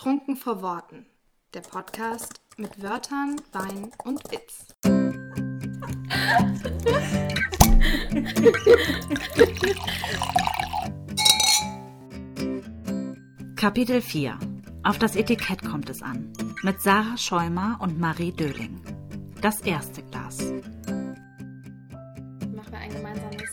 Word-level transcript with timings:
Trunken 0.00 0.34
vor 0.34 0.62
Worten. 0.62 1.04
Der 1.52 1.60
Podcast 1.60 2.40
mit 2.56 2.82
Wörtern, 2.82 3.36
Wein 3.52 3.92
und 4.02 4.22
Witz. 4.32 4.74
Kapitel 13.56 14.00
4 14.00 14.38
Auf 14.84 14.96
das 14.96 15.16
Etikett 15.16 15.62
kommt 15.62 15.90
es 15.90 16.00
an. 16.00 16.32
Mit 16.62 16.80
Sarah 16.80 17.18
Schäumer 17.18 17.76
und 17.82 18.00
Marie 18.00 18.32
Döling. 18.32 18.80
Das 19.42 19.60
erste 19.60 20.02
Glas. 20.04 20.38
Machen 22.54 22.70
wir 22.70 22.78
ein 22.78 22.90
gemeinsames 22.90 23.50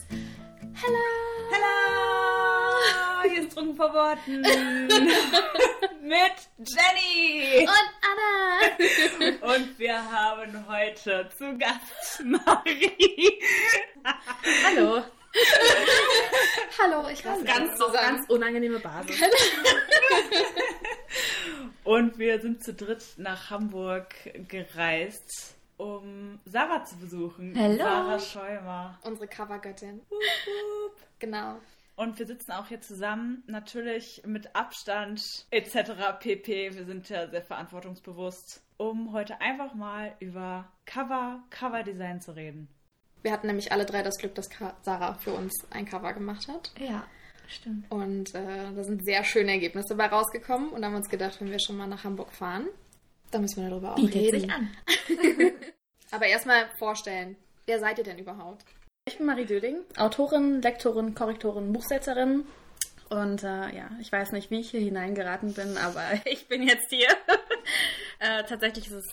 Hallo! 0.82 1.18
Hier 3.30 3.42
ist 3.42 3.52
Trunken 3.52 3.76
vor 3.76 3.92
Worten. 3.92 4.42
Mit 6.08 6.16
Jenny. 6.56 7.68
Und 7.68 7.90
Anna! 8.00 8.64
Und 9.54 9.78
wir 9.78 10.10
haben 10.10 10.66
heute 10.66 11.28
zu 11.36 11.58
Gast 11.58 12.24
Marie. 12.24 13.38
Hallo. 14.64 15.02
Hallo, 16.78 17.10
ich 17.10 17.22
weiß 17.22 17.44
Ganz, 17.44 17.78
auf 17.78 17.92
ganz 17.92 18.26
unangenehme 18.30 18.78
Basis. 18.78 19.20
Und 21.84 22.18
wir 22.18 22.40
sind 22.40 22.64
zu 22.64 22.72
dritt 22.72 23.04
nach 23.18 23.50
Hamburg 23.50 24.14
gereist, 24.48 25.56
um 25.76 26.40
Sarah 26.46 26.86
zu 26.86 26.96
besuchen. 26.96 27.54
Hallo. 27.54 27.76
Sarah 27.76 28.18
Schäumer. 28.18 28.98
Unsere 29.02 29.28
Covergöttin. 29.28 30.00
Genau. 31.18 31.60
Und 31.98 32.16
wir 32.20 32.28
sitzen 32.28 32.52
auch 32.52 32.68
hier 32.68 32.80
zusammen, 32.80 33.42
natürlich 33.48 34.22
mit 34.24 34.54
Abstand 34.54 35.20
etc. 35.50 35.90
pp. 36.20 36.76
Wir 36.76 36.84
sind 36.84 37.08
ja 37.08 37.28
sehr 37.28 37.42
verantwortungsbewusst, 37.42 38.62
um 38.76 39.12
heute 39.12 39.40
einfach 39.40 39.74
mal 39.74 40.14
über 40.20 40.70
Cover, 40.86 41.42
Coverdesign 41.50 42.20
zu 42.20 42.36
reden. 42.36 42.68
Wir 43.22 43.32
hatten 43.32 43.48
nämlich 43.48 43.72
alle 43.72 43.84
drei 43.84 44.04
das 44.04 44.16
Glück, 44.16 44.36
dass 44.36 44.48
Sarah 44.82 45.14
für 45.14 45.32
uns 45.32 45.52
ein 45.70 45.86
Cover 45.86 46.12
gemacht 46.12 46.46
hat. 46.46 46.70
Ja, 46.78 47.04
stimmt. 47.48 47.90
Und 47.90 48.32
äh, 48.32 48.72
da 48.72 48.84
sind 48.84 49.04
sehr 49.04 49.24
schöne 49.24 49.50
Ergebnisse 49.50 49.96
bei 49.96 50.06
rausgekommen. 50.06 50.68
Und 50.68 50.84
haben 50.84 50.94
uns 50.94 51.08
gedacht, 51.08 51.40
wenn 51.40 51.50
wir 51.50 51.58
schon 51.58 51.76
mal 51.76 51.88
nach 51.88 52.04
Hamburg 52.04 52.30
fahren, 52.30 52.68
dann 53.32 53.42
müssen 53.42 53.60
wir 53.64 53.70
darüber 53.70 53.94
auch 53.94 53.96
Bietet 53.96 54.22
reden. 54.22 54.40
sich 54.42 54.52
an. 54.52 54.70
Aber 56.12 56.26
erstmal 56.26 56.68
vorstellen. 56.78 57.34
Wer 57.66 57.80
seid 57.80 57.98
ihr 57.98 58.04
denn 58.04 58.20
überhaupt? 58.20 58.64
Ich 59.08 59.16
bin 59.16 59.24
Marie 59.24 59.46
Döling, 59.46 59.78
Autorin, 59.96 60.60
Lektorin, 60.60 61.14
Korrektorin, 61.14 61.72
Buchsetzerin. 61.72 62.44
Und 63.08 63.42
äh, 63.42 63.74
ja, 63.74 63.88
ich 64.02 64.12
weiß 64.12 64.32
nicht, 64.32 64.50
wie 64.50 64.60
ich 64.60 64.70
hier 64.70 64.80
hineingeraten 64.80 65.54
bin, 65.54 65.78
aber 65.78 66.02
ich 66.26 66.46
bin 66.46 66.62
jetzt 66.62 66.90
hier. 66.90 67.08
äh, 68.18 68.44
tatsächlich 68.44 68.88
ist 68.88 68.92
es 68.92 69.06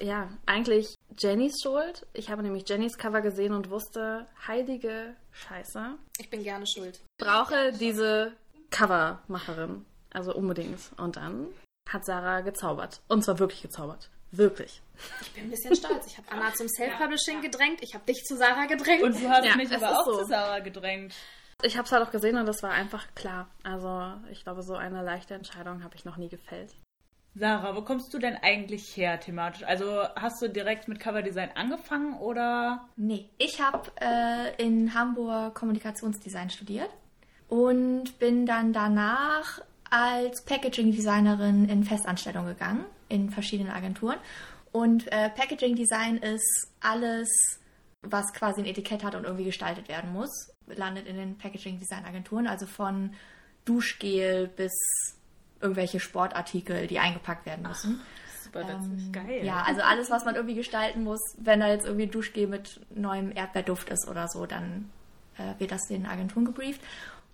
ja 0.00 0.28
eigentlich 0.46 0.94
Jennys 1.18 1.60
Schuld. 1.60 2.06
Ich 2.12 2.30
habe 2.30 2.44
nämlich 2.44 2.68
Jennys 2.68 2.98
Cover 2.98 3.20
gesehen 3.20 3.52
und 3.52 3.68
wusste, 3.68 4.28
heilige 4.46 5.16
Scheiße. 5.32 5.96
Ich 6.18 6.30
bin 6.30 6.44
gerne 6.44 6.68
schuld. 6.68 7.00
Ich 7.18 7.26
brauche 7.26 7.72
diese 7.72 8.32
Covermacherin. 8.70 9.84
Also 10.12 10.36
unbedingt. 10.36 10.78
Und 10.98 11.16
dann 11.16 11.48
hat 11.88 12.04
Sarah 12.04 12.42
gezaubert. 12.42 13.00
Und 13.08 13.24
zwar 13.24 13.40
wirklich 13.40 13.62
gezaubert. 13.62 14.08
Wirklich. 14.36 14.82
Ich 15.22 15.32
bin 15.32 15.44
ein 15.44 15.50
bisschen 15.50 15.74
stolz. 15.76 16.06
Ich 16.06 16.16
habe 16.18 16.30
Anna 16.30 16.52
zum 16.54 16.68
Self-Publishing 16.68 17.42
gedrängt. 17.42 17.80
Ich 17.82 17.94
habe 17.94 18.04
dich 18.06 18.22
zu 18.24 18.36
Sarah 18.36 18.66
gedrängt. 18.66 19.02
Und 19.02 19.20
du 19.22 19.28
hast 19.28 19.44
Ja, 19.44 19.56
mich 19.56 19.70
aber 19.74 19.98
auch 20.00 20.04
so. 20.06 20.18
zu 20.20 20.24
Sarah 20.26 20.60
gedrängt. 20.60 21.14
Ich 21.62 21.76
habe 21.76 21.86
es 21.86 21.92
halt 21.92 22.06
auch 22.06 22.10
gesehen 22.10 22.36
und 22.36 22.46
das 22.46 22.62
war 22.62 22.70
einfach 22.70 23.06
klar. 23.14 23.48
Also 23.62 24.12
ich 24.30 24.42
glaube, 24.44 24.62
so 24.62 24.74
eine 24.74 25.02
leichte 25.02 25.34
Entscheidung 25.34 25.82
habe 25.84 25.94
ich 25.96 26.04
noch 26.04 26.16
nie 26.18 26.28
gefällt. 26.28 26.74
Sarah, 27.34 27.76
wo 27.76 27.82
kommst 27.82 28.12
du 28.14 28.18
denn 28.18 28.36
eigentlich 28.36 28.96
her 28.96 29.20
thematisch? 29.20 29.62
Also 29.64 30.02
hast 30.16 30.40
du 30.40 30.48
direkt 30.48 30.88
mit 30.88 31.00
Coverdesign 31.00 31.50
angefangen 31.54 32.18
oder? 32.18 32.88
Nee, 32.96 33.28
ich 33.38 33.60
habe 33.60 33.90
äh, 34.00 34.54
in 34.62 34.94
Hamburg 34.94 35.54
Kommunikationsdesign 35.54 36.48
studiert 36.48 36.88
und 37.48 38.18
bin 38.18 38.46
dann 38.46 38.72
danach 38.72 39.60
als 39.90 40.42
Packaging-Designerin 40.46 41.68
in 41.68 41.84
Festanstellung 41.84 42.46
gegangen, 42.46 42.84
in 43.08 43.30
verschiedenen 43.30 43.72
Agenturen. 43.72 44.16
Und 44.72 45.10
äh, 45.12 45.30
Packaging-Design 45.30 46.18
ist 46.18 46.68
alles, 46.80 47.28
was 48.02 48.32
quasi 48.32 48.60
ein 48.60 48.66
Etikett 48.66 49.04
hat 49.04 49.14
und 49.14 49.24
irgendwie 49.24 49.44
gestaltet 49.44 49.88
werden 49.88 50.12
muss, 50.12 50.50
landet 50.66 51.06
in 51.06 51.16
den 51.16 51.38
Packaging-Design-Agenturen, 51.38 52.46
also 52.46 52.66
von 52.66 53.14
Duschgel 53.64 54.48
bis 54.48 54.72
irgendwelche 55.60 56.00
Sportartikel, 56.00 56.86
die 56.86 56.98
eingepackt 56.98 57.46
werden 57.46 57.66
müssen. 57.66 58.00
Super 58.42 58.60
witzig. 58.60 59.06
Ähm, 59.06 59.12
Geil. 59.12 59.44
Ja, 59.44 59.62
also 59.62 59.80
alles, 59.82 60.10
was 60.10 60.24
man 60.24 60.34
irgendwie 60.34 60.54
gestalten 60.54 61.02
muss, 61.04 61.20
wenn 61.38 61.60
da 61.60 61.68
jetzt 61.68 61.86
irgendwie 61.86 62.06
Duschgel 62.06 62.46
mit 62.46 62.80
neuem 62.94 63.34
Erdbeerduft 63.34 63.88
ist 63.88 64.08
oder 64.08 64.28
so, 64.28 64.46
dann 64.46 64.90
äh, 65.38 65.58
wird 65.58 65.72
das 65.72 65.86
den 65.88 66.06
Agenturen 66.06 66.44
gebrieft. 66.44 66.80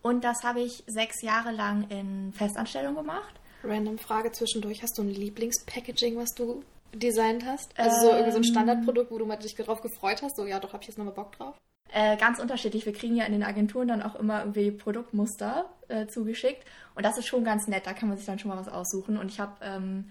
Und 0.00 0.24
das 0.24 0.42
habe 0.42 0.60
ich 0.60 0.82
sechs 0.86 1.22
Jahre 1.22 1.52
lang 1.52 1.88
in 1.88 2.32
Festanstellung 2.32 2.94
gemacht. 2.94 3.34
Random 3.64 3.98
Frage 3.98 4.32
zwischendurch. 4.32 4.82
Hast 4.82 4.98
du 4.98 5.02
ein 5.02 5.10
Lieblingspackaging, 5.10 6.16
was 6.16 6.34
du 6.34 6.62
designt 6.94 7.44
hast? 7.44 7.78
Also 7.78 8.00
so 8.00 8.10
irgendwie 8.10 8.32
so 8.32 8.38
ein 8.38 8.44
Standardprodukt, 8.44 9.10
wo 9.10 9.18
du 9.18 9.26
mal 9.26 9.36
dich 9.36 9.54
drauf 9.54 9.80
gefreut 9.80 10.22
hast? 10.22 10.36
So, 10.36 10.46
ja, 10.46 10.60
doch, 10.60 10.72
hab 10.72 10.82
ich 10.82 10.88
jetzt 10.88 10.98
nochmal 10.98 11.14
Bock 11.14 11.36
drauf. 11.36 11.54
Äh, 11.92 12.16
ganz 12.16 12.38
unterschiedlich. 12.38 12.86
Wir 12.86 12.92
kriegen 12.92 13.16
ja 13.16 13.24
in 13.24 13.32
den 13.32 13.42
Agenturen 13.42 13.88
dann 13.88 14.02
auch 14.02 14.14
immer 14.14 14.40
irgendwie 14.40 14.70
Produktmuster 14.70 15.66
äh, 15.88 16.06
zugeschickt. 16.06 16.64
Und 16.94 17.04
das 17.04 17.18
ist 17.18 17.26
schon 17.26 17.44
ganz 17.44 17.66
nett. 17.68 17.86
Da 17.86 17.92
kann 17.92 18.08
man 18.08 18.16
sich 18.16 18.26
dann 18.26 18.38
schon 18.38 18.50
mal 18.50 18.58
was 18.58 18.68
aussuchen. 18.68 19.18
Und 19.18 19.30
ich 19.30 19.40
habe 19.40 19.52
ähm, 19.62 20.10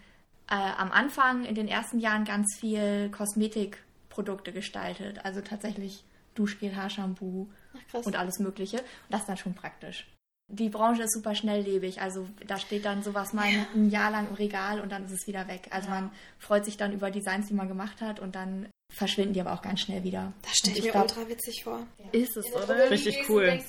äh, 0.49 0.55
am 0.55 0.91
Anfang 0.91 1.45
in 1.45 1.55
den 1.55 1.67
ersten 1.67 1.99
Jahren 1.99 2.23
ganz 2.23 2.55
viel 2.59 3.09
Kosmetikprodukte 3.09 4.51
gestaltet. 4.51 5.25
Also 5.25 5.41
tatsächlich 5.41 6.03
Duschgel, 6.35 6.75
Haarshampoo 6.75 7.47
Ach, 7.93 8.05
und 8.05 8.15
alles 8.15 8.39
Mögliche. 8.39 8.77
Und 8.77 9.09
das 9.09 9.21
ist 9.21 9.29
dann 9.29 9.37
schon 9.37 9.55
praktisch. 9.55 10.07
Die 10.51 10.69
Branche 10.69 11.03
ist 11.03 11.13
super 11.13 11.35
schnelllebig. 11.35 12.01
Also 12.01 12.27
da 12.45 12.57
steht 12.57 12.85
dann 12.85 13.03
sowas 13.03 13.33
mal 13.33 13.47
ein 13.73 13.89
Jahr 13.89 14.11
lang 14.11 14.27
im 14.29 14.35
Regal 14.35 14.81
und 14.81 14.91
dann 14.91 15.05
ist 15.05 15.11
es 15.11 15.27
wieder 15.27 15.47
weg. 15.47 15.67
Also 15.71 15.89
man 15.89 16.11
freut 16.39 16.65
sich 16.65 16.77
dann 16.77 16.93
über 16.93 17.09
Designs, 17.09 17.47
die 17.47 17.53
man 17.53 17.67
gemacht 17.67 18.01
hat 18.01 18.19
und 18.19 18.35
dann 18.35 18.67
verschwinden 18.91 19.33
die 19.33 19.41
aber 19.41 19.53
auch 19.53 19.61
ganz 19.61 19.79
schnell 19.81 20.03
wieder. 20.03 20.33
das 20.41 20.57
stelle 20.57 20.77
ich 20.77 20.83
mir 20.83 20.91
glaub, 20.91 21.03
ultra 21.03 21.27
witzig 21.29 21.63
vor. 21.63 21.87
Ist 22.11 22.35
es, 22.35 22.45
oder? 22.53 22.89
Richtig 22.89 23.29
cool. 23.29 23.59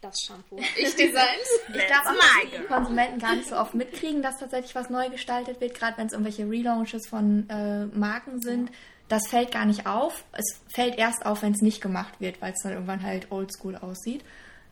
das 0.00 0.16
Shampoo. 0.26 0.56
Ich 0.76 0.96
designt. 0.96 1.46
Ich 1.74 1.86
glaube 1.86 2.08
auch, 2.08 2.14
dass 2.14 2.60
die 2.60 2.66
Konsumenten 2.66 3.18
gar 3.18 3.36
nicht 3.36 3.48
so 3.48 3.56
oft 3.56 3.74
mitkriegen, 3.74 4.22
dass 4.22 4.38
tatsächlich 4.38 4.74
was 4.74 4.88
neu 4.88 5.10
gestaltet 5.10 5.60
wird, 5.60 5.74
gerade 5.74 5.98
wenn 5.98 6.06
es 6.06 6.12
irgendwelche 6.12 6.48
Relaunches 6.48 7.06
von 7.08 7.48
äh, 7.50 7.86
Marken 7.86 8.40
sind. 8.40 8.70
Das 9.08 9.28
fällt 9.28 9.52
gar 9.52 9.66
nicht 9.66 9.86
auf. 9.86 10.24
Es 10.32 10.60
fällt 10.72 10.96
erst 10.96 11.26
auf, 11.26 11.42
wenn 11.42 11.52
es 11.52 11.60
nicht 11.60 11.80
gemacht 11.80 12.20
wird, 12.20 12.40
weil 12.40 12.52
es 12.52 12.62
dann 12.62 12.72
irgendwann 12.72 13.02
halt 13.02 13.30
oldschool 13.30 13.76
aussieht. 13.76 14.24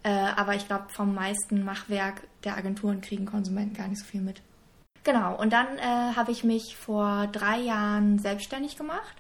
Äh, 0.09 0.33
aber 0.37 0.55
ich 0.55 0.67
glaube, 0.67 0.87
vom 0.89 1.15
meisten 1.15 1.67
Machwerk 1.67 2.23
der 2.43 2.57
Agenturen 2.57 3.03
kriegen 3.03 3.27
Konsumenten 3.27 3.77
gar 3.77 3.89
nicht 3.89 3.99
so 3.99 4.07
viel 4.07 4.23
mit. 4.23 4.41
Genau, 5.05 5.39
und 5.39 5.53
dann 5.53 5.67
äh, 5.77 6.17
habe 6.17 6.33
ich 6.33 6.45
mich 6.45 6.79
vor 6.79 7.27
drei 7.27 7.59
Jahren 7.59 8.19
selbstständig 8.19 8.79
gemacht 8.79 9.17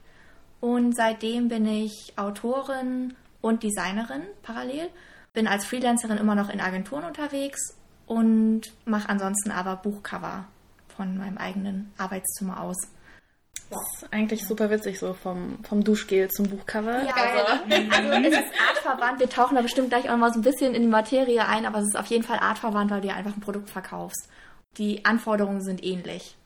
und 0.60 0.96
seitdem 0.96 1.48
bin 1.48 1.66
ich 1.66 2.14
Autorin 2.16 3.14
und 3.42 3.62
Designerin 3.62 4.22
parallel. 4.42 4.88
Bin 5.34 5.46
als 5.46 5.66
Freelancerin 5.66 6.16
immer 6.16 6.34
noch 6.34 6.48
in 6.48 6.62
Agenturen 6.62 7.04
unterwegs 7.04 7.76
und 8.06 8.62
mache 8.86 9.10
ansonsten 9.10 9.50
aber 9.50 9.76
Buchcover 9.76 10.46
von 10.96 11.18
meinem 11.18 11.36
eigenen 11.36 11.92
Arbeitszimmer 11.98 12.62
aus. 12.62 12.78
Das 13.70 13.80
ist 14.02 14.12
eigentlich 14.12 14.46
super 14.46 14.70
witzig, 14.70 14.98
so 14.98 15.12
vom, 15.12 15.62
vom 15.62 15.84
Duschgel 15.84 16.28
zum 16.30 16.48
Buchcover. 16.48 17.04
Ja, 17.04 17.14
also, 17.14 17.64
also 17.92 18.28
es 18.28 18.32
ist 18.32 18.52
artverwandt. 18.68 19.20
Wir 19.20 19.28
tauchen 19.28 19.56
da 19.56 19.62
bestimmt 19.62 19.90
gleich 19.90 20.08
auch 20.08 20.16
mal 20.16 20.32
so 20.32 20.40
ein 20.40 20.42
bisschen 20.42 20.74
in 20.74 20.82
die 20.82 20.88
Materie 20.88 21.46
ein, 21.46 21.66
aber 21.66 21.78
es 21.78 21.88
ist 21.88 21.98
auf 21.98 22.06
jeden 22.06 22.24
Fall 22.24 22.38
artverwandt, 22.38 22.90
weil 22.90 23.02
du 23.02 23.08
dir 23.08 23.14
einfach 23.14 23.34
ein 23.34 23.40
Produkt 23.40 23.68
verkaufst. 23.68 24.28
Die 24.78 25.04
Anforderungen 25.04 25.62
sind 25.62 25.84
ähnlich. 25.84 26.36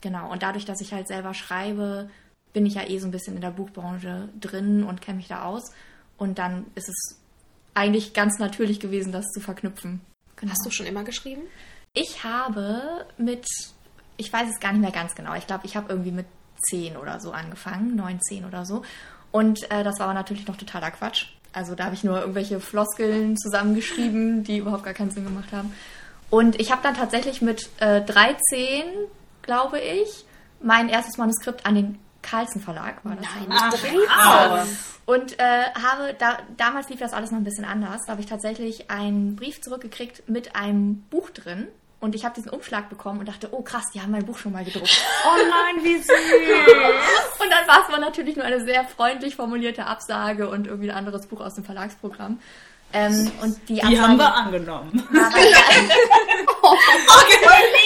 Genau. 0.00 0.30
Und 0.32 0.42
dadurch, 0.42 0.64
dass 0.64 0.80
ich 0.80 0.92
halt 0.92 1.06
selber 1.06 1.34
schreibe, 1.34 2.10
bin 2.52 2.66
ich 2.66 2.74
ja 2.74 2.88
eh 2.88 2.98
so 2.98 3.06
ein 3.06 3.12
bisschen 3.12 3.36
in 3.36 3.42
der 3.42 3.50
Buchbranche 3.50 4.28
drin 4.40 4.82
und 4.82 5.00
kenne 5.00 5.18
mich 5.18 5.28
da 5.28 5.44
aus. 5.44 5.72
Und 6.18 6.38
dann 6.38 6.66
ist 6.74 6.88
es 6.88 7.20
eigentlich 7.74 8.12
ganz 8.12 8.38
natürlich 8.38 8.80
gewesen, 8.80 9.12
das 9.12 9.26
zu 9.26 9.40
verknüpfen. 9.40 10.00
Genau. 10.36 10.52
Hast 10.52 10.66
du 10.66 10.70
schon 10.70 10.86
immer 10.86 11.04
geschrieben? 11.04 11.42
Ich 11.94 12.24
habe 12.24 13.06
mit, 13.18 13.46
ich 14.16 14.32
weiß 14.32 14.48
es 14.50 14.60
gar 14.60 14.72
nicht 14.72 14.80
mehr 14.80 14.90
ganz 14.90 15.14
genau, 15.14 15.34
ich 15.34 15.46
glaube, 15.46 15.66
ich 15.66 15.76
habe 15.76 15.90
irgendwie 15.90 16.10
mit 16.10 16.26
10 16.70 16.96
oder 16.96 17.20
so 17.20 17.32
angefangen, 17.32 17.96
9, 17.96 18.20
10 18.20 18.44
oder 18.44 18.64
so. 18.64 18.82
Und 19.30 19.70
äh, 19.70 19.82
das 19.82 19.98
war 19.98 20.06
aber 20.06 20.14
natürlich 20.14 20.46
noch 20.46 20.56
totaler 20.56 20.90
Quatsch. 20.90 21.26
Also 21.52 21.74
da 21.74 21.84
habe 21.84 21.94
ich 21.94 22.04
nur 22.04 22.20
irgendwelche 22.20 22.60
Floskeln 22.60 23.36
zusammengeschrieben, 23.36 24.44
die 24.44 24.58
überhaupt 24.58 24.84
gar 24.84 24.94
keinen 24.94 25.10
Sinn 25.10 25.24
gemacht 25.24 25.52
haben. 25.52 25.72
Und 26.30 26.58
ich 26.60 26.72
habe 26.72 26.82
dann 26.82 26.94
tatsächlich 26.94 27.42
mit 27.42 27.68
äh, 27.80 28.00
13, 28.00 28.84
glaube 29.42 29.78
ich, 29.80 30.24
mein 30.62 30.88
erstes 30.88 31.18
Manuskript 31.18 31.66
an 31.66 31.74
den 31.74 31.98
Carlsen 32.22 32.62
Verlag, 32.62 33.04
war 33.04 33.16
das 33.16 33.24
Nein, 33.24 33.48
und 35.04 35.38
äh, 35.38 35.64
habe, 35.74 36.14
da, 36.18 36.38
damals 36.56 36.88
lief 36.88 37.00
das 37.00 37.12
alles 37.12 37.32
noch 37.32 37.38
ein 37.38 37.44
bisschen 37.44 37.64
anders. 37.64 38.02
Da 38.06 38.12
habe 38.12 38.20
ich 38.20 38.28
tatsächlich 38.28 38.90
einen 38.90 39.34
Brief 39.34 39.60
zurückgekriegt 39.60 40.28
mit 40.28 40.54
einem 40.54 41.02
Buch 41.10 41.30
drin 41.30 41.66
Und 42.02 42.16
ich 42.16 42.24
habe 42.24 42.34
diesen 42.34 42.50
Umschlag 42.50 42.88
bekommen 42.88 43.20
und 43.20 43.28
dachte, 43.28 43.50
oh 43.52 43.62
krass, 43.62 43.84
die 43.94 44.00
haben 44.00 44.10
mein 44.10 44.26
Buch 44.26 44.36
schon 44.36 44.50
mal 44.50 44.64
gedruckt. 44.64 44.90
Oh 45.24 45.36
nein, 45.36 45.84
wie 45.84 45.98
süß. 45.98 46.08
und 46.08 47.48
dann 47.48 47.68
war 47.68 47.82
es 47.82 47.88
aber 47.88 48.00
natürlich 48.00 48.34
nur 48.34 48.44
eine 48.44 48.64
sehr 48.64 48.84
freundlich 48.84 49.36
formulierte 49.36 49.86
Absage 49.86 50.48
und 50.48 50.66
irgendwie 50.66 50.90
ein 50.90 50.96
anderes 50.96 51.28
Buch 51.28 51.40
aus 51.40 51.54
dem 51.54 51.62
Verlagsprogramm. 51.62 52.40
Ähm, 52.92 53.30
und 53.40 53.56
die, 53.68 53.74
Die 53.74 54.00
haben 54.00 54.18
wir 54.18 54.34
angenommen. 54.34 55.08
aber, 55.10 55.36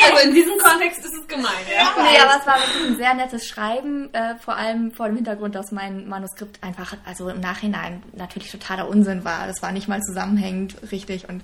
Also 0.03 0.29
in 0.29 0.35
diesem 0.35 0.57
Kontext 0.59 1.05
ist 1.05 1.15
es 1.15 1.29
gemein, 1.29 1.53
ja. 1.71 1.95
nee, 2.03 2.19
aber 2.19 2.41
es 2.41 2.47
war 2.47 2.57
wirklich 2.59 2.87
ein 2.87 2.97
sehr 2.97 3.13
nettes 3.13 3.47
Schreiben, 3.47 4.13
äh, 4.15 4.37
vor 4.37 4.57
allem 4.57 4.93
vor 4.93 5.07
dem 5.07 5.17
Hintergrund, 5.17 5.55
dass 5.55 5.73
mein 5.73 6.09
Manuskript 6.09 6.63
einfach, 6.65 6.97
also 7.05 7.29
im 7.29 7.41
Nachhinein 7.41 8.03
natürlich 8.15 8.51
totaler 8.51 8.89
Unsinn 8.89 9.27
war. 9.27 9.47
Das 9.47 9.61
war 9.61 9.73
nicht 9.73 9.89
mal 9.89 10.01
zusammenhängend 10.01 10.91
richtig 10.91 11.29
und 11.29 11.43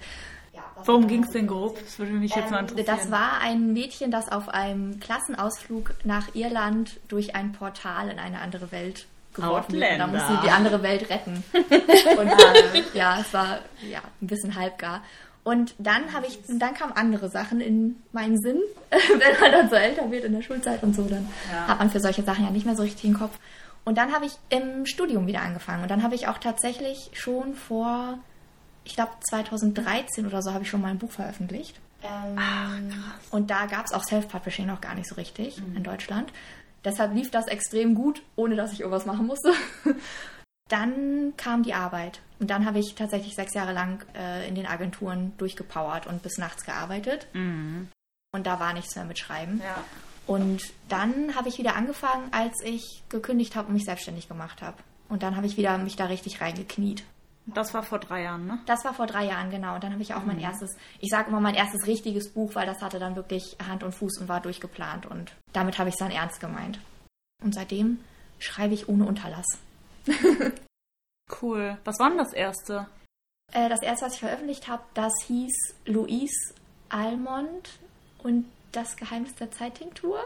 Worum 0.84 1.06
ging 1.08 1.24
es 1.24 1.30
denn 1.30 1.46
grob? 1.46 1.78
Das 1.82 1.98
würde 1.98 2.12
mich 2.12 2.34
jetzt 2.34 2.50
mal 2.50 2.58
Ähm, 2.60 2.68
interessieren. 2.68 2.96
das 2.98 3.10
war 3.10 3.40
ein 3.40 3.72
Mädchen, 3.72 4.10
das 4.10 4.30
auf 4.30 4.48
einem 4.48 4.98
Klassenausflug 5.00 5.94
nach 6.04 6.34
Irland 6.34 6.98
durch 7.08 7.34
ein 7.34 7.52
Portal 7.52 8.08
in 8.08 8.18
eine 8.18 8.40
andere 8.40 8.72
Welt 8.72 9.06
geworfen 9.34 9.72
wird. 9.74 9.98
Da 10.00 10.06
muss 10.06 10.26
sie 10.28 10.36
die 10.44 10.50
andere 10.50 10.82
Welt 10.82 11.08
retten. 11.08 11.42
Und 11.52 12.28
äh, 12.28 12.82
ja, 12.94 13.18
es 13.20 13.32
war 13.32 13.58
ja 13.90 14.00
ein 14.20 14.26
bisschen 14.26 14.54
halbgar. 14.56 15.02
Und 15.44 15.74
dann 15.78 16.12
habe 16.12 16.26
ich, 16.26 16.38
dann 16.46 16.74
kamen 16.74 16.92
andere 16.92 17.28
Sachen 17.28 17.60
in 17.60 17.96
meinen 18.12 18.38
Sinn, 18.40 18.60
wenn 18.90 19.40
man 19.40 19.50
dann 19.52 19.68
so 19.70 19.74
älter 19.74 20.10
wird 20.10 20.24
in 20.24 20.32
der 20.34 20.42
Schulzeit 20.42 20.82
und 20.84 20.94
so, 20.94 21.02
dann 21.02 21.28
hat 21.66 21.78
man 21.80 21.90
für 21.90 21.98
solche 21.98 22.22
Sachen 22.22 22.44
ja 22.44 22.50
nicht 22.50 22.64
mehr 22.66 22.76
so 22.76 22.82
richtig 22.82 23.02
den 23.02 23.18
Kopf. 23.18 23.36
Und 23.84 23.98
dann 23.98 24.12
habe 24.12 24.26
ich 24.26 24.32
im 24.50 24.86
Studium 24.86 25.26
wieder 25.26 25.40
angefangen. 25.42 25.82
Und 25.82 25.90
dann 25.90 26.04
habe 26.04 26.14
ich 26.14 26.28
auch 26.28 26.38
tatsächlich 26.38 27.10
schon 27.14 27.54
vor, 27.54 28.18
ich 28.84 28.94
glaube 28.94 29.12
2013 29.20 30.26
oder 30.26 30.42
so, 30.42 30.52
habe 30.52 30.64
ich 30.64 30.70
schon 30.70 30.80
mal 30.80 30.88
ein 30.88 30.98
Buch 30.98 31.12
veröffentlicht. 31.12 31.80
Ähm, 32.02 32.92
und 33.30 33.50
da 33.50 33.66
gab 33.66 33.86
es 33.86 33.92
auch 33.92 34.02
Self-Publishing 34.02 34.66
noch 34.66 34.80
gar 34.80 34.94
nicht 34.94 35.08
so 35.08 35.14
richtig 35.14 35.58
in 35.58 35.82
Deutschland. 35.82 36.32
Deshalb 36.84 37.14
lief 37.14 37.30
das 37.30 37.46
extrem 37.46 37.94
gut, 37.94 38.22
ohne 38.34 38.56
dass 38.56 38.72
ich 38.72 38.80
irgendwas 38.80 39.06
machen 39.06 39.26
musste. 39.26 39.52
Dann 40.68 41.34
kam 41.36 41.62
die 41.62 41.74
Arbeit. 41.74 42.20
Und 42.40 42.50
dann 42.50 42.64
habe 42.64 42.78
ich 42.78 42.94
tatsächlich 42.94 43.34
sechs 43.34 43.52
Jahre 43.54 43.72
lang 43.72 44.04
äh, 44.16 44.48
in 44.48 44.54
den 44.54 44.66
Agenturen 44.66 45.32
durchgepowert 45.36 46.06
und 46.06 46.22
bis 46.22 46.38
nachts 46.38 46.64
gearbeitet. 46.64 47.28
Und 48.32 48.46
da 48.46 48.58
war 48.58 48.72
nichts 48.72 48.96
mehr 48.96 49.04
mit 49.04 49.18
Schreiben. 49.18 49.60
ja. 49.62 49.84
Und 50.26 50.72
dann 50.88 51.34
habe 51.34 51.48
ich 51.48 51.58
wieder 51.58 51.76
angefangen, 51.76 52.32
als 52.32 52.54
ich 52.64 53.02
gekündigt 53.08 53.56
habe 53.56 53.68
und 53.68 53.74
mich 53.74 53.84
selbstständig 53.84 54.28
gemacht 54.28 54.62
habe. 54.62 54.76
Und 55.08 55.22
dann 55.22 55.36
habe 55.36 55.46
ich 55.46 55.56
wieder 55.56 55.76
mich 55.78 55.96
da 55.96 56.06
richtig 56.06 56.40
reingekniet. 56.40 57.04
Das 57.46 57.74
war 57.74 57.82
vor 57.82 57.98
drei 57.98 58.22
Jahren, 58.22 58.46
ne? 58.46 58.60
Das 58.66 58.84
war 58.84 58.94
vor 58.94 59.06
drei 59.06 59.24
Jahren, 59.26 59.50
genau. 59.50 59.74
Und 59.74 59.82
dann 59.82 59.92
habe 59.92 60.02
ich 60.02 60.14
auch 60.14 60.24
mein 60.24 60.38
erstes, 60.38 60.76
ich 61.00 61.10
sage 61.10 61.28
immer 61.28 61.40
mein 61.40 61.54
erstes 61.54 61.86
richtiges 61.86 62.32
Buch, 62.32 62.54
weil 62.54 62.66
das 62.66 62.80
hatte 62.80 62.98
dann 62.98 63.16
wirklich 63.16 63.56
Hand 63.66 63.82
und 63.82 63.92
Fuß 63.92 64.20
und 64.20 64.28
war 64.28 64.40
durchgeplant. 64.40 65.06
Und 65.06 65.34
damit 65.52 65.78
habe 65.78 65.88
ich 65.88 65.94
es 65.94 65.98
dann 65.98 66.12
ernst 66.12 66.40
gemeint. 66.40 66.78
Und 67.42 67.54
seitdem 67.54 67.98
schreibe 68.38 68.74
ich 68.74 68.88
ohne 68.88 69.06
Unterlass. 69.06 69.46
Cool. 71.40 71.78
Was 71.84 71.98
war 71.98 72.08
denn 72.08 72.18
das 72.18 72.32
erste? 72.32 72.86
Äh, 73.52 73.68
das 73.68 73.82
erste, 73.82 74.06
was 74.06 74.14
ich 74.14 74.20
veröffentlicht 74.20 74.68
habe, 74.68 74.82
das 74.94 75.12
hieß 75.26 75.74
Louise 75.86 76.54
Almond 76.88 77.78
und 78.22 78.46
das 78.72 78.96
Geheimnis 78.96 79.34
der 79.36 79.50
Zeittinktur. 79.50 80.22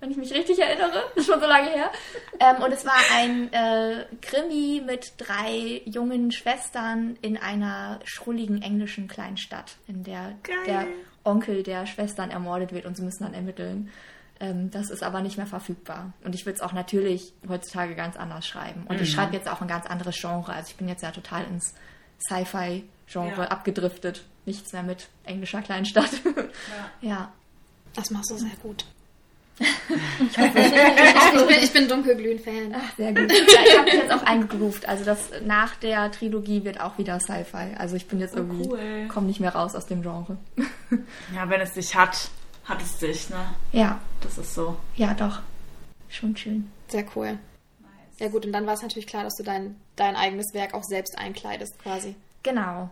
Wenn 0.00 0.10
ich 0.10 0.16
mich 0.18 0.32
richtig 0.32 0.58
erinnere, 0.58 1.02
ist 1.14 1.26
schon 1.26 1.40
so 1.40 1.46
lange 1.46 1.70
her. 1.70 1.90
Ähm, 2.38 2.62
und 2.62 2.72
es 2.72 2.84
war 2.84 2.92
ein 3.14 3.52
äh, 3.52 4.04
Krimi 4.20 4.82
mit 4.84 5.14
drei 5.18 5.80
jungen 5.86 6.30
Schwestern 6.32 7.16
in 7.22 7.36
einer 7.38 8.00
schrulligen 8.04 8.60
englischen 8.62 9.08
Kleinstadt, 9.08 9.76
in 9.86 10.04
der 10.04 10.34
Geil. 10.42 10.56
der 10.66 10.86
Onkel 11.24 11.62
der 11.62 11.86
Schwestern 11.86 12.30
ermordet 12.30 12.72
wird 12.72 12.84
und 12.86 12.96
sie 12.96 13.02
müssen 13.02 13.24
dann 13.24 13.34
ermitteln. 13.34 13.90
Ähm, 14.38 14.70
das 14.70 14.90
ist 14.90 15.02
aber 15.02 15.22
nicht 15.22 15.38
mehr 15.38 15.46
verfügbar. 15.46 16.12
Und 16.22 16.34
ich 16.34 16.44
würde 16.44 16.56
es 16.56 16.60
auch 16.62 16.74
natürlich 16.74 17.32
heutzutage 17.48 17.94
ganz 17.94 18.16
anders 18.18 18.46
schreiben. 18.46 18.84
Und 18.86 19.00
ich 19.00 19.10
schreibe 19.10 19.32
jetzt 19.34 19.48
auch 19.48 19.62
ein 19.62 19.68
ganz 19.68 19.86
anderes 19.86 20.20
Genre. 20.20 20.52
Also 20.52 20.68
ich 20.70 20.76
bin 20.76 20.88
jetzt 20.88 21.02
ja 21.02 21.10
total 21.10 21.44
ins 21.44 21.74
Sci-Fi-Genre 22.28 23.42
Ja. 23.42 23.48
abgedriftet. 23.48 24.24
Nichts 24.44 24.72
mehr 24.72 24.82
mit 24.82 25.08
englischer 25.24 25.62
Kleinstadt. 25.62 26.10
ja. 27.00 27.32
Das 27.94 28.10
machst 28.10 28.30
du 28.30 28.36
sehr 28.36 28.50
gut. 28.62 28.84
ich, 30.20 30.36
bin, 30.36 31.48
ich 31.62 31.72
bin 31.72 31.88
Dunkelglühen-Fan. 31.88 32.74
Sehr 32.96 33.14
gut. 33.14 33.30
Ja, 33.32 33.60
ich 33.66 33.76
habe 33.78 33.84
mich 33.84 33.94
jetzt 33.94 34.12
auch 34.12 34.22
eingegroovt. 34.22 34.86
Also 34.88 35.04
das 35.04 35.30
nach 35.44 35.76
der 35.76 36.10
Trilogie 36.12 36.64
wird 36.64 36.80
auch 36.80 36.98
wieder 36.98 37.18
Sci-Fi. 37.20 37.74
Also 37.78 37.96
ich 37.96 38.06
bin 38.06 38.20
jetzt 38.20 38.36
irgendwie, 38.36 38.68
cool. 38.68 39.08
komme 39.08 39.26
nicht 39.26 39.40
mehr 39.40 39.54
raus 39.54 39.74
aus 39.74 39.86
dem 39.86 40.02
Genre. 40.02 40.36
Ja, 41.34 41.48
wenn 41.50 41.60
es 41.60 41.72
dich 41.72 41.94
hat, 41.96 42.30
hat 42.64 42.80
es 42.80 42.98
dich, 42.98 43.28
ne? 43.30 43.36
Ja, 43.72 43.98
Das 44.20 44.38
ist 44.38 44.54
so. 44.54 44.76
ja 44.94 45.14
doch. 45.14 45.40
Schon 46.08 46.36
schön. 46.36 46.70
Sehr 46.88 47.04
cool. 47.16 47.38
Ja 48.20 48.28
gut, 48.28 48.46
und 48.46 48.52
dann 48.52 48.66
war 48.66 48.74
es 48.74 48.82
natürlich 48.82 49.06
klar, 49.08 49.24
dass 49.24 49.34
du 49.36 49.42
dein, 49.42 49.74
dein 49.96 50.14
eigenes 50.16 50.54
Werk 50.54 50.74
auch 50.74 50.84
selbst 50.84 51.18
einkleidest 51.18 51.78
quasi. 51.82 52.14
Genau. 52.44 52.88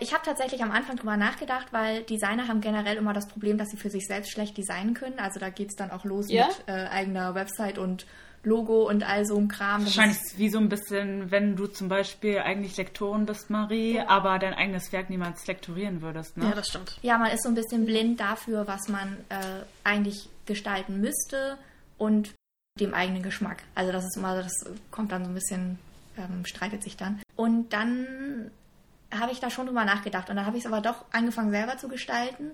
Ich 0.00 0.12
habe 0.14 0.24
tatsächlich 0.24 0.62
am 0.62 0.70
Anfang 0.72 0.96
drüber 0.96 1.16
nachgedacht, 1.16 1.68
weil 1.72 2.02
Designer 2.02 2.48
haben 2.48 2.60
generell 2.60 2.96
immer 2.96 3.12
das 3.12 3.28
Problem, 3.28 3.58
dass 3.58 3.68
sie 3.68 3.76
für 3.76 3.90
sich 3.90 4.06
selbst 4.06 4.30
schlecht 4.32 4.56
designen 4.56 4.94
können. 4.94 5.18
Also 5.18 5.38
da 5.38 5.50
geht 5.50 5.68
es 5.70 5.76
dann 5.76 5.90
auch 5.90 6.04
los 6.04 6.30
Ja? 6.30 6.46
mit 6.48 6.62
äh, 6.68 6.86
eigener 6.88 7.34
Website 7.34 7.78
und 7.78 8.06
Logo 8.42 8.88
und 8.88 9.02
all 9.06 9.26
so 9.26 9.36
ein 9.36 9.48
Kram. 9.48 9.84
Das 9.84 9.96
Wahrscheinlich 9.96 10.16
ist- 10.18 10.38
wie 10.38 10.48
so 10.48 10.58
ein 10.58 10.70
bisschen, 10.70 11.30
wenn 11.30 11.56
du 11.56 11.66
zum 11.66 11.88
Beispiel 11.90 12.38
eigentlich 12.38 12.74
Lektorin 12.78 13.26
bist, 13.26 13.50
Marie, 13.50 14.00
aber 14.00 14.38
dein 14.38 14.54
eigenes 14.54 14.90
Werk 14.92 15.10
niemals 15.10 15.46
lektorieren 15.46 16.00
würdest, 16.00 16.38
ne? 16.38 16.46
Ja, 16.46 16.54
das 16.54 16.68
stimmt. 16.68 16.98
Ja, 17.02 17.18
man 17.18 17.30
ist 17.32 17.42
so 17.42 17.50
ein 17.50 17.54
bisschen 17.54 17.84
blind 17.84 18.18
dafür, 18.18 18.66
was 18.66 18.88
man 18.88 19.18
äh, 19.28 19.34
eigentlich 19.84 20.30
gestalten 20.46 21.02
müsste 21.02 21.58
und 21.98 22.32
dem 22.80 22.94
eigenen 22.94 23.22
Geschmack. 23.22 23.62
Also 23.74 23.92
das 23.92 24.04
ist 24.04 24.16
immer, 24.16 24.34
das 24.42 24.52
kommt 24.90 25.12
dann 25.12 25.24
so 25.24 25.30
ein 25.30 25.34
bisschen, 25.34 25.78
ähm, 26.16 26.46
streitet 26.46 26.82
sich 26.82 26.96
dann. 26.96 27.20
Und 27.36 27.74
dann 27.74 28.50
habe 29.18 29.32
ich 29.32 29.40
da 29.40 29.50
schon 29.50 29.66
drüber 29.66 29.84
nachgedacht 29.84 30.30
und 30.30 30.36
dann 30.36 30.46
habe 30.46 30.56
ich 30.56 30.64
es 30.64 30.70
aber 30.72 30.80
doch 30.80 31.04
angefangen 31.12 31.50
selber 31.50 31.76
zu 31.78 31.88
gestalten 31.88 32.52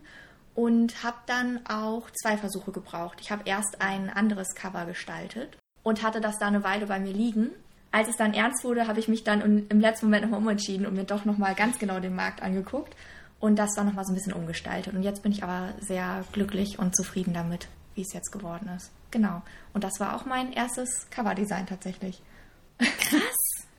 und 0.54 1.02
habe 1.04 1.16
dann 1.26 1.66
auch 1.66 2.10
zwei 2.10 2.36
Versuche 2.36 2.72
gebraucht. 2.72 3.18
Ich 3.20 3.30
habe 3.30 3.42
erst 3.44 3.80
ein 3.80 4.08
anderes 4.10 4.54
Cover 4.54 4.86
gestaltet 4.86 5.56
und 5.82 6.02
hatte 6.02 6.20
das 6.20 6.38
da 6.38 6.46
eine 6.46 6.64
Weile 6.64 6.86
bei 6.86 6.98
mir 6.98 7.12
liegen. 7.12 7.50
Als 7.92 8.08
es 8.08 8.16
dann 8.16 8.34
ernst 8.34 8.64
wurde, 8.64 8.88
habe 8.88 8.98
ich 8.98 9.08
mich 9.08 9.22
dann 9.24 9.40
im- 9.68 9.80
letzten 9.80 10.06
Moment 10.06 10.24
nochmal 10.24 10.40
umentschieden 10.40 10.86
und 10.86 10.94
mir 10.94 11.04
doch 11.04 11.24
nochmal 11.24 11.54
ganz 11.54 11.78
genau 11.78 12.00
den 12.00 12.14
Markt 12.14 12.42
angeguckt 12.42 12.96
und 13.38 13.58
das 13.58 13.74
dann 13.74 13.86
nochmal 13.86 14.04
so 14.04 14.12
ein 14.12 14.16
bisschen 14.16 14.32
umgestaltet. 14.32 14.94
Und 14.94 15.02
jetzt 15.02 15.22
bin 15.22 15.32
ich 15.32 15.42
aber 15.42 15.74
sehr 15.80 16.24
glücklich 16.32 16.78
und 16.78 16.96
zufrieden 16.96 17.34
damit, 17.34 17.68
wie 17.94 18.02
es 18.02 18.12
jetzt 18.12 18.32
geworden 18.32 18.68
ist. 18.76 18.90
Genau. 19.10 19.42
Und 19.72 19.84
das 19.84 20.00
war 20.00 20.16
auch 20.16 20.24
mein 20.24 20.52
erstes 20.52 21.06
Coverdesign 21.10 21.66
tatsächlich. 21.66 22.22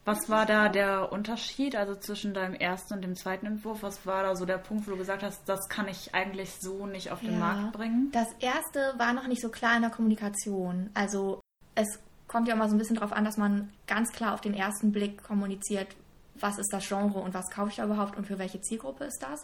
Was 0.07 0.29
war 0.29 0.45
da 0.45 0.69
der 0.69 1.11
Unterschied, 1.11 1.75
also 1.75 1.93
zwischen 1.93 2.33
deinem 2.33 2.53
ersten 2.53 2.93
und 2.93 3.01
dem 3.01 3.17
zweiten 3.17 3.45
Entwurf? 3.45 3.83
Was 3.83 4.05
war 4.05 4.23
da 4.23 4.37
so 4.37 4.45
der 4.45 4.57
Punkt, 4.57 4.87
wo 4.87 4.91
du 4.91 4.97
gesagt 4.97 5.21
hast, 5.21 5.41
das 5.49 5.67
kann 5.67 5.89
ich 5.89 6.15
eigentlich 6.15 6.49
so 6.61 6.85
nicht 6.87 7.11
auf 7.11 7.19
den 7.19 7.33
Ja. 7.33 7.39
Markt 7.39 7.73
bringen? 7.73 8.09
Das 8.13 8.27
erste 8.39 8.93
war 8.97 9.11
noch 9.11 9.27
nicht 9.27 9.41
so 9.41 9.49
klar 9.49 9.75
in 9.75 9.81
der 9.81 9.91
Kommunikation. 9.91 10.89
Also 10.93 11.41
es 11.75 11.99
kommt 12.29 12.47
ja 12.47 12.53
immer 12.53 12.69
so 12.69 12.75
ein 12.75 12.77
bisschen 12.77 12.95
darauf 12.95 13.11
an, 13.11 13.25
dass 13.25 13.35
man 13.35 13.69
ganz 13.85 14.13
klar 14.13 14.33
auf 14.33 14.39
den 14.39 14.53
ersten 14.53 14.93
Blick 14.93 15.21
kommuniziert, 15.23 15.87
was 16.35 16.57
ist 16.57 16.71
das 16.71 16.87
Genre 16.87 17.19
und 17.19 17.33
was 17.33 17.49
kaufe 17.49 17.69
ich 17.71 17.75
da 17.75 17.83
überhaupt 17.83 18.15
und 18.15 18.27
für 18.27 18.39
welche 18.39 18.61
Zielgruppe 18.61 19.03
ist 19.03 19.21
das. 19.21 19.43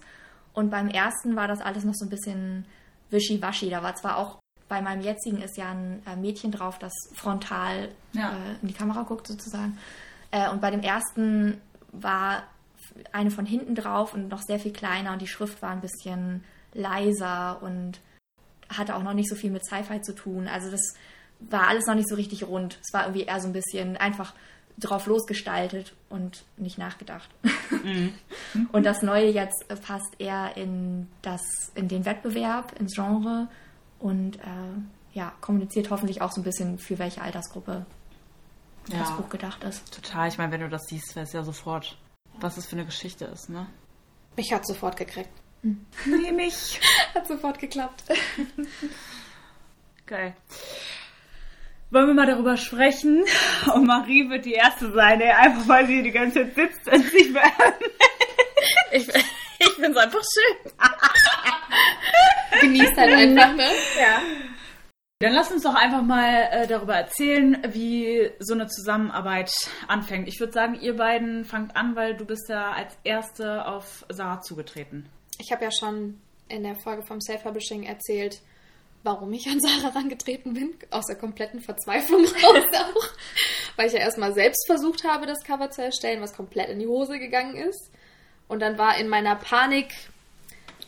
Und 0.54 0.70
beim 0.70 0.88
ersten 0.88 1.36
war 1.36 1.50
das 1.50 1.60
alles 1.60 1.84
noch 1.84 1.94
so 1.96 2.06
ein 2.06 2.10
bisschen 2.10 2.66
wischiwaschi. 3.10 3.70
Da 3.70 3.84
war 3.84 3.96
zwar 3.96 4.16
auch 4.18 4.40
bei 4.70 4.82
meinem 4.82 5.02
jetzigen 5.02 5.42
ist 5.42 5.58
ja 5.58 5.72
ein 5.72 6.02
äh, 6.08 6.16
Mädchen 6.16 6.52
drauf, 6.52 6.80
das 6.80 6.94
frontal 7.16 7.90
Ja. 8.14 8.30
äh, 8.32 8.62
in 8.62 8.70
die 8.70 8.74
Kamera 8.74 9.02
guckt 9.04 9.28
sozusagen. 9.28 9.78
Äh, 10.34 10.50
und 10.50 10.62
bei 10.62 10.72
dem 10.72 10.82
ersten 10.82 11.62
war 11.92 12.44
eine 13.12 13.32
von 13.32 13.46
hinten 13.46 13.76
drauf 13.76 14.14
und 14.14 14.30
noch 14.30 14.42
sehr 14.42 14.60
viel 14.60 14.74
kleiner 14.74 15.14
und 15.14 15.22
die 15.22 15.28
Schrift 15.28 15.62
war 15.62 15.70
ein 15.70 15.82
bisschen 15.82 16.44
leiser 16.74 17.62
und 17.62 18.02
hatte 18.68 18.96
auch 18.96 19.04
noch 19.04 19.14
nicht 19.14 19.30
so 19.30 19.36
viel 19.36 19.52
mit 19.52 19.64
Sci-Fi 19.64 20.02
zu 20.02 20.14
tun. 20.14 20.48
Also 20.48 20.72
das 20.72 20.82
war 21.40 21.68
alles 21.68 21.86
noch 21.86 21.94
nicht 21.94 22.10
so 22.10 22.16
richtig 22.16 22.48
rund. 22.48 22.80
Es 22.82 22.92
war 22.94 23.04
irgendwie 23.04 23.26
eher 23.26 23.40
so 23.40 23.48
ein 23.48 23.54
bisschen 23.54 23.96
einfach 23.96 24.34
drauf 24.80 25.06
losgestaltet 25.06 25.94
und 26.10 26.46
nicht 26.58 26.80
nachgedacht. 26.80 27.30
und 28.72 28.86
das 28.86 29.04
Neue 29.04 29.30
jetzt 29.30 29.68
passt 29.84 30.16
eher 30.18 30.58
in 30.58 31.08
das, 31.22 31.42
in 31.76 31.88
den 31.88 32.06
Wettbewerb, 32.06 32.74
ins 32.80 32.96
Genre 32.96 33.50
und 34.00 34.38
äh, 34.38 35.14
ja, 35.14 35.32
kommuniziert 35.42 35.92
hoffentlich 35.92 36.24
auch 36.24 36.32
so 36.32 36.42
ein 36.42 36.44
bisschen, 36.44 36.80
für 36.80 36.98
welche 36.98 37.22
Altersgruppe 37.22 37.86
das 38.90 39.10
Ja, 39.10 39.16
Buch 39.16 39.30
gedacht 39.30 39.64
ist. 39.64 39.94
total. 39.94 40.28
Ich 40.30 40.38
meine, 40.38 40.52
wenn 40.52 40.62
du 40.62 40.70
das 40.70 40.84
siehst, 40.88 41.16
weißt 41.16 41.34
du 41.34 41.38
ja 41.40 41.44
sofort, 41.44 41.98
was 42.40 42.58
es 42.58 42.66
für 42.66 42.76
eine 42.76 42.86
Geschichte 42.86 43.26
ist, 43.26 43.50
ne? 43.50 43.68
Mich 44.36 44.52
hat 44.54 44.66
sofort 44.66 44.98
gekriegt. 44.98 45.30
Nee, 46.06 46.32
mich. 46.34 46.82
Hat 47.16 47.26
sofort 47.28 47.58
geklappt. 47.60 48.04
Geil. 50.06 50.36
Wollen 51.92 52.08
wir 52.08 52.14
mal 52.16 52.26
darüber 52.26 52.58
sprechen? 52.58 53.24
Und 53.74 53.86
Marie 53.86 54.28
wird 54.30 54.44
die 54.46 54.54
Erste 54.54 54.92
sein, 54.92 55.22
ey, 55.22 55.32
einfach 55.32 55.68
weil 55.70 55.88
sie 55.88 56.02
die 56.04 56.12
ganze 56.12 56.42
Zeit 56.44 56.56
sitzt 56.56 56.88
und 56.92 57.06
sich 57.12 57.32
beöffnet. 57.32 57.76
Ich, 58.94 59.08
ich 59.10 59.70
finde 59.76 59.92
es 59.92 59.98
einfach 59.98 60.22
schön. 60.22 60.72
Genießt 62.62 62.96
halt 62.96 63.14
einfach, 63.14 63.54
ne? 63.56 63.68
Ja. 64.00 64.22
Dann 65.24 65.32
lass 65.32 65.50
uns 65.52 65.64
doch 65.64 65.74
einfach 65.74 66.02
mal 66.02 66.50
äh, 66.52 66.68
darüber 66.68 66.96
erzählen, 66.98 67.58
wie 67.70 68.30
so 68.40 68.54
eine 68.54 68.68
Zusammenarbeit 68.68 69.54
anfängt. 69.88 70.28
Ich 70.28 70.38
würde 70.42 70.52
sagen, 70.52 70.78
ihr 70.82 70.98
beiden 70.98 71.46
fangt 71.46 71.78
an, 71.78 71.96
weil 71.96 72.18
du 72.18 72.26
bist 72.26 72.50
da 72.50 72.74
als 72.74 72.98
Erste 73.06 73.66
auf 73.66 74.06
Sarah 74.10 74.42
zugetreten. 74.42 75.08
Ich 75.40 75.54
habe 75.54 75.64
ja 75.64 75.72
schon 75.72 76.20
in 76.50 76.64
der 76.64 76.76
Folge 76.76 77.04
vom 77.04 77.22
Self-Publishing 77.22 77.84
erzählt, 77.84 78.42
warum 79.04 79.32
ich 79.32 79.48
an 79.48 79.62
Sarah 79.62 79.94
herangetreten 79.94 80.56
bin. 80.56 80.74
Aus 80.92 81.06
der 81.06 81.16
kompletten 81.16 81.62
Verzweiflung 81.62 82.26
raus 82.44 82.66
auch. 82.74 83.04
Weil 83.78 83.88
ich 83.88 83.94
ja 83.94 84.00
erstmal 84.00 84.34
selbst 84.34 84.66
versucht 84.68 85.06
habe, 85.06 85.26
das 85.26 85.42
Cover 85.46 85.72
zu 85.72 85.84
erstellen, 85.84 86.22
was 86.22 86.36
komplett 86.36 86.68
in 86.68 86.80
die 86.80 86.88
Hose 86.88 87.18
gegangen 87.18 87.56
ist. 87.56 87.94
Und 88.50 88.60
dann 88.60 88.78
war 88.78 88.98
in 88.98 89.08
meiner 89.08 89.38
Panik 89.38 89.94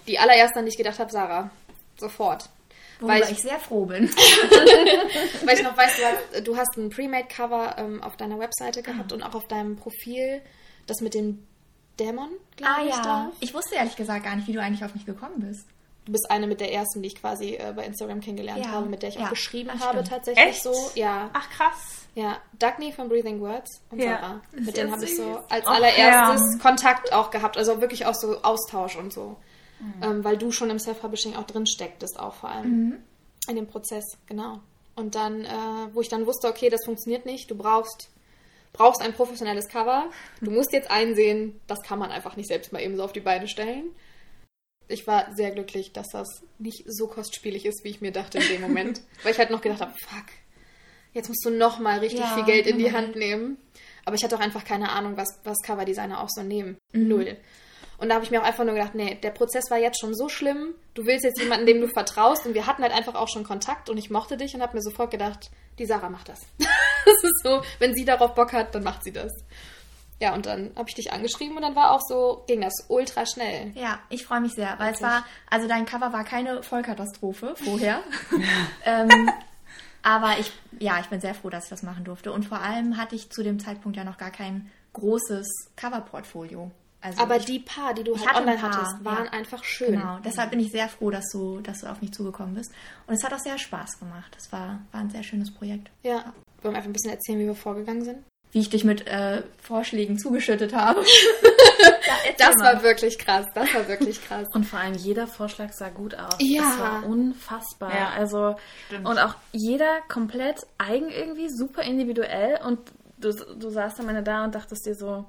die 0.10 0.20
allererste, 0.20 0.60
an 0.60 0.66
die 0.66 0.72
ich 0.72 0.78
gedacht 0.78 1.00
habe, 1.00 1.10
Sarah. 1.10 1.52
Sofort. 1.98 2.50
Worüber 3.00 3.14
Weil 3.20 3.32
ich, 3.32 3.42
sehr 3.42 3.60
froh 3.60 3.86
bin. 3.86 4.10
Weil 5.46 5.58
ich 5.58 5.64
noch 5.64 5.78
weiß, 5.78 5.98
du 5.98 6.04
hast, 6.06 6.48
du 6.48 6.58
hast 6.58 6.78
ein 6.78 6.90
Pre-Made-Cover 6.90 7.76
ähm, 7.78 8.02
auf 8.04 8.16
deiner 8.18 8.40
Webseite 8.40 8.82
gehabt 8.82 9.12
Ah. 9.12 9.16
und 9.16 9.24
auch 9.24 9.36
auf 9.36 9.48
deinem 9.48 9.76
Profil, 9.76 10.42
das 10.88 11.02
mit 11.02 11.14
dem 11.14 11.46
Dämon, 12.00 12.30
glaube 12.58 12.74
ah 12.74 12.84
ich, 12.84 12.96
ja. 12.96 13.02
drauf. 13.02 13.34
Ich 13.40 13.54
wusste 13.54 13.76
ehrlich 13.76 13.96
gesagt 13.96 14.24
gar 14.26 14.36
nicht, 14.36 14.48
wie 14.48 14.54
du 14.54 14.62
eigentlich 14.62 14.84
auf 14.84 14.94
mich 14.96 15.06
gekommen 15.06 15.40
bist. 15.40 15.66
Du 16.06 16.12
bist 16.12 16.30
eine 16.30 16.46
mit 16.46 16.60
der 16.62 16.72
ersten, 16.72 17.02
die 17.02 17.08
ich 17.08 17.16
quasi 17.20 17.56
äh, 17.56 17.74
bei 17.76 17.84
Instagram 17.86 18.22
kennengelernt 18.22 18.64
Ja, 18.66 18.72
habe, 18.72 18.86
mit 18.88 19.02
der 19.02 19.10
ich 19.10 19.16
ja, 19.16 19.26
auch 19.26 19.30
geschrieben 19.32 19.72
das 19.74 19.86
habe 19.88 20.04
tatsächlich 20.04 20.46
Echt? 20.46 20.62
so. 20.64 20.74
Ja, 20.94 21.30
Ach, 21.34 21.50
krass. 21.50 22.06
ja. 22.14 22.38
Dagny 22.60 22.92
von 22.92 23.10
Breathing 23.10 23.42
Words 23.42 23.82
und 23.90 24.00
Ja. 24.00 24.20
Sarah. 24.20 24.42
Mit 24.52 24.78
denen 24.78 24.92
habe 24.92 25.04
ich 25.04 25.16
so 25.18 25.40
als 25.50 25.66
Ach, 25.66 25.76
allererstes 25.76 26.60
Kontakt 26.60 27.12
auch 27.12 27.32
gehabt. 27.32 27.58
Also 27.58 27.82
wirklich 27.82 28.06
auch 28.06 28.14
so 28.14 28.42
Austausch 28.44 28.96
und 28.98 29.12
so. 29.14 29.36
Mhm. 29.80 30.04
Ähm, 30.04 30.24
weil 30.24 30.38
du 30.38 30.52
schon 30.52 30.70
im 30.70 30.80
Self-Publishing 30.80 31.36
auch 31.36 31.46
drin 31.46 31.68
stecktest, 31.68 32.20
auch 32.20 32.36
vor 32.36 32.50
allem. 32.50 32.70
Mhm. 32.70 32.98
In 33.48 33.56
dem 33.58 33.68
Prozess, 33.68 34.04
genau. 34.26 34.60
Und 34.96 35.16
dann, 35.16 35.44
äh, 35.44 35.94
wo 35.94 36.02
ich 36.02 36.08
dann 36.10 36.26
wusste, 36.26 36.48
okay, 36.48 36.70
das 36.70 36.86
funktioniert 36.86 37.26
nicht, 37.26 37.52
du 37.52 37.56
brauchst, 37.56 38.10
brauchst 38.74 39.02
ein 39.02 39.14
professionelles 39.14 39.68
Cover. 39.68 40.10
Du 40.42 40.52
musst 40.52 40.72
jetzt 40.72 40.90
einsehen, 40.90 41.60
das 41.68 41.82
kann 41.84 42.00
man 42.00 42.12
einfach 42.12 42.38
nicht 42.38 42.48
selbst 42.48 42.72
mal 42.72 42.82
eben 42.82 42.96
so 42.96 43.04
auf 43.04 43.14
die 43.14 43.20
Beine 43.20 43.48
stellen. 43.48 43.90
Ich 44.88 45.08
war 45.08 45.36
sehr 45.36 45.52
glücklich, 45.52 45.94
dass 45.94 46.08
das 46.10 46.28
nicht 46.60 46.84
so 46.88 47.08
kostspielig 47.08 47.66
ist, 47.66 47.84
wie 47.84 47.90
ich 47.90 48.02
mir 48.02 48.12
dachte 48.12 48.38
in 48.38 48.48
dem 48.48 48.62
Moment. 48.62 49.02
weil 49.24 49.34
ich 49.34 49.40
halt 49.40 49.50
noch 49.50 49.62
gedacht 49.62 49.82
habe, 49.82 49.94
fuck, 50.00 50.26
jetzt 51.14 51.28
musst 51.28 51.44
du 51.46 51.50
noch 51.50 51.80
mal 51.80 52.00
richtig 52.00 52.20
Ja, 52.22 52.36
viel 52.36 52.46
Geld 52.46 52.68
in 52.68 52.78
die 52.78 52.86
nochmal. 52.86 53.02
Hand 53.04 53.16
nehmen. 53.16 53.58
Aber 54.06 54.16
ich 54.16 54.24
hatte 54.24 54.36
auch 54.36 54.42
einfach 54.42 54.64
keine 54.64 54.92
Ahnung, 54.92 55.18
was, 55.18 55.40
was 55.44 55.58
Coverdesigner 55.66 56.22
auch 56.22 56.30
so 56.30 56.44
nehmen. 56.44 56.78
Mhm. 56.94 57.08
Null. 57.08 57.38
Und 57.98 58.10
da 58.10 58.16
habe 58.16 58.26
ich 58.26 58.32
mir 58.32 58.42
auch 58.42 58.46
einfach 58.46 58.66
nur 58.66 58.74
gedacht, 58.74 58.96
nee, 58.96 59.16
der 59.16 59.32
Prozess 59.32 59.70
war 59.70 59.78
jetzt 59.78 60.00
schon 60.00 60.14
so 60.14 60.30
schlimm. 60.30 60.76
Du 60.94 61.06
willst 61.06 61.24
jetzt 61.24 61.40
jemanden, 61.40 61.66
dem 61.66 61.82
du 61.82 61.88
vertraust. 61.88 62.46
Und 62.46 62.54
wir 62.54 62.68
hatten 62.68 62.84
halt 62.84 62.94
einfach 62.94 63.16
auch 63.16 63.30
schon 63.30 63.44
Kontakt 63.44 63.90
und 63.90 63.98
ich 63.98 64.10
mochte 64.10 64.38
dich 64.38 64.54
und 64.56 64.62
habe 64.62 64.76
mir 64.76 64.84
sofort 64.84 65.12
gedacht, 65.12 65.50
die 65.80 65.86
Sarah 65.86 66.10
macht 66.10 66.30
das. 66.30 66.42
das 66.60 67.24
ist 67.24 67.44
so, 67.44 67.62
wenn 67.80 67.94
sie 67.94 68.06
darauf 68.06 68.36
Bock 68.36 68.54
hat, 68.54 68.76
dann 68.76 68.84
macht 68.84 69.04
sie 69.04 69.12
das. 69.12 69.32
Ja, 70.20 70.34
und 70.34 70.46
dann 70.46 70.72
habe 70.78 70.88
ich 70.88 70.96
dich 70.96 71.12
angeschrieben 71.12 71.58
und 71.58 71.62
dann 71.62 71.76
war 71.76 71.92
auch 71.92 72.02
so, 72.02 72.46
ging 72.48 72.62
das 72.62 72.86
ultra 72.88 73.26
schnell. 73.26 73.72
Ja, 73.76 74.00
ich 74.10 74.26
freue 74.26 74.40
mich 74.40 74.54
sehr, 74.54 74.80
weil 74.80 74.94
es 74.94 75.02
Wirklich. 75.02 75.02
war, 75.02 75.26
also 75.50 75.68
dein 75.68 75.86
Cover 75.86 76.14
war 76.14 76.24
keine 76.24 76.64
Vollkatastrophe 76.64 77.56
vorher. 77.58 78.02
ähm, 78.86 79.30
aber 80.04 80.40
ich, 80.40 80.54
ja, 80.80 81.00
ich 81.00 81.08
bin 81.08 81.20
sehr 81.20 81.34
froh, 81.34 81.50
dass 81.50 81.66
ich 81.66 81.70
das 81.70 81.84
machen 81.84 82.06
durfte. 82.06 82.32
Und 82.32 82.46
vor 82.46 82.62
allem 82.62 82.96
hatte 82.96 83.16
ich 83.16 83.30
zu 83.30 83.44
dem 83.44 83.60
Zeitpunkt 83.60 83.98
ja 83.98 84.06
noch 84.06 84.18
gar 84.18 84.32
kein 84.32 84.72
großes 84.94 85.48
Coverportfolio. 85.76 86.72
Also 87.06 87.22
Aber 87.22 87.38
ich, 87.38 87.46
die 87.46 87.60
paar, 87.60 87.94
die 87.94 88.04
du 88.04 88.18
halt 88.18 88.28
hatte 88.28 88.40
online 88.40 88.58
paar, 88.58 88.72
hattest, 88.74 89.06
waren 89.06 89.26
ja. 89.26 89.32
einfach 89.32 89.64
schön. 89.64 89.92
Genau, 89.92 90.18
deshalb 90.26 90.50
bin 90.50 90.60
ich 90.60 90.72
sehr 90.72 90.90
froh, 90.90 91.12
dass 91.12 91.26
du, 91.32 91.60
dass 91.62 91.82
du 91.82 91.88
auf 91.88 92.02
mich 92.02 92.12
zugekommen 92.14 92.56
bist. 92.56 92.72
Und 93.06 93.14
es 93.14 93.24
hat 93.24 93.32
auch 93.32 93.40
sehr 93.40 93.60
Spaß 93.60 94.00
gemacht. 94.00 94.36
Es 94.36 94.52
war, 94.52 94.80
war 94.92 95.02
ein 95.02 95.12
sehr 95.12 95.22
schönes 95.22 95.54
Projekt. 95.54 95.92
Ja. 96.02 96.34
Wollen 96.64 96.74
wir 96.74 96.78
einfach 96.78 96.90
ein 96.90 96.94
bisschen 96.94 97.12
erzählen, 97.12 97.38
wie 97.38 97.46
wir 97.46 97.54
vorgegangen 97.54 98.04
sind? 98.04 98.24
Wie 98.52 98.60
ich 98.60 98.70
dich 98.70 98.84
mit 98.84 99.06
äh, 99.06 99.44
Vorschlägen 99.62 100.18
zugeschüttet 100.18 100.74
habe. 100.74 101.04
Das 102.38 102.56
war 102.60 102.84
wirklich 102.84 103.18
krass. 103.18 103.46
Das 103.54 103.74
war 103.74 103.88
wirklich 103.88 104.22
krass. 104.22 104.48
Und 104.54 104.66
vor 104.66 104.80
allem 104.80 104.94
jeder 104.94 105.28
Vorschlag 105.28 105.72
sah 105.72 105.90
gut 105.90 106.16
aus. 106.16 106.36
Ja. 106.40 106.64
Es 106.64 106.80
war 106.80 107.06
unfassbar. 107.06 107.96
Ja, 107.96 108.10
also 108.10 108.56
stimmt. 108.88 109.08
und 109.08 109.20
auch 109.20 109.36
jeder 109.52 110.02
komplett 110.08 110.66
eigen 110.78 111.10
irgendwie, 111.10 111.50
super 111.50 111.84
individuell. 111.84 112.60
Und 112.66 112.80
du, 113.18 113.32
du 113.32 113.70
saßt 113.70 114.00
am 114.00 114.10
Ende 114.10 114.24
da 114.24 114.44
und 114.44 114.56
dachtest 114.56 114.86
dir 114.86 114.96
so, 114.96 115.06
ja, 115.06 115.26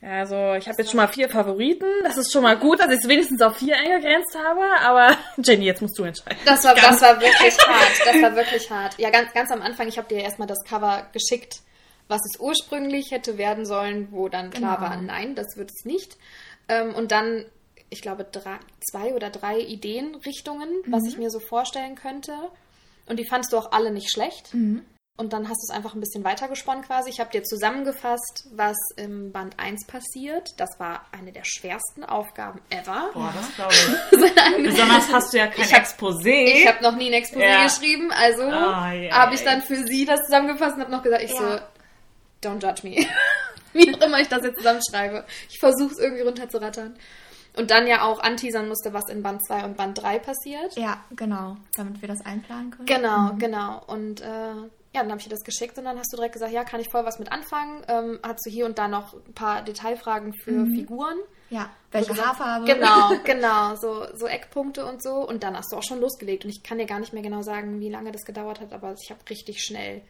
also 0.00 0.54
ich 0.54 0.68
habe 0.68 0.78
jetzt 0.78 0.90
schon 0.90 0.98
mal 0.98 1.08
vier 1.08 1.28
Favoriten. 1.28 1.86
Das 2.04 2.16
ist 2.16 2.32
schon 2.32 2.42
mal 2.42 2.56
gut, 2.56 2.78
dass 2.80 2.90
ich 2.92 2.98
es 3.02 3.08
wenigstens 3.08 3.40
auf 3.42 3.56
vier 3.56 3.76
eingegrenzt 3.76 4.36
habe. 4.36 4.62
Aber 4.80 5.16
Jenny, 5.38 5.64
jetzt 5.66 5.82
musst 5.82 5.98
du 5.98 6.04
entscheiden. 6.04 6.38
Das 6.44 6.64
war, 6.64 6.74
das 6.74 7.00
war 7.02 7.20
wirklich 7.20 7.58
hart. 7.66 7.92
Das 8.06 8.22
war 8.22 8.36
wirklich 8.36 8.70
hart. 8.70 8.98
Ja, 8.98 9.10
ganz, 9.10 9.32
ganz 9.32 9.50
am 9.50 9.60
Anfang, 9.62 9.88
ich 9.88 9.98
habe 9.98 10.08
dir 10.08 10.20
erstmal 10.22 10.46
das 10.48 10.62
Cover 10.64 11.08
geschickt, 11.12 11.60
was 12.06 12.20
es 12.24 12.40
ursprünglich 12.40 13.10
hätte 13.10 13.38
werden 13.38 13.66
sollen, 13.66 14.08
wo 14.12 14.28
dann 14.28 14.50
klar 14.50 14.76
Genau. 14.78 14.88
war, 14.88 14.96
nein, 15.02 15.34
das 15.34 15.56
wird 15.56 15.70
es 15.70 15.84
nicht. 15.84 16.16
Ähm, 16.68 16.94
und 16.94 17.10
dann, 17.12 17.44
ich 17.90 18.00
glaube, 18.02 18.24
drei, 18.24 18.58
zwei 18.90 19.14
oder 19.14 19.30
drei 19.30 19.58
Ideenrichtungen, 19.60 20.68
was 20.86 21.06
ich 21.06 21.18
mir 21.18 21.30
so 21.30 21.40
vorstellen 21.40 21.96
könnte. 21.96 22.32
Und 23.06 23.18
die 23.18 23.26
fandst 23.26 23.52
du 23.52 23.58
auch 23.58 23.72
alle 23.72 23.90
nicht 23.90 24.10
schlecht. 24.12 24.52
Und 25.18 25.32
dann 25.32 25.48
hast 25.48 25.60
du 25.62 25.66
es 25.72 25.76
einfach 25.76 25.94
ein 25.94 26.00
bisschen 26.00 26.22
weitergesponnen 26.22 26.84
quasi. 26.84 27.10
Ich 27.10 27.18
habe 27.18 27.28
dir 27.30 27.42
zusammengefasst, 27.42 28.46
was 28.52 28.76
im 28.96 29.32
Band 29.32 29.58
1 29.58 29.86
passiert. 29.86 30.54
Das 30.58 30.78
war 30.78 31.06
eine 31.10 31.32
der 31.32 31.42
schwersten 31.44 32.04
Aufgaben 32.04 32.60
ever. 32.70 33.10
Boah, 33.12 33.34
das 33.36 33.54
glaube 33.56 33.74
ich. 33.74 34.62
Besonders 34.64 35.12
hast 35.12 35.32
du 35.32 35.38
ja 35.38 35.48
kein 35.48 35.64
Ich 35.64 35.74
hab- 35.74 35.82
Exposé. 35.82 36.44
Ich 36.60 36.68
habe 36.68 36.82
noch 36.84 36.94
nie 36.96 37.12
ein 37.12 37.20
Exposé 37.22 37.40
Ja. 37.42 37.64
geschrieben, 37.64 38.12
also 38.12 38.42
Ah, 38.44 38.92
ja, 38.92 39.12
habe 39.12 39.34
ich 39.34 39.42
dann 39.42 39.60
für 39.62 39.84
sie 39.86 40.04
das 40.04 40.20
zusammengefasst 40.26 40.76
und 40.76 40.82
habe 40.82 40.92
noch 40.92 41.02
gesagt, 41.02 41.22
ich 41.24 41.32
Ja. 41.32 41.58
so, 42.42 42.48
don't 42.48 42.62
judge 42.64 42.86
me. 42.88 43.04
Wie 43.72 43.92
auch 43.94 44.00
immer 44.00 44.20
ich 44.20 44.28
das 44.28 44.42
jetzt 44.44 44.58
zusammenschreibe. 44.58 45.24
Ich 45.50 45.58
versuche 45.58 45.92
es 45.92 45.98
irgendwie 45.98 46.22
runterzurattern. 46.22 46.96
Und 47.56 47.72
dann 47.72 47.88
ja 47.88 48.02
auch 48.02 48.20
anteasern 48.20 48.68
musste, 48.68 48.92
was 48.92 49.08
in 49.10 49.22
Band 49.24 49.44
2 49.44 49.64
und 49.64 49.76
Band 49.76 50.00
3 50.00 50.20
passiert. 50.20 50.76
Ja, 50.76 51.02
genau. 51.10 51.56
Damit 51.76 52.00
wir 52.00 52.08
das 52.08 52.24
einplanen 52.24 52.70
können. 52.70 52.86
Genau, 52.86 53.32
genau. 53.36 53.82
Und 53.88 54.20
äh, 54.20 54.52
ja, 54.94 55.02
dann 55.02 55.10
habe 55.10 55.18
ich 55.18 55.24
dir 55.24 55.30
das 55.30 55.44
geschickt 55.44 55.76
und 55.78 55.84
dann 55.84 55.98
hast 55.98 56.12
du 56.12 56.16
direkt 56.16 56.32
gesagt, 56.34 56.52
ja, 56.52 56.64
kann 56.64 56.80
ich 56.80 56.90
voll 56.90 57.04
was 57.04 57.18
mit 57.18 57.30
anfangen. 57.30 57.82
Ähm, 57.88 58.18
hast 58.22 58.46
du 58.46 58.50
hier 58.50 58.64
und 58.66 58.78
da 58.78 58.88
noch 58.88 59.14
ein 59.14 59.34
paar 59.34 59.62
Detailfragen 59.62 60.32
für 60.32 60.64
Figuren. 60.66 61.18
Ja, 61.50 61.70
welche 61.92 62.10
gesagt, 62.10 62.28
Haarfarbe? 62.28 62.66
Genau, 62.66 63.10
genau, 63.24 63.74
so, 63.76 64.06
so 64.14 64.26
Eckpunkte 64.26 64.84
und 64.86 65.02
so. 65.02 65.26
Und 65.28 65.42
dann 65.42 65.56
hast 65.56 65.72
du 65.72 65.76
auch 65.76 65.82
schon 65.82 66.00
losgelegt. 66.00 66.44
Und 66.44 66.50
ich 66.50 66.62
kann 66.62 66.78
dir 66.78 66.86
gar 66.86 67.00
nicht 67.00 67.12
mehr 67.12 67.22
genau 67.22 67.42
sagen, 67.42 67.80
wie 67.80 67.90
lange 67.90 68.12
das 68.12 68.24
gedauert 68.24 68.60
hat, 68.60 68.72
aber 68.72 68.94
ich 69.02 69.10
habe 69.10 69.20
richtig 69.28 69.62
schnell 69.62 70.02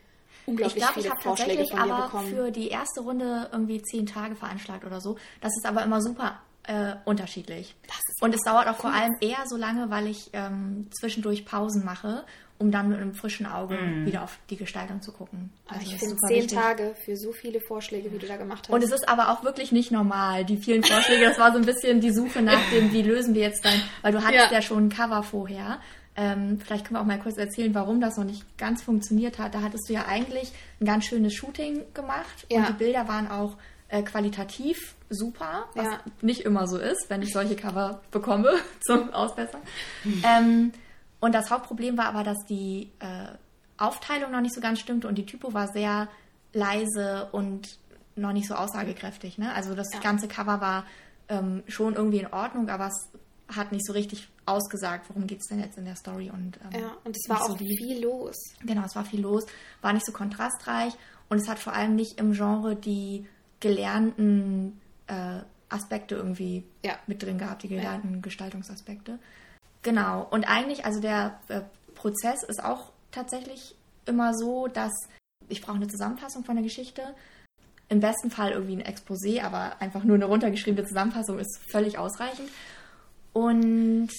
Ich 0.43 0.49
unglaublich 0.49 0.77
glaube, 0.83 0.95
viele 0.95 1.07
ich 1.07 1.13
habe 1.13 1.23
Vorschläge 1.23 1.51
tatsächlich 1.59 1.79
von 1.79 1.89
dir 1.89 1.95
aber 1.95 2.05
bekommen. 2.07 2.29
für 2.29 2.51
die 2.51 2.69
erste 2.69 3.01
Runde 3.01 3.49
irgendwie 3.53 3.83
zehn 3.83 4.07
Tage 4.07 4.37
veranschlagt 4.37 4.85
oder 4.85 5.01
so. 5.01 5.17
Das 5.41 5.53
ist 5.57 5.67
aber 5.67 5.83
immer 5.83 6.01
super 6.01 6.41
äh, 6.65 6.95
unterschiedlich. 7.05 7.75
Und 8.21 8.35
es 8.35 8.43
dauert 8.45 8.69
auch 8.69 8.77
vor 8.77 8.93
allem 8.93 9.17
eher 9.21 9.45
so 9.47 9.57
lange, 9.57 9.91
weil 9.91 10.07
ich 10.07 10.31
ähm, 10.35 10.89
zwischendurch 10.93 11.45
Pausen 11.45 11.85
mache, 11.85 12.25
um 12.59 12.71
dann 12.73 12.89
mit 12.89 12.99
einem 12.99 13.15
frischen 13.15 13.47
Auge 13.47 13.79
wieder 14.05 14.23
auf 14.25 14.39
die 14.51 14.57
Gestaltung 14.57 15.01
zu 15.01 15.13
gucken. 15.13 15.51
aber 15.69 15.79
Also 15.79 15.93
ich 15.93 15.99
finde 15.99 16.17
zehn 16.17 16.29
wichtig. 16.43 16.59
Tage 16.59 16.95
für 17.05 17.17
so 17.17 17.33
viele 17.33 17.61
Vorschläge, 17.61 18.13
wie 18.13 18.19
du 18.19 18.27
da 18.27 18.37
gemacht 18.37 18.65
hast. 18.69 18.75
Und 18.75 18.83
es 18.83 18.91
ist 18.91 19.09
aber 19.09 19.31
auch 19.31 19.45
wirklich 19.45 19.71
nicht 19.73 19.91
normal, 19.93 20.45
die 20.45 20.57
vielen 20.57 20.83
Vorschläge. 20.83 21.25
Das 21.27 21.39
war 21.39 21.53
so 21.53 21.59
ein 21.59 21.65
bisschen 21.65 22.01
die 22.01 22.11
Suche 22.11 22.43
nach 22.43 22.61
dem, 22.73 22.93
wie 22.93 23.03
lösen 23.03 23.35
wir 23.35 23.43
jetzt 23.43 23.65
dein, 23.65 23.81
weil 24.03 24.13
du 24.13 24.19
hattest 24.25 24.51
Ja. 24.51 24.53
ja, 24.53 24.63
schon 24.63 24.87
ein 24.87 24.89
Cover 24.89 25.23
vorher. 25.23 25.79
Ähm, 26.17 26.59
vielleicht 26.65 26.85
können 26.87 26.97
wir 26.97 27.01
auch 27.03 27.07
mal 27.07 27.21
kurz 27.21 27.37
erzählen, 27.39 27.73
warum 27.77 28.01
das 28.01 28.17
noch 28.17 28.25
nicht 28.25 28.45
ganz 28.59 28.83
funktioniert 28.83 29.39
hat. 29.39 29.55
Da 29.55 29.63
hattest 29.63 29.89
du 29.89 29.93
ja 29.93 30.07
eigentlich 30.09 30.51
ein 30.81 30.85
ganz 30.87 31.05
schönes 31.05 31.35
Shooting 31.35 31.83
gemacht 31.95 32.45
Ja. 32.51 32.59
und 32.59 32.69
die 32.71 32.73
Bilder 32.73 33.07
waren 33.07 33.31
auch 33.31 33.57
äh, 33.91 34.03
qualitativ 34.03 34.95
super, 35.09 35.67
was 35.75 35.85
Ja. 35.87 36.01
nicht 36.21 36.41
immer 36.41 36.67
so 36.67 36.77
ist, 36.77 37.07
wenn 37.09 37.23
ich 37.23 37.33
solche 37.33 37.55
Cover 37.55 38.01
bekomme 38.11 38.51
zum 38.81 39.13
Ausbessern. 39.15 39.61
Ähm, 40.25 40.73
und 41.21 41.35
das 41.35 41.51
Hauptproblem 41.51 41.97
war 41.99 42.07
aber, 42.07 42.23
dass 42.25 42.39
die 42.49 42.91
äh, 43.01 43.27
Aufteilung 43.77 44.31
noch 44.33 44.41
nicht 44.41 44.55
so 44.55 44.61
ganz 44.61 44.81
stimmte 44.81 45.09
und 45.09 45.17
die 45.17 45.27
Typo 45.27 45.53
war 45.55 45.69
sehr 45.69 46.09
leise 46.53 47.29
und 47.33 47.79
noch 48.17 48.33
nicht 48.33 48.49
so 48.49 48.55
aussagekräftig. 48.55 49.39
Ne? 49.39 49.53
Also 49.55 49.75
das 49.75 49.87
Ja. 49.95 50.01
ganze 50.01 50.27
Cover 50.29 50.61
war 50.61 50.85
ähm, 51.29 51.63
schon 51.69 51.95
irgendwie 51.95 52.19
in 52.21 52.33
Ordnung, 52.33 52.69
aber 52.69 52.89
es 52.89 53.09
hat 53.55 53.71
nicht 53.73 53.87
so 53.87 53.93
richtig 53.93 54.29
ausgesagt, 54.47 55.09
worum 55.09 55.27
geht 55.27 55.41
es 55.41 55.47
denn 55.47 55.61
jetzt 55.61 55.79
in 55.79 55.85
der 55.85 55.97
Story. 55.97 56.31
Und, 56.31 56.59
ähm, 56.73 56.81
ja, 56.81 56.97
und 57.05 57.17
es 57.17 57.29
war 57.29 57.43
auch 57.43 57.49
so 57.51 57.57
viel 57.57 58.03
los. 58.03 58.35
Genau, 58.65 58.83
es 58.85 58.97
war 58.97 59.05
viel 59.05 59.21
los, 59.21 59.45
war 59.83 59.93
nicht 59.93 60.05
so 60.07 60.13
kontrastreich 60.13 60.93
und 61.29 61.39
es 61.39 61.49
hat 61.49 61.59
vor 61.59 61.73
allem 61.75 61.95
nicht 61.95 62.19
im 62.19 62.33
Genre 62.33 62.75
die 62.77 63.27
gelernten 63.61 64.81
äh, 65.07 65.41
Aspekte 65.69 66.15
irgendwie 66.17 66.65
Ja. 66.85 66.95
mit 67.07 67.23
drin 67.23 67.39
gehabt, 67.39 67.63
die 67.63 67.69
gelernten 67.69 68.23
Gestaltungsaspekte. 68.23 69.19
Genau, 69.89 70.27
und 70.29 70.45
eigentlich, 70.45 70.85
also 70.85 71.01
der 71.01 71.41
äh, 71.49 71.63
Prozess 71.95 72.43
ist 72.43 72.63
auch 72.63 72.93
tatsächlich 73.11 73.75
immer 74.05 74.35
so, 74.35 74.67
dass 74.67 74.93
ich 75.49 75.63
brauche 75.63 75.77
eine 75.77 75.89
Zusammenfassung 75.89 76.45
von 76.45 76.57
der 76.57 76.63
Geschichte. 76.63 77.15
Im 77.89 78.01
besten 78.01 78.31
Fall 78.31 78.51
irgendwie 78.53 78.77
ein 78.77 78.83
Exposé, 78.83 79.43
aber 79.43 79.81
einfach 79.81 80.05
nur 80.05 80.17
eine 80.17 80.27
runtergeschriebene 80.27 80.87
Zusammenfassung 80.87 81.39
ist 81.39 81.59
völlig 81.71 81.97
ausreichend. 81.97 82.51
Und 83.33 84.11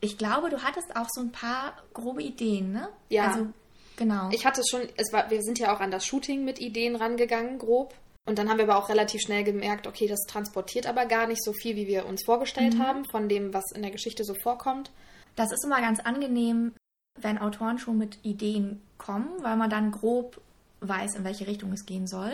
ich 0.00 0.18
glaube, 0.18 0.50
du 0.50 0.64
hattest 0.64 0.96
auch 0.96 1.06
so 1.08 1.20
ein 1.20 1.30
paar 1.30 1.74
grobe 1.94 2.24
Ideen, 2.24 2.72
ne? 2.72 2.88
Ja. 3.08 3.28
Also, 3.28 3.46
genau. 3.94 4.30
Ich 4.32 4.44
hatte 4.44 4.62
schon, 4.68 4.80
es 4.96 5.12
war, 5.12 5.30
wir 5.30 5.40
sind 5.40 5.60
ja 5.60 5.72
auch 5.72 5.78
an 5.78 5.92
das 5.92 6.04
Shooting 6.04 6.44
mit 6.44 6.58
Ideen 6.58 6.96
rangegangen, 6.96 7.58
grob. 7.58 7.94
Und 8.26 8.38
dann 8.38 8.48
haben 8.48 8.58
wir 8.58 8.64
aber 8.68 8.76
auch 8.76 8.88
relativ 8.88 9.20
schnell 9.20 9.44
gemerkt, 9.44 9.86
okay, 9.86 10.08
das 10.08 10.20
transportiert 10.26 10.86
aber 10.86 11.06
gar 11.06 11.26
nicht 11.28 11.42
so 11.42 11.52
viel, 11.52 11.76
wie 11.76 11.86
wir 11.86 12.06
uns 12.06 12.24
vorgestellt 12.24 12.78
haben, 12.78 13.04
von 13.10 13.28
dem, 13.28 13.54
was 13.54 13.70
in 13.72 13.82
der 13.82 13.92
Geschichte 13.92 14.24
so 14.24 14.34
vorkommt. 14.42 14.90
Das 15.36 15.52
ist 15.52 15.64
immer 15.64 15.80
ganz 15.80 16.00
angenehm, 16.00 16.72
wenn 17.20 17.38
Autoren 17.38 17.78
schon 17.78 17.98
mit 17.98 18.18
Ideen 18.24 18.82
kommen, 18.98 19.28
weil 19.42 19.56
man 19.56 19.70
dann 19.70 19.92
grob 19.92 20.40
weiß, 20.80 21.14
in 21.14 21.24
welche 21.24 21.46
Richtung 21.46 21.72
es 21.72 21.86
gehen 21.86 22.06
soll. 22.06 22.32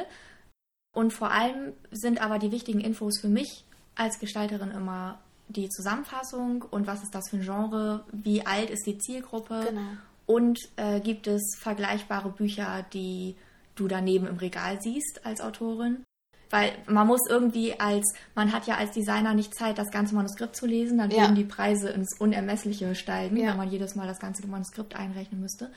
Und 0.94 1.12
vor 1.12 1.30
allem 1.30 1.74
sind 1.90 2.22
aber 2.22 2.38
die 2.38 2.52
wichtigen 2.52 2.80
Infos 2.80 3.20
für 3.20 3.28
mich 3.28 3.64
als 3.94 4.18
Gestalterin 4.18 4.70
immer 4.70 5.20
die 5.48 5.68
Zusammenfassung 5.68 6.62
und 6.62 6.86
was 6.86 7.02
ist 7.02 7.14
das 7.14 7.28
für 7.28 7.36
ein 7.36 7.42
Genre, 7.42 8.04
wie 8.12 8.46
alt 8.46 8.70
ist 8.70 8.86
die 8.86 8.96
Zielgruppe 8.98 9.66
Genau. 9.68 9.80
und 10.26 10.58
äh, 10.76 11.00
gibt 11.00 11.26
es 11.26 11.56
vergleichbare 11.60 12.30
Bücher, 12.30 12.84
die 12.92 13.36
du 13.74 13.88
daneben 13.88 14.26
im 14.26 14.36
Regal 14.36 14.78
siehst 14.80 15.24
als 15.24 15.40
Autorin. 15.40 16.04
Weil 16.50 16.72
man 16.86 17.06
muss 17.06 17.20
irgendwie 17.30 17.80
als, 17.80 18.12
man 18.34 18.52
hat 18.52 18.66
ja 18.66 18.76
als 18.76 18.90
Designer 18.92 19.32
nicht 19.32 19.54
Zeit, 19.54 19.78
das 19.78 19.90
ganze 19.90 20.14
Manuskript 20.14 20.54
zu 20.54 20.66
lesen, 20.66 20.98
dann 20.98 21.10
Ja. 21.10 21.22
würden 21.22 21.34
die 21.36 21.44
Preise 21.44 21.88
ins 21.88 22.18
Unermessliche 22.20 22.94
steigen, 22.94 23.38
Ja. 23.38 23.50
wenn 23.50 23.56
man 23.56 23.70
jedes 23.70 23.94
Mal 23.94 24.06
das 24.06 24.18
ganze 24.20 24.46
Manuskript 24.46 24.94
einrechnen 24.94 25.40
müsste. 25.40 25.70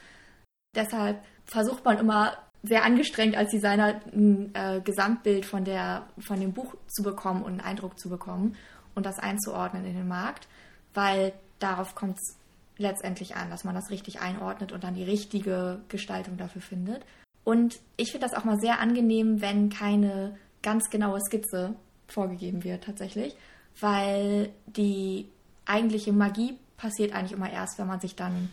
Deshalb 0.75 1.23
versucht 1.45 1.85
man 1.85 1.97
immer 1.97 2.37
sehr 2.61 2.83
angestrengt 2.83 3.35
als 3.37 3.51
Designer 3.51 4.01
ein 4.11 4.53
äh, 4.53 4.81
Gesamtbild 4.83 5.45
von, 5.45 5.63
der, 5.63 6.07
von 6.19 6.39
dem 6.39 6.51
Buch 6.51 6.75
zu 6.87 7.03
bekommen 7.03 7.43
und 7.43 7.51
einen 7.53 7.61
Eindruck 7.61 7.97
zu 7.99 8.09
bekommen 8.09 8.57
und 8.95 9.05
das 9.05 9.19
einzuordnen 9.19 9.85
in 9.85 9.95
den 9.95 10.07
Markt, 10.07 10.47
weil 10.93 11.31
darauf 11.59 11.95
kommt 11.95 12.17
es 12.17 12.37
letztendlich 12.77 13.35
an, 13.37 13.49
dass 13.49 13.63
man 13.63 13.75
das 13.75 13.91
richtig 13.91 14.19
einordnet 14.19 14.71
und 14.73 14.83
dann 14.83 14.95
die 14.95 15.03
richtige 15.03 15.79
Gestaltung 15.87 16.35
dafür 16.37 16.61
findet. 16.61 17.05
Und 17.45 17.79
ich 17.95 18.11
finde 18.11 18.27
das 18.27 18.35
auch 18.35 18.43
mal 18.43 18.59
sehr 18.59 18.79
angenehm, 18.79 19.39
wenn 19.39 19.69
keine 19.69 20.37
ganz 20.61 20.89
genaue 20.89 21.21
Skizze 21.21 21.75
vorgegeben 22.07 22.63
wird 22.63 22.83
tatsächlich, 22.83 23.35
weil 23.79 24.49
die 24.65 25.27
eigentliche 25.65 26.11
Magie 26.11 26.57
passiert 26.75 27.13
eigentlich 27.13 27.31
immer 27.31 27.51
erst, 27.51 27.79
wenn 27.79 27.87
man 27.87 28.01
sich 28.01 28.15
dann 28.15 28.49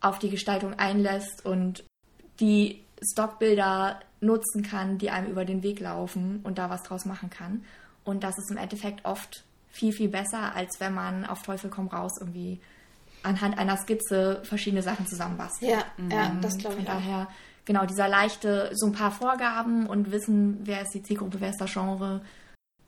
auf 0.00 0.18
die 0.18 0.30
Gestaltung 0.30 0.74
einlässt 0.78 1.44
und 1.44 1.84
die 2.40 2.82
Stockbilder 3.12 4.00
nutzen 4.20 4.62
kann, 4.62 4.98
die 4.98 5.10
einem 5.10 5.30
über 5.30 5.44
den 5.44 5.62
Weg 5.62 5.80
laufen 5.80 6.40
und 6.42 6.58
da 6.58 6.70
was 6.70 6.82
draus 6.82 7.04
machen 7.04 7.30
kann. 7.30 7.64
Und 8.04 8.24
das 8.24 8.38
ist 8.38 8.50
im 8.50 8.56
Endeffekt 8.56 9.04
oft 9.04 9.44
viel, 9.68 9.92
viel 9.92 10.08
besser, 10.08 10.54
als 10.54 10.80
wenn 10.80 10.94
man 10.94 11.26
auf 11.26 11.42
Teufel 11.42 11.70
komm 11.70 11.88
raus 11.88 12.12
irgendwie 12.18 12.58
anhand 13.22 13.58
einer 13.58 13.76
Skizze 13.76 14.40
verschiedene 14.44 14.82
Sachen 14.82 15.06
zusammenbastelt. 15.06 15.70
Ja, 15.70 15.84
ja, 16.10 16.36
das 16.40 16.56
glaube 16.56 16.76
Von 16.76 16.84
ich 16.84 16.90
auch. 16.90 17.26
Genau, 17.64 17.86
dieser 17.86 18.08
leichte, 18.08 18.70
so 18.74 18.86
ein 18.86 18.92
paar 18.92 19.10
Vorgaben 19.10 19.86
und 19.86 20.10
wissen, 20.10 20.58
wer 20.64 20.82
ist 20.82 20.94
die 20.94 21.02
Zielgruppe, 21.02 21.40
wer 21.40 21.50
ist 21.50 21.60
das 21.60 21.72
Genre 21.72 22.20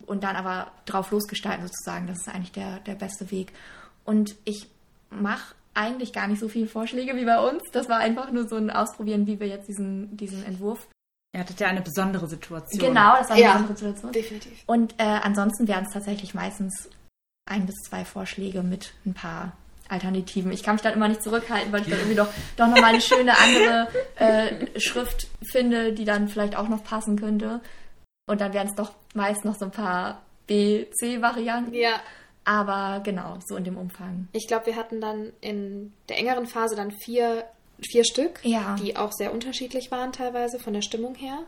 und 0.07 0.25
dann 0.25 0.37
aber 0.37 0.71
drauf 0.85 1.11
losgestalten 1.11 1.67
sozusagen, 1.67 2.07
das 2.07 2.19
ist 2.19 2.29
eigentlich 2.29 2.53
der, 2.53 2.81
der 2.81 2.95
beste 2.95 3.31
Weg. 3.31 3.53
Und 4.05 4.35
ich 4.45 4.67
mache 5.11 5.55
eigentlich 5.75 6.13
gar 6.13 6.27
nicht 6.27 6.41
so 6.41 6.49
viele 6.49 6.67
Vorschläge 6.67 7.17
wie 7.17 7.25
bei 7.25 7.39
uns. 7.39 7.63
Das 7.73 7.89
war 7.89 7.99
einfach 7.99 8.31
nur 8.31 8.49
so 8.49 8.57
ein 8.57 8.71
Ausprobieren, 8.71 9.27
wie 9.27 9.41
wir 9.41 9.47
jetzt 9.47 9.69
diesen, 9.69 10.17
diesen 10.17 10.45
Entwurf. 10.45 10.89
Ihr 11.35 11.41
hattet 11.41 11.61
ja 11.61 11.69
eine 11.69 11.81
besondere 11.81 12.27
Situation. 12.29 12.81
Genau, 12.89 13.17
das 13.17 13.29
war 13.29 13.37
eine 13.37 13.45
Ja. 13.45 13.53
besondere 13.53 13.77
Situation. 13.77 14.13
Definitiv. 14.13 14.63
Und 14.67 14.95
äh, 14.99 15.05
ansonsten 15.05 15.67
wären 15.67 15.85
es 15.87 15.93
tatsächlich 15.93 16.35
meistens 16.35 16.91
ein 17.49 17.65
bis 17.67 17.77
zwei 17.89 18.05
Vorschläge 18.05 18.63
mit 18.63 18.93
ein 19.07 19.15
paar 19.15 19.53
Alternativen. 19.93 20.51
Ich 20.53 20.63
kann 20.63 20.75
mich 20.75 20.83
dann 20.83 20.95
immer 20.95 21.09
nicht 21.09 21.23
zurückhalten, 21.23 21.71
weil 21.73 21.83
ich 21.83 21.89
dann 21.89 21.99
irgendwie 21.99 22.17
doch, 22.17 22.29
doch 22.57 22.67
nochmal 22.67 22.85
eine 22.87 23.01
schöne 23.01 23.33
andere 23.39 23.89
äh, 24.17 24.81
Schrift 24.81 25.29
finde, 25.43 25.93
die 25.93 26.05
dann 26.05 26.29
vielleicht 26.29 26.57
auch 26.57 26.69
noch 26.69 26.83
passen 26.83 27.19
könnte. 27.19 27.61
Und 28.27 28.41
dann 28.41 28.53
wären 28.53 28.69
es 28.69 28.75
doch 28.75 28.93
meist 29.15 29.45
noch 29.45 29.55
so 29.57 29.67
ein 29.67 29.71
paar 29.71 30.23
B, 30.47 30.87
C-Varianten. 30.91 31.75
Ja, 31.75 32.01
Aber 32.45 33.01
genau, 33.05 33.39
so 33.47 33.57
in 33.57 33.65
dem 33.65 33.77
Umfang. 33.77 34.29
ich 34.33 34.49
glaube, 34.49 34.67
wir 34.67 34.77
hatten 34.77 35.01
dann 35.01 35.33
in 35.41 35.93
der 36.09 36.19
engeren 36.19 36.47
Phase 36.47 36.75
dann 36.75 36.91
vier, 36.91 37.45
vier 37.81 38.05
Stück, 38.05 38.41
Ja. 38.43 38.77
die 38.83 38.97
auch 38.97 39.13
sehr 39.13 39.33
unterschiedlich 39.33 39.91
waren 39.91 40.13
teilweise 40.13 40.59
von 40.59 40.73
der 40.73 40.83
Stimmung 40.83 41.15
her. 41.15 41.39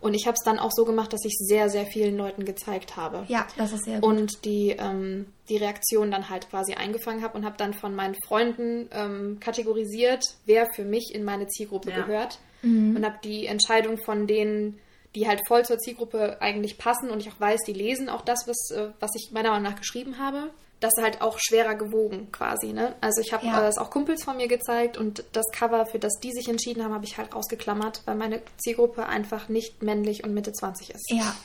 Und 0.00 0.14
ich 0.14 0.26
habe 0.26 0.36
es 0.38 0.44
dann 0.44 0.58
auch 0.60 0.70
so 0.72 0.84
gemacht, 0.84 1.12
dass 1.12 1.24
ich 1.24 1.34
sehr, 1.38 1.68
sehr 1.70 1.84
vielen 1.86 2.16
Leuten 2.16 2.44
gezeigt 2.44 2.96
habe. 2.96 3.24
Ja, 3.28 3.46
das 3.56 3.72
ist 3.72 3.84
sehr 3.84 4.00
gut. 4.00 4.08
und 4.08 4.44
die, 4.44 4.70
ähm, 4.78 5.26
die 5.48 5.56
Reaktion 5.56 6.10
dann 6.12 6.30
halt 6.30 6.48
quasi 6.50 6.74
eingefangen 6.74 7.22
habe 7.24 7.36
und 7.36 7.44
habe 7.44 7.56
dann 7.56 7.74
von 7.74 7.94
meinen 7.96 8.14
Freunden 8.26 8.88
ähm, 8.92 9.38
kategorisiert, 9.40 10.22
wer 10.46 10.68
für 10.72 10.84
mich 10.84 11.12
in 11.14 11.24
meine 11.24 11.48
Zielgruppe 11.48 11.90
Ja. 11.90 12.02
gehört. 12.02 12.38
Mhm. 12.62 12.94
Und 12.96 13.04
habe 13.04 13.18
die 13.24 13.46
Entscheidung 13.46 13.98
von 14.04 14.26
denen, 14.28 14.78
die 15.14 15.26
halt 15.26 15.40
voll 15.48 15.64
zur 15.64 15.78
Zielgruppe 15.78 16.40
eigentlich 16.40 16.78
passen 16.78 17.10
und 17.10 17.20
ich 17.20 17.28
auch 17.30 17.40
weiß, 17.40 17.60
die 17.66 17.72
lesen 17.72 18.08
auch 18.08 18.22
das, 18.22 18.46
was, 18.46 18.70
äh, 18.70 18.90
was 19.00 19.10
ich 19.16 19.32
meiner 19.32 19.50
Meinung 19.50 19.64
nach 19.72 19.78
geschrieben 19.80 20.18
habe, 20.18 20.50
das 20.80 20.92
halt 21.00 21.20
auch 21.22 21.38
schwerer 21.40 21.74
gewogen 21.74 22.30
quasi. 22.32 22.72
Ne? 22.72 22.94
Also 23.00 23.20
ich 23.20 23.32
habe 23.32 23.44
Ja. 23.46 23.58
äh, 23.58 23.62
das 23.62 23.78
auch 23.78 23.90
Kumpels 23.90 24.22
von 24.24 24.36
mir 24.36 24.48
gezeigt 24.48 24.96
und 24.96 25.24
das 25.32 25.44
Cover, 25.52 25.86
für 25.86 25.98
das 25.98 26.18
die 26.22 26.32
sich 26.32 26.48
entschieden 26.48 26.84
haben, 26.84 26.94
habe 26.94 27.04
ich 27.04 27.18
halt 27.18 27.32
ausgeklammert, 27.32 28.02
weil 28.04 28.14
meine 28.14 28.40
Zielgruppe 28.58 29.06
einfach 29.06 29.48
nicht 29.48 29.82
männlich 29.82 30.22
und 30.24 30.34
Mitte 30.34 30.52
20 30.52 30.90
ist. 30.90 31.10
Ja. 31.10 31.34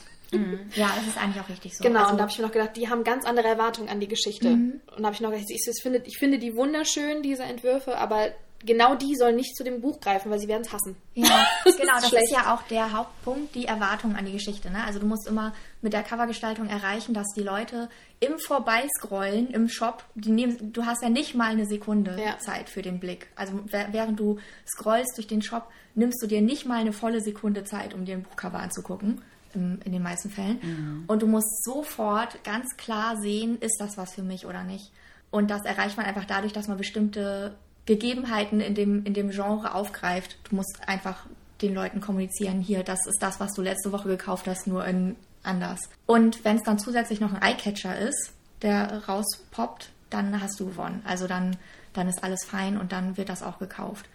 Ja, 0.74 0.90
das 0.96 1.06
ist 1.06 1.16
eigentlich 1.16 1.40
auch 1.44 1.48
richtig 1.48 1.76
so. 1.76 1.84
Genau, 1.84 2.00
Also, 2.00 2.10
und 2.12 2.16
da 2.18 2.22
habe 2.22 2.32
ich 2.32 2.38
mir 2.38 2.44
noch 2.46 2.52
gedacht, 2.52 2.76
die 2.76 2.88
haben 2.88 3.04
ganz 3.04 3.24
andere 3.24 3.46
Erwartungen 3.46 3.88
an 3.88 4.00
die 4.00 4.08
Geschichte. 4.08 4.48
Mhm. 4.50 4.80
Und 4.96 4.98
da 4.98 5.04
habe 5.04 5.14
ich 5.14 5.20
noch 5.20 5.30
gedacht, 5.30 5.46
ich, 5.48 5.64
ich, 5.64 5.80
finde, 5.82 6.02
ich 6.06 6.18
finde 6.18 6.40
die 6.40 6.56
wunderschön, 6.56 7.22
diese 7.22 7.44
Entwürfe, 7.44 7.96
aber 7.96 8.30
genau 8.64 8.96
die 8.96 9.14
sollen 9.14 9.36
nicht 9.36 9.54
zu 9.56 9.62
dem 9.62 9.80
Buch 9.80 10.00
greifen, 10.00 10.32
weil 10.32 10.40
sie 10.40 10.48
werden 10.48 10.62
es 10.62 10.72
hassen. 10.72 10.96
Ja, 11.14 11.46
genau, 11.64 11.94
das 11.94 12.08
schlecht. 12.08 12.24
ist 12.24 12.32
ja 12.32 12.52
auch 12.52 12.62
der 12.62 12.92
Hauptpunkt, 12.92 13.54
die 13.54 13.66
Erwartung 13.66 14.16
an 14.16 14.24
die 14.24 14.32
Geschichte. 14.32 14.70
Ne? 14.70 14.82
Also 14.84 14.98
du 14.98 15.06
musst 15.06 15.28
immer 15.28 15.54
mit 15.84 15.92
der 15.92 16.02
Covergestaltung 16.02 16.66
erreichen, 16.68 17.14
dass 17.14 17.28
die 17.36 17.42
Leute 17.42 17.88
im 18.18 18.38
Vorbeiscrollen 18.38 19.50
im 19.50 19.68
Shop, 19.68 20.04
die 20.16 20.30
nehmen, 20.32 20.72
du 20.72 20.84
hast 20.86 21.02
ja 21.02 21.08
nicht 21.10 21.34
mal 21.34 21.50
eine 21.52 21.66
Sekunde 21.66 22.16
Ja. 22.20 22.38
Zeit 22.38 22.68
für 22.68 22.82
den 22.82 22.98
Blick. 22.98 23.28
Also 23.36 23.60
während 23.70 24.18
du 24.18 24.38
scrollst 24.66 25.16
durch 25.16 25.26
den 25.28 25.42
Shop, 25.42 25.68
nimmst 25.94 26.20
du 26.22 26.26
dir 26.26 26.40
nicht 26.42 26.66
mal 26.66 26.80
eine 26.80 26.92
volle 26.92 27.20
Sekunde 27.20 27.62
Zeit, 27.64 27.94
um 27.94 28.04
dir 28.04 28.16
ein 28.16 28.22
Buchcover 28.24 28.58
anzugucken. 28.58 29.22
im- 29.54 29.78
In 29.84 29.92
den 29.92 30.02
meisten 30.02 30.30
Fällen. 30.30 31.04
Und 31.06 31.22
du 31.22 31.28
musst 31.28 31.62
sofort 31.64 32.42
ganz 32.42 32.76
klar 32.76 33.16
sehen, 33.18 33.56
ist 33.60 33.76
das 33.78 33.96
was 33.96 34.12
für 34.12 34.22
mich 34.22 34.46
oder 34.46 34.64
nicht. 34.64 34.90
Und 35.30 35.48
das 35.48 35.64
erreicht 35.64 35.96
man 35.96 36.06
einfach 36.06 36.24
dadurch, 36.24 36.52
dass 36.52 36.66
man 36.66 36.76
bestimmte 36.76 37.54
Gegebenheiten 37.86 38.60
in 38.60 38.74
dem, 38.74 39.04
in 39.04 39.14
dem 39.14 39.30
Genre 39.30 39.72
aufgreift. 39.74 40.38
Du 40.50 40.56
musst 40.56 40.78
einfach 40.88 41.26
den 41.62 41.72
Leuten 41.72 42.00
kommunizieren, 42.00 42.60
hier, 42.60 42.82
das 42.82 42.98
ist 43.06 43.18
das, 43.22 43.38
was 43.38 43.52
du 43.52 43.62
letzte 43.62 43.92
Woche 43.92 44.08
gekauft 44.08 44.48
hast, 44.48 44.66
nur 44.66 44.84
in 44.86 45.14
anders. 45.44 45.80
Und 46.06 46.44
wenn 46.44 46.56
es 46.56 46.62
dann 46.62 46.78
zusätzlich 46.78 47.20
noch 47.20 47.32
ein 47.32 47.42
Eyecatcher 47.42 47.98
ist, 47.98 48.32
der 48.62 49.06
rauspoppt, 49.08 49.90
dann 50.10 50.40
hast 50.40 50.58
du 50.60 50.66
gewonnen. 50.66 51.02
Also 51.04 51.26
dann, 51.26 51.56
dann 51.92 52.08
ist 52.08 52.22
alles 52.22 52.44
fein 52.44 52.78
und 52.78 52.92
dann 52.92 53.16
wird 53.16 53.28
das 53.28 53.42
auch 53.42 53.58
gekauft. 53.58 54.06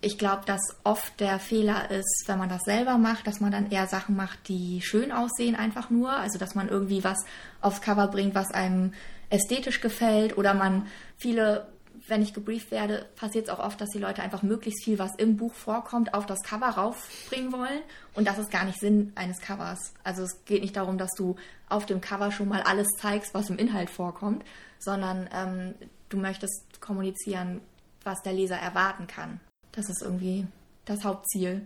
Ich 0.00 0.18
glaube, 0.18 0.42
dass 0.46 0.60
oft 0.82 1.20
der 1.20 1.38
Fehler 1.38 1.90
ist, 1.90 2.24
wenn 2.26 2.38
man 2.38 2.48
das 2.48 2.62
selber 2.62 2.98
macht, 2.98 3.26
dass 3.28 3.38
man 3.38 3.52
dann 3.52 3.70
eher 3.70 3.86
Sachen 3.86 4.16
macht, 4.16 4.48
die 4.48 4.82
schön 4.82 5.12
aussehen, 5.12 5.54
einfach 5.54 5.90
nur. 5.90 6.10
Also, 6.10 6.38
dass 6.38 6.56
man 6.56 6.68
irgendwie 6.68 7.04
was 7.04 7.18
aufs 7.60 7.80
Cover 7.80 8.08
bringt, 8.08 8.34
was 8.34 8.50
einem 8.50 8.94
ästhetisch 9.30 9.80
gefällt. 9.80 10.36
Oder 10.36 10.54
man 10.54 10.88
viele, 11.18 11.68
wenn 12.06 12.22
ich 12.22 12.34
gebrieft 12.34 12.70
werde, 12.70 13.06
passiert 13.16 13.46
es 13.46 13.50
auch 13.50 13.58
oft, 13.58 13.80
dass 13.80 13.90
die 13.90 13.98
Leute 13.98 14.22
einfach 14.22 14.42
möglichst 14.42 14.84
viel, 14.84 14.98
was 14.98 15.14
im 15.16 15.36
Buch 15.36 15.54
vorkommt, 15.54 16.14
auf 16.14 16.26
das 16.26 16.42
Cover 16.42 16.68
raufbringen 16.68 17.52
wollen. 17.52 17.80
Und 18.14 18.26
das 18.26 18.38
ist 18.38 18.50
gar 18.50 18.64
nicht 18.64 18.80
Sinn 18.80 19.12
eines 19.14 19.40
Covers. 19.40 19.94
Also, 20.04 20.22
es 20.22 20.44
geht 20.44 20.62
nicht 20.62 20.76
darum, 20.76 20.98
dass 20.98 21.10
du 21.16 21.36
auf 21.68 21.86
dem 21.86 22.00
Cover 22.00 22.32
schon 22.32 22.48
mal 22.48 22.62
alles 22.62 22.88
zeigst, 22.98 23.34
was 23.34 23.50
im 23.50 23.58
Inhalt 23.58 23.90
vorkommt, 23.90 24.44
sondern 24.78 25.28
ähm, 25.34 25.74
du 26.08 26.18
möchtest 26.18 26.80
kommunizieren, 26.80 27.60
was 28.04 28.22
der 28.22 28.32
Leser 28.32 28.56
erwarten 28.56 29.06
kann. 29.06 29.40
Das 29.72 29.88
ist 29.88 30.02
irgendwie 30.02 30.46
das 30.84 31.04
Hauptziel. 31.04 31.62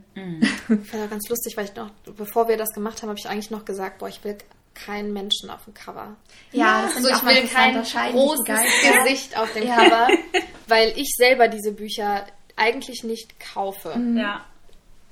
Das 0.68 0.92
war 0.92 1.00
ja 1.00 1.06
ganz 1.06 1.28
lustig, 1.28 1.56
weil 1.56 1.64
ich 1.64 1.74
noch, 1.74 1.90
bevor 2.16 2.48
wir 2.48 2.56
das 2.56 2.70
gemacht 2.70 3.02
haben, 3.02 3.08
habe 3.08 3.18
ich 3.18 3.28
eigentlich 3.28 3.50
noch 3.50 3.64
gesagt, 3.64 3.98
boah, 3.98 4.08
ich 4.08 4.22
will 4.24 4.36
keinen 4.84 5.12
Menschen 5.12 5.50
auf 5.50 5.64
dem 5.64 5.74
Cover. 5.74 6.16
Ja, 6.52 6.82
das 6.82 6.92
finde 6.92 7.08
So, 7.08 7.14
ich 7.16 7.24
will 7.24 7.48
kein 7.48 7.82
großes. 8.12 8.44
Gesicht 8.44 9.36
auf 9.36 9.52
dem 9.52 9.66
Ja. 9.66 9.76
Cover, 9.76 10.08
weil 10.68 10.92
ich 10.96 11.14
selber 11.16 11.48
diese 11.48 11.72
Bücher 11.72 12.26
eigentlich 12.54 13.02
nicht 13.04 13.40
kaufe. 13.40 13.98
Ja. 14.14 14.44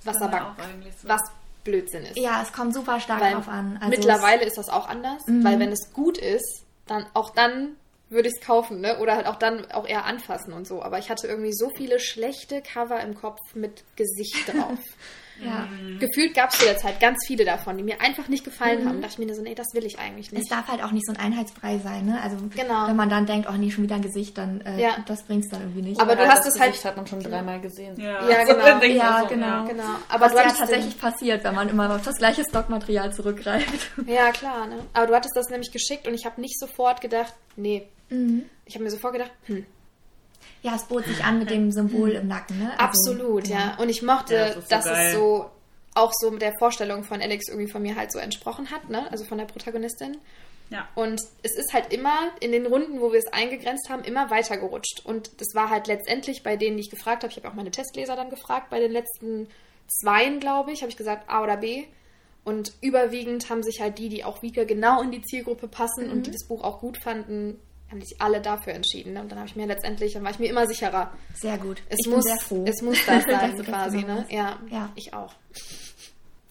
Was 0.05 0.21
aber 0.21 0.55
so. 1.01 1.09
was 1.09 1.21
Blödsinn 1.65 2.05
ist. 2.05 2.19
Ja, 2.19 2.43
es 2.43 2.53
kommt 2.53 2.75
super 2.75 3.01
stark 3.01 3.21
weil 3.21 3.35
drauf 3.35 3.49
an. 3.49 3.79
Also 3.79 3.89
mittlerweile 3.89 4.45
ist 4.45 4.59
das 4.59 4.69
auch 4.69 4.87
anders, 4.89 5.23
weil 5.27 5.59
wenn 5.59 5.73
es 5.73 5.93
gut 5.95 6.19
ist, 6.19 6.65
dann 6.87 7.07
auch 7.15 7.31
dann 7.31 7.77
würde 8.11 8.29
ich 8.29 8.35
es 8.39 8.47
kaufen, 8.47 8.81
ne? 8.81 8.99
Oder 8.99 9.17
halt 9.17 9.27
auch 9.27 9.37
dann 9.37 9.71
auch 9.73 9.87
eher 9.87 10.05
anfassen 10.05 10.53
und 10.53 10.67
so. 10.67 10.83
Aber 10.83 10.99
ich 10.99 11.11
hatte 11.11 11.27
irgendwie 11.27 11.55
so 11.55 11.71
viele 11.77 11.99
schlechte 11.99 12.61
Cover 12.61 13.01
im 13.01 13.15
Kopf 13.15 13.41
mit 13.55 13.83
Gesicht 13.97 14.47
drauf. 14.49 14.79
Ja. 15.43 15.69
Gefühlt 15.99 16.35
gab 16.35 16.51
es 16.51 16.59
zu 16.59 16.65
der 16.65 16.77
Zeit 16.79 17.01
ganz 17.01 17.19
viele 17.27 17.45
davon, 17.45 17.77
die 17.77 17.83
mir 17.83 18.01
einfach 18.01 18.29
nicht 18.29 18.45
gefallen 18.45 18.85
Mhm. 18.85 18.89
haben. 18.89 19.01
Da 19.01 19.09
dachte 19.09 19.21
ich 19.23 19.27
mir 19.27 19.35
so, 19.35 19.43
nee, 19.43 19.55
das 19.55 19.67
will 19.75 19.85
ich 19.85 19.99
eigentlich 19.99 20.27
Es 20.29 20.33
nicht. 20.33 20.51
darf 20.53 20.69
halt 20.69 20.83
auch 20.83 20.93
nicht 20.93 21.05
so 21.07 21.13
ein 21.13 21.19
Einheitsbrei 21.19 21.79
sein, 21.79 22.07
ne? 22.07 22.21
Also 22.23 22.37
Genau. 22.55 22.87
wenn 22.87 22.97
man 22.97 23.09
dann 23.09 23.27
denkt, 23.27 23.49
oh 23.51 23.55
nee, 23.57 23.71
schon 23.71 23.85
wieder 23.85 23.97
ein 23.97 24.03
Gesicht, 24.03 24.39
dann 24.39 24.61
äh, 24.63 24.81
Ja. 24.81 24.97
das 25.07 25.25
bringt's 25.25 25.49
dann 25.49 25.61
irgendwie 25.63 25.83
nicht. 25.83 26.01
Aber 26.01 26.15
du 26.17 26.23
Ja, 26.23 26.29
hast 26.31 26.47
das 26.47 26.55
es 26.55 26.61
halt- 26.61 26.71
Gesicht 26.71 26.85
hat 26.87 26.97
man 26.97 27.07
schon 27.07 27.21
dreimal 27.21 27.61
gesehen. 27.61 27.99
Ja, 28.01 28.29
Ja, 28.29 28.45
genau. 28.45 28.81
ich 28.83 28.95
Ja, 28.95 29.21
so, 29.23 29.27
genau. 29.27 29.65
Genau. 29.65 29.83
Aber 30.09 30.25
was 30.27 30.33
du 30.33 30.39
ja 30.39 30.49
tatsächlich 30.51 30.99
passiert, 31.01 31.43
wenn 31.45 31.55
man 31.55 31.69
immer 31.69 31.95
auf 31.95 32.03
das 32.03 32.17
gleiche 32.17 32.45
Stockmaterial 32.49 33.13
zurückgreift. 33.13 33.91
Ja, 34.07 34.31
klar, 34.31 34.67
ne? 34.67 34.79
Aber 34.93 35.07
du 35.09 35.15
hattest 35.15 35.37
das 35.37 35.49
nämlich 35.51 35.73
geschickt 35.73 36.07
und 36.07 36.15
ich 36.15 36.25
habe 36.27 36.41
nicht 36.41 36.59
sofort 36.59 37.01
gedacht, 37.01 37.35
nee. 37.57 37.89
Ich 38.67 38.75
habe 38.75 38.85
mir 38.85 38.91
sofort 38.91 39.15
gedacht, 39.15 39.33
hm, 39.47 39.67
Ja, 40.65 40.75
es 40.77 40.85
bot 40.85 41.05
sich 41.05 41.23
an 41.23 41.39
mit 41.39 41.51
dem 41.51 41.71
Symbol 41.71 42.11
im 42.21 42.27
Nacken, 42.27 42.59
ne? 42.59 42.71
Also, 42.73 42.83
absolut, 42.83 43.47
ja. 43.47 43.77
Und 43.79 43.91
ich 43.91 44.03
mochte, 44.03 44.35
Ja, 44.35 44.47
das 44.47 44.55
so 44.55 44.61
dass 44.71 44.85
geil. 44.87 45.07
es 45.09 45.15
so 45.15 45.51
auch 45.95 46.11
so 46.15 46.31
mit 46.31 46.43
der 46.43 46.55
Vorstellung 46.59 47.05
von 47.05 47.21
Alex 47.21 47.49
irgendwie 47.49 47.71
von 47.71 47.83
mir 47.83 47.95
halt 47.97 48.11
so 48.11 48.19
entsprochen 48.19 48.71
hat, 48.71 48.89
ne? 48.89 49.09
Also 49.13 49.25
von 49.25 49.39
der 49.39 49.45
Protagonistin. 49.45 50.17
Ja. 50.71 50.89
Und 50.95 51.21
es 51.43 51.55
ist 51.57 51.75
halt 51.75 51.93
immer 51.93 52.31
in 52.41 52.51
den 52.51 52.67
Runden, 52.67 53.01
wo 53.01 53.13
wir 53.13 53.19
es 53.19 53.31
eingegrenzt 53.33 53.91
haben, 53.91 54.03
immer 54.03 54.31
weitergerutscht. 54.31 55.05
Und 55.05 55.31
das 55.41 55.49
war 55.55 55.69
halt 55.69 55.87
letztendlich 55.87 56.43
bei 56.43 56.57
denen, 56.57 56.79
die 56.79 56.85
ich 56.85 56.91
gefragt 56.91 57.23
habe, 57.23 57.31
ich 57.31 57.37
habe 57.37 57.49
auch 57.49 57.55
meine 57.55 57.71
Testleser 57.71 58.17
dann 58.17 58.31
gefragt, 58.31 58.71
bei 58.71 58.81
den 58.81 58.91
letzten 58.91 59.47
zweien, 59.87 60.41
glaube 60.41 60.73
ich, 60.73 60.81
habe 60.81 60.91
ich 60.91 60.97
gesagt 60.97 61.29
A 61.29 61.43
oder 61.43 61.59
B. 61.59 61.85
Und 62.45 62.73
überwiegend 62.81 63.49
haben 63.51 63.63
sich 63.63 63.81
halt 63.81 63.99
die, 63.99 64.09
die 64.09 64.25
auch 64.25 64.43
wieder 64.43 64.65
genau 64.65 65.03
in 65.03 65.11
die 65.13 65.23
Zielgruppe 65.23 65.69
passen 65.69 66.11
und 66.11 66.27
die 66.27 66.31
das 66.31 66.47
Buch 66.49 66.65
auch 66.65 66.81
gut 66.81 66.99
fanden, 66.99 67.61
haben 67.95 68.03
sich 68.05 68.21
alle 68.21 68.41
dafür 68.41 68.75
entschieden. 68.75 69.15
Ne? 69.15 69.21
Und 69.21 69.31
dann 69.33 69.39
habe 69.39 69.49
ich 69.49 69.57
mir 69.57 69.67
letztendlich, 69.67 70.13
dann 70.13 70.23
war 70.25 70.31
ich 70.31 70.39
mir 70.39 70.49
immer 70.51 70.67
sicherer. 70.67 71.13
Sehr 71.35 71.57
gut. 71.59 71.83
Es 71.89 71.99
ich 72.05 72.07
muss, 72.11 72.25
bin 72.25 72.33
sehr 72.35 72.41
froh. 72.41 72.65
es 72.67 72.83
muss 72.83 72.99
das 73.07 73.25
sein, 73.29 73.57
das 73.57 73.67
quasi, 73.67 73.99
ne? 74.03 74.27
Ja, 74.29 74.59
Ja. 74.71 74.91
ich 74.97 75.15
auch. 75.15 75.33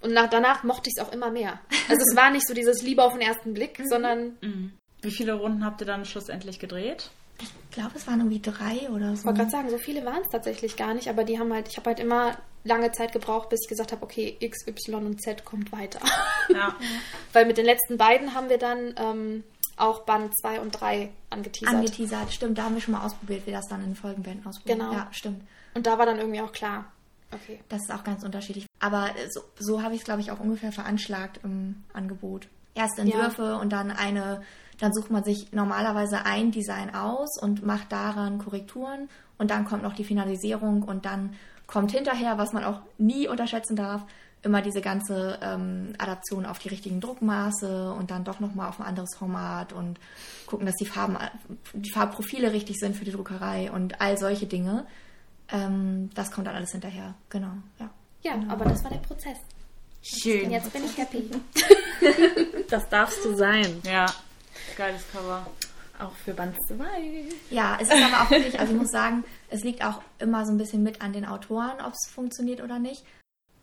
Und 0.02 0.14
nach, 0.14 0.30
danach 0.30 0.64
mochte 0.64 0.90
ich 0.90 0.96
es 0.98 1.06
auch 1.06 1.14
immer 1.14 1.30
mehr. 1.32 1.60
Also 1.90 2.02
es 2.10 2.16
war 2.16 2.30
nicht 2.32 2.48
so 2.48 2.54
dieses 2.54 2.82
Liebe 2.82 3.04
auf 3.04 3.14
den 3.14 3.22
ersten 3.22 3.54
Blick, 3.54 3.80
Mhm. 3.80 3.88
sondern 3.88 4.38
Wie 5.02 5.12
viele 5.12 5.34
Runden 5.34 5.64
habt 5.66 5.82
ihr 5.82 5.88
dann 5.88 6.06
schlussendlich 6.06 6.60
gedreht? 6.60 7.10
Ich 7.42 7.50
glaube, 7.72 7.92
es 7.96 8.06
waren 8.06 8.20
irgendwie 8.20 8.42
drei 8.42 8.90
oder 8.92 9.08
so. 9.16 9.22
Ich 9.22 9.26
wollte 9.26 9.40
gerade 9.40 9.52
sagen, 9.52 9.70
so 9.70 9.78
viele 9.78 10.06
waren 10.06 10.22
es 10.22 10.30
tatsächlich 10.30 10.76
gar 10.78 10.94
nicht, 10.94 11.08
aber 11.10 11.24
die 11.24 11.40
haben 11.40 11.52
halt, 11.54 11.68
ich 11.68 11.78
habe 11.78 11.90
halt 11.90 12.00
immer 12.00 12.38
lange 12.64 12.92
Zeit 12.92 13.12
gebraucht, 13.12 13.50
bis 13.50 13.62
ich 13.64 13.70
gesagt 13.70 13.92
habe, 13.92 14.04
okay, 14.04 14.38
X, 14.40 14.68
Y 14.68 15.06
und 15.06 15.22
Z 15.22 15.44
kommt 15.44 15.72
weiter. 15.72 16.00
Ja. 16.50 16.76
Weil 17.34 17.46
mit 17.46 17.58
den 17.58 17.66
letzten 17.66 17.98
beiden 17.98 18.34
haben 18.36 18.50
wir 18.50 18.58
dann 18.60 18.94
ähm, 18.98 19.44
auch 19.78 20.02
Band 20.02 20.38
2 20.38 20.60
und 20.60 20.72
3 20.72 21.10
angeteasert. 21.30 21.76
Angeteasert, 21.76 22.34
stimmt. 22.34 22.58
Da 22.58 22.64
haben 22.64 22.76
wir 22.76 22.82
schon 22.82 22.94
mal 22.94 23.06
ausprobiert, 23.06 23.46
wie 23.48 23.52
das 23.52 23.68
dann 23.68 23.82
in 23.82 23.92
den 23.92 23.96
Folgenbänden 23.96 24.46
ausprobiert. 24.46 24.80
Genau. 24.80 24.94
Ja, 24.94 25.08
stimmt. 25.12 25.42
und 25.74 25.88
da 25.88 25.98
war 25.98 26.06
dann 26.06 26.20
irgendwie 26.20 26.42
auch 26.42 26.52
klar, 26.52 26.86
okay. 27.32 27.60
Das 27.70 27.82
ist 27.82 27.92
auch 27.92 28.04
ganz 28.04 28.24
unterschiedlich. 28.24 28.66
Aber 28.80 29.10
so, 29.32 29.42
so 29.58 29.82
habe 29.82 29.96
ich 29.96 30.02
es, 30.02 30.06
glaube 30.06 30.22
ich, 30.22 30.32
auch 30.32 30.40
ungefähr 30.40 30.72
veranschlagt 30.72 31.40
im 31.44 31.84
Angebot. 31.94 32.48
Erst 32.76 32.98
Entwürfe 32.98 33.58
und 33.58 33.72
dann 33.72 33.92
eine, 33.92 34.42
dann 34.80 34.94
sucht 34.94 35.12
man 35.12 35.24
sich 35.24 35.52
normalerweise 35.52 36.26
ein 36.26 36.52
Design 36.52 36.94
aus 36.94 37.40
und 37.40 37.64
macht 37.64 37.92
daran 37.92 38.40
Korrekturen 38.40 39.10
und 39.38 39.52
dann 39.52 39.66
kommt 39.66 39.84
noch 39.84 39.94
die 39.94 40.04
Finalisierung 40.04 40.84
und 40.84 41.06
dann 41.06 41.36
kommt 41.68 41.92
hinterher, 41.92 42.38
was 42.38 42.54
man 42.54 42.64
auch 42.64 42.82
nie 42.98 43.28
unterschätzen 43.28 43.76
darf, 43.76 44.06
immer 44.44 44.62
diese 44.62 44.82
ganze 44.82 45.40
ähm, 45.42 45.94
Adaption 45.98 46.46
auf 46.46 46.60
die 46.60 46.70
richtigen 46.70 47.00
Druckmaße 47.00 47.94
und 47.94 48.12
dann 48.12 48.24
doch 48.24 48.40
nochmal 48.40 48.70
auf 48.70 48.80
ein 48.80 48.86
anderes 48.86 49.16
Format 49.16 49.74
und 49.74 50.00
gucken, 50.46 50.66
dass 50.66 50.76
die 50.76 50.86
Farben, 50.86 51.18
die 51.74 51.92
Farbprofile 51.92 52.52
richtig 52.52 52.78
sind 52.80 52.96
für 52.96 53.06
die 53.06 53.12
Druckerei 53.12 53.72
und 53.72 54.02
all 54.02 54.18
solche 54.18 54.46
Dinge. 54.46 54.86
Ähm, 55.50 56.10
das 56.14 56.32
kommt 56.32 56.48
dann 56.48 56.56
alles 56.56 56.72
hinterher, 56.72 57.16
genau, 57.30 57.54
ja. 57.80 57.90
Ja, 58.22 58.34
aber 58.48 58.66
das 58.66 58.84
war 58.84 58.92
der 58.92 59.00
Prozess. 59.00 59.38
Und 59.38 60.22
Schön. 60.22 60.52
jetzt 60.52 60.72
bin 60.72 60.84
ich 60.86 60.98
happy. 60.98 61.30
Das 62.70 62.90
darfst 62.90 63.24
du 63.24 63.36
sein. 63.36 63.82
Ja. 63.86 64.08
Geiles 64.76 65.04
Cover. 65.12 65.46
Auch 66.00 66.12
für 66.26 66.34
Band 66.34 66.56
2. 66.68 66.84
Ja, 67.52 67.78
es 67.80 67.88
ist 67.88 68.04
aber 68.04 68.24
auch 68.24 68.32
wirklich, 68.32 68.60
also 68.60 68.74
ich 68.74 68.80
muss 68.80 68.90
sagen, 68.90 69.24
es 69.50 69.64
liegt 69.64 69.86
auch 69.86 70.02
immer 70.18 70.46
so 70.46 70.52
ein 70.52 70.58
bisschen 70.58 70.82
mit 70.82 71.02
an 71.02 71.14
den 71.14 71.26
Autoren, 71.26 71.80
ob 71.86 71.94
es 71.94 72.10
funktioniert 72.12 72.62
oder 72.62 72.80
nicht. 72.80 73.04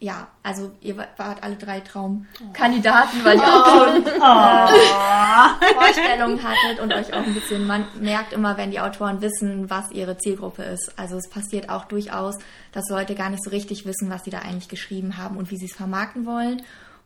Ja, 0.03 0.29
also 0.43 0.71
ihr 0.81 0.97
wa- 0.97 1.09
wart 1.19 1.43
alle 1.43 1.57
drei 1.57 1.81
Traumkandidaten, 1.81 3.23
weil 3.23 3.37
ihr 3.37 3.45
auch 3.45 3.67
schon 3.67 4.07
äh, 4.07 5.75
Vorstellungen 5.75 6.43
hattet 6.43 6.81
und 6.81 6.93
euch 6.95 7.13
auch 7.13 7.23
ein 7.23 7.35
bisschen, 7.35 7.67
man 7.67 7.85
merkt 8.01 8.33
immer, 8.33 8.57
wenn 8.57 8.71
die 8.71 8.81
Autoren 8.81 9.21
wissen, 9.21 9.69
was 9.69 9.91
ihre 9.91 10.17
Zielgruppe 10.17 10.63
ist. 10.63 10.99
Also 10.99 11.17
es 11.19 11.29
passiert 11.29 11.69
auch 11.69 11.85
durchaus, 11.85 12.37
dass 12.73 12.89
Leute 12.89 13.15
gar 13.15 13.29
nicht 13.29 13.45
so 13.45 13.51
richtig 13.51 13.85
wissen, 13.85 14.09
was 14.09 14.25
sie 14.25 14.31
da 14.31 14.39
eigentlich 14.39 14.71
geschrieben 14.71 15.19
haben 15.19 15.37
und 15.37 15.51
wie 15.51 15.59
sie 15.59 15.67
es 15.67 15.77
vermarkten 15.77 16.25
wollen. 16.25 16.63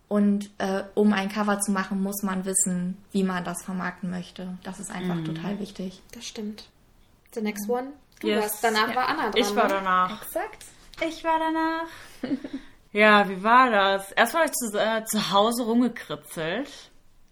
Und 0.07 0.51
äh, 0.59 0.85
um 0.95 1.13
ein 1.15 1.29
Cover 1.31 1.59
zu 1.61 1.73
machen, 1.73 2.01
muss 2.01 2.23
man 2.23 2.45
wissen, 2.45 2.97
wie 3.11 3.25
man 3.25 3.43
das 3.43 3.65
vermarkten 3.65 4.09
möchte. 4.11 4.57
Das 4.63 4.79
ist 4.79 4.93
einfach 4.93 5.17
total 5.25 5.59
wichtig. 5.59 6.01
Das 6.13 6.25
stimmt. 6.27 6.69
The 7.35 7.41
next 7.41 7.69
one. 7.69 7.89
Du 8.21 8.29
Yes. 8.29 8.43
warst. 8.43 8.63
Danach 8.63 8.89
Ja. 8.91 8.95
war 8.95 9.09
Anna 9.09 9.23
dran. 9.31 9.33
Ich 9.35 9.57
war 9.57 9.65
ne? 9.65 9.71
danach. 9.75 10.23
Exakt. 10.23 10.65
Ich 11.05 11.25
war 11.25 11.41
danach. 11.41 11.89
ja, 12.95 13.29
wie 13.29 13.43
war 13.43 13.71
das? 13.71 14.11
Erstmal 14.13 14.45
habe 14.45 14.53
ich 14.53 14.57
zu, 14.71 14.79
äh, 14.79 15.05
zu 15.05 15.31
Hause 15.33 15.65
rumgekritzelt. 15.65 16.69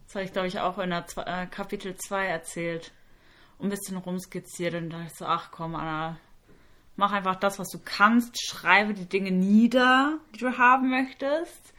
Das 0.07 0.14
habe 0.14 0.25
ich, 0.25 0.33
glaube 0.33 0.48
ich, 0.48 0.61
auch 0.61 0.77
in 0.79 0.90
der 0.90 1.07
Zwe- 1.07 1.25
äh, 1.25 1.46
Kapitel 1.46 1.94
2 1.96 2.27
erzählt. 2.27 2.92
Und 3.59 3.68
ein 3.68 3.70
bisschen 3.70 3.96
rumskizziert. 3.96 4.75
Und 4.75 4.90
da 4.90 4.98
dachte 4.98 5.11
ich 5.12 5.18
so, 5.18 5.25
ach 5.25 5.51
komm, 5.53 5.75
Anna, 5.77 6.18
mach 6.96 7.12
einfach 7.12 7.37
das, 7.37 7.59
was 7.59 7.68
du 7.68 7.79
kannst. 7.83 8.44
Schreibe 8.44 8.92
die 8.92 9.09
Dinge 9.09 9.31
nieder, 9.31 10.18
die 10.35 10.40
du 10.40 10.59
haben 10.59 10.90
möchtest. 10.90 11.72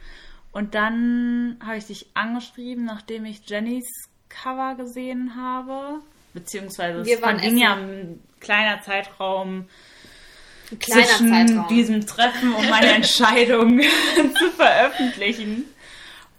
Und 0.54 0.76
dann 0.76 1.60
habe 1.64 1.78
ich 1.78 1.86
dich 1.88 2.08
angeschrieben, 2.16 2.86
nachdem 2.86 3.26
ich 3.26 3.48
Jennys 3.50 3.86
Cover 4.30 4.76
gesehen 4.76 5.36
habe. 5.36 6.00
Beziehungsweise 6.34 7.06
Wir 7.06 7.18
es 7.18 7.22
waren 7.22 7.38
verging 7.40 7.58
ja 7.58 7.74
ein 7.76 8.24
kleiner 8.40 8.82
Zeitraum 8.82 9.68
zwischen 10.80 11.30
Zeitraum. 11.30 11.68
diesem 11.68 12.06
Treffen 12.06 12.54
und 12.54 12.70
meine 12.70 12.88
Entscheidung 12.96 13.80
zu 14.38 14.52
veröffentlichen. 14.52 15.66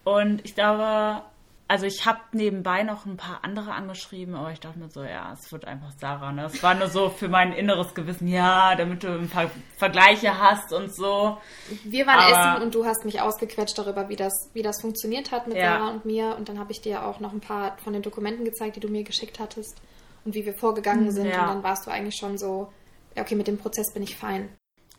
Und 0.04 0.44
ich 0.44 0.54
glaube, 0.54 1.22
also 1.66 1.86
ich 1.86 2.04
habe 2.04 2.18
nebenbei 2.32 2.82
noch 2.82 3.06
ein 3.06 3.16
paar 3.16 3.40
andere 3.42 3.72
angeschrieben, 3.72 4.34
aber 4.34 4.52
ich 4.52 4.60
dachte 4.60 4.78
mir 4.78 4.90
so, 4.90 5.02
ja, 5.02 5.32
es 5.32 5.50
wird 5.50 5.64
einfach 5.64 5.92
Sarah. 5.98 6.30
Ne? 6.30 6.44
Es 6.44 6.62
war 6.62 6.74
nur 6.74 6.88
so 6.88 7.08
für 7.08 7.28
mein 7.28 7.52
inneres 7.54 7.94
Gewissen, 7.94 8.28
ja, 8.28 8.74
damit 8.76 9.02
du 9.02 9.08
ein 9.08 9.30
paar 9.30 9.50
Vergleiche 9.78 10.38
hast 10.38 10.74
und 10.74 10.94
so. 10.94 11.38
Wir 11.84 12.06
waren 12.06 12.18
Aber- 12.18 12.52
essen 12.56 12.62
und 12.66 12.74
du 12.74 12.84
hast 12.84 13.06
mich 13.06 13.22
ausgequetscht 13.22 13.78
darüber, 13.78 14.10
wie 14.10 14.16
das, 14.16 14.50
wie 14.52 14.62
das 14.62 14.82
funktioniert 14.82 15.32
hat 15.32 15.46
mit 15.48 15.56
Ja. 15.56 15.78
Sarah 15.78 15.88
und 15.90 16.04
mir. 16.04 16.36
Und 16.36 16.50
dann 16.50 16.58
habe 16.58 16.70
ich 16.70 16.82
dir 16.82 17.04
auch 17.06 17.18
noch 17.20 17.32
ein 17.32 17.40
paar 17.40 17.76
von 17.82 17.94
den 17.94 18.02
Dokumenten 18.02 18.44
gezeigt, 18.44 18.76
die 18.76 18.80
du 18.80 18.88
mir 18.88 19.02
geschickt 19.04 19.38
hattest 19.40 19.78
und 20.26 20.34
wie 20.34 20.44
wir 20.44 20.52
vorgegangen 20.54 21.10
sind. 21.12 21.28
Ja. 21.28 21.42
Und 21.42 21.48
dann 21.48 21.62
warst 21.62 21.86
du 21.86 21.90
eigentlich 21.90 22.16
schon 22.16 22.36
so, 22.36 22.70
ja, 23.16 23.22
okay, 23.22 23.34
mit 23.34 23.46
dem 23.46 23.58
Prozess 23.58 23.92
bin 23.92 24.02
ich 24.02 24.16
fein. 24.16 24.48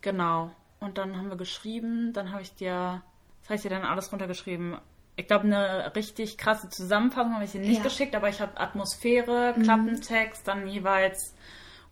Genau. 0.01 0.51
Und 0.79 0.97
dann 0.97 1.17
haben 1.17 1.29
wir 1.29 1.37
geschrieben, 1.37 2.13
dann 2.13 2.31
habe 2.31 2.41
ich 2.41 2.53
dir, 2.55 3.01
was 3.41 3.49
habe 3.49 3.55
ich 3.55 3.61
dir 3.61 3.69
dann 3.69 3.83
alles 3.83 4.11
runtergeschrieben? 4.11 4.77
Ich 5.15 5.27
glaube, 5.27 5.45
eine 5.45 5.95
richtig 5.95 6.37
krasse 6.37 6.69
Zusammenfassung 6.69 7.33
habe 7.33 7.45
ich 7.45 7.51
dir 7.51 7.61
nicht 7.61 7.77
Ja. 7.77 7.83
geschickt, 7.83 8.15
aber 8.15 8.29
ich 8.29 8.41
habe 8.41 8.59
Atmosphäre, 8.59 9.55
Klappentext, 9.61 10.47
dann 10.47 10.67
jeweils 10.67 11.33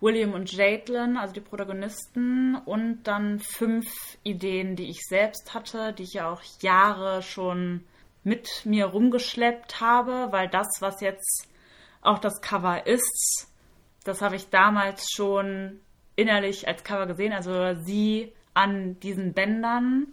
William 0.02 0.34
und 0.34 0.52
Jadlin, 0.52 1.16
also 1.16 1.34
die 1.34 1.40
Protagonisten, 1.40 2.56
und 2.66 3.04
dann 3.04 3.40
fünf 3.40 3.86
Ideen, 4.24 4.76
die 4.76 4.90
ich 4.90 5.02
selbst 5.08 5.54
hatte, 5.54 5.94
die 5.94 6.04
ich 6.04 6.14
ja 6.14 6.30
auch 6.30 6.42
Jahre 6.60 7.22
schon 7.22 7.86
mit 8.26 8.66
mir 8.66 8.88
rumgeschleppt 8.88 9.80
habe, 9.80 10.28
weil 10.32 10.50
das, 10.50 10.68
was 10.82 11.00
jetzt 11.00 11.48
auch 12.02 12.20
das 12.20 12.42
Cover 12.42 12.86
ist, 12.86 13.48
das 14.04 14.22
habe 14.22 14.36
ich 14.36 14.50
damals 14.50 15.08
schon 15.14 15.80
innerlich 16.16 16.68
als 16.68 16.84
Cover 16.84 17.06
gesehen, 17.08 17.34
also 17.34 17.76
sie 17.84 18.32
an 18.54 19.00
diesen 19.02 19.34
Bändern. 19.34 20.08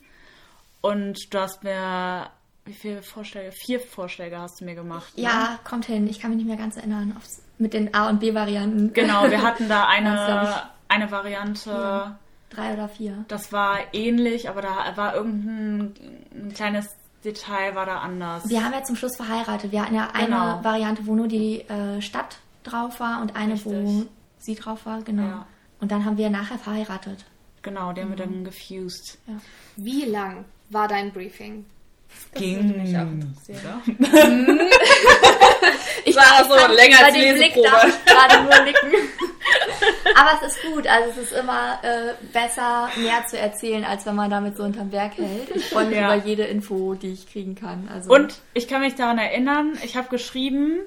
Und 0.80 1.32
du 1.34 1.38
hast 1.38 1.62
mir, 1.62 2.30
wie 2.64 2.72
viele 2.72 3.02
Vorschläge? 3.02 3.52
Vier 3.52 3.80
Vorschläge 3.80 4.38
hast 4.38 4.60
du 4.60 4.64
mir 4.64 4.74
gemacht. 4.74 5.16
Ne? 5.16 5.24
Ja, 5.24 5.58
kommt 5.64 5.84
hin. 5.86 6.06
Ich 6.08 6.20
kann 6.20 6.30
mich 6.30 6.38
nicht 6.38 6.48
mehr 6.48 6.56
ganz 6.56 6.76
erinnern. 6.76 7.14
Aufs, 7.18 7.42
mit 7.58 7.74
den 7.74 7.92
A- 7.94 8.08
und 8.08 8.20
B-Varianten. 8.20 8.92
Genau, 8.94 9.28
wir 9.30 9.42
hatten 9.42 9.68
da 9.68 9.84
eine, 9.88 10.62
eine 10.88 11.10
Variante, 11.10 12.16
Drei 12.48 12.72
oder 12.72 12.88
vier. 12.88 13.24
das 13.28 13.52
war 13.52 13.78
ähnlich, 13.92 14.48
aber 14.48 14.62
da 14.62 14.96
war 14.96 15.14
irgendein 15.14 15.94
ein 16.34 16.52
kleines 16.54 16.88
Detail 17.24 17.74
war 17.76 17.84
da 17.86 17.98
anders. 17.98 18.48
Wir 18.48 18.64
haben 18.64 18.72
ja 18.72 18.82
zum 18.82 18.96
Schluss 18.96 19.14
verheiratet. 19.16 19.70
Wir 19.70 19.82
hatten 19.82 19.94
ja 19.94 20.08
eine 20.14 20.24
Genau. 20.26 20.64
Variante, 20.64 21.06
wo 21.06 21.14
nur 21.14 21.28
die 21.28 21.60
äh, 21.68 22.00
Stadt 22.00 22.38
drauf 22.64 22.98
war 22.98 23.20
und 23.20 23.36
eine, 23.36 23.62
wo 23.64 23.70
Richtig. 23.70 24.08
sie 24.38 24.54
drauf 24.56 24.86
war. 24.86 25.02
Genau. 25.02 25.22
Ja. 25.22 25.46
Und 25.80 25.90
dann 25.90 26.04
haben 26.04 26.16
wir 26.18 26.30
nachher 26.30 26.58
verheiratet. 26.58 27.24
Genau, 27.62 27.92
die 27.92 28.00
haben 28.02 28.10
wir 28.10 28.16
dann 28.16 28.44
gefused. 28.44 29.18
Wie 29.76 30.04
lang 30.06 30.44
war 30.70 30.88
dein 30.88 31.12
Briefing? 31.12 31.64
Ging. 32.34 32.76
mich 32.76 32.96
auch 32.96 33.02
interessieren. 33.02 34.60
Ich 36.04 36.14
Sarah 36.14 36.44
so 36.44 36.74
länger 36.74 36.96
bei 36.98 37.04
als 37.04 37.14
Leseprobe. 37.16 37.92
gerade 38.06 38.42
nur 38.42 38.64
nicken. 38.64 38.92
Aber 40.16 40.30
es 40.42 40.52
ist 40.54 40.62
gut, 40.62 40.86
also 40.86 41.10
es 41.10 41.18
ist 41.30 41.32
immer 41.32 41.78
äh, 41.82 42.14
besser, 42.32 42.88
mehr 42.96 43.26
zu 43.28 43.38
erzählen, 43.38 43.84
als 43.84 44.06
wenn 44.06 44.14
man 44.16 44.30
damit 44.30 44.56
so 44.56 44.62
unterm 44.64 44.90
Berg 44.90 45.16
hält. 45.18 45.50
Ich 45.54 45.66
freue 45.66 45.86
mich 45.86 45.96
Ja. 45.96 46.14
über 46.14 46.26
jede 46.26 46.44
Info, 46.44 46.94
die 46.94 47.12
ich 47.12 47.30
kriegen 47.30 47.54
kann. 47.54 47.88
Also, 47.92 48.10
Und 48.12 48.40
ich 48.54 48.66
kann 48.66 48.80
mich 48.80 48.94
daran 48.96 49.18
erinnern, 49.18 49.78
ich 49.84 49.96
habe 49.96 50.08
geschrieben, 50.08 50.80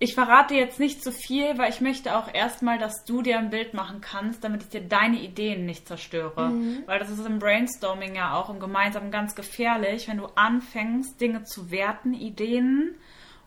ich 0.00 0.14
verrate 0.14 0.54
jetzt 0.54 0.78
nicht 0.78 1.02
zu 1.02 1.10
viel, 1.10 1.58
weil 1.58 1.70
ich 1.70 1.80
möchte 1.80 2.16
auch 2.16 2.32
erstmal, 2.32 2.78
dass 2.78 3.04
du 3.04 3.20
dir 3.20 3.38
ein 3.38 3.50
Bild 3.50 3.74
machen 3.74 4.00
kannst, 4.00 4.44
damit 4.44 4.62
ich 4.62 4.68
dir 4.68 4.80
deine 4.80 5.20
Ideen 5.20 5.66
nicht 5.66 5.88
zerstöre. 5.88 6.52
Weil 6.86 7.00
das 7.00 7.10
ist 7.10 7.26
im 7.26 7.40
Brainstorming 7.40 8.14
ja 8.14 8.34
auch 8.34 8.48
im 8.48 8.60
Gemeinsamen 8.60 9.10
ganz 9.10 9.34
gefährlich, 9.34 10.08
wenn 10.08 10.18
du 10.18 10.26
anfängst, 10.36 11.20
Dinge 11.20 11.42
zu 11.42 11.72
werten, 11.72 12.14
Ideen 12.14 12.94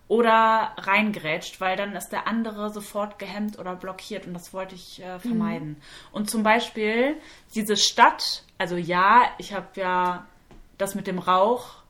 oder 0.10 0.76
reingrätscht, 0.78 1.62
weil 1.62 1.78
dann 1.78 1.96
ist 1.96 2.10
der 2.10 2.28
andere 2.28 2.70
sofort 2.70 3.18
gehemmt 3.18 3.58
oder 3.58 3.78
blockiert 3.78 4.28
und 4.28 4.34
das 4.34 4.54
wollte 4.54 4.76
ich 4.76 5.02
äh, 5.02 5.20
vermeiden. 5.20 5.78
Und 6.12 6.30
zum 6.30 6.44
Beispiel 6.44 7.16
diese 7.56 7.78
Stadt, 7.78 8.44
also 8.58 8.76
ja, 8.76 9.24
ich 9.38 9.54
habe 9.54 9.68
ja 9.76 10.26
das 10.78 10.96
mit 10.96 11.08
dem 11.08 11.18
Rauch 11.18 11.82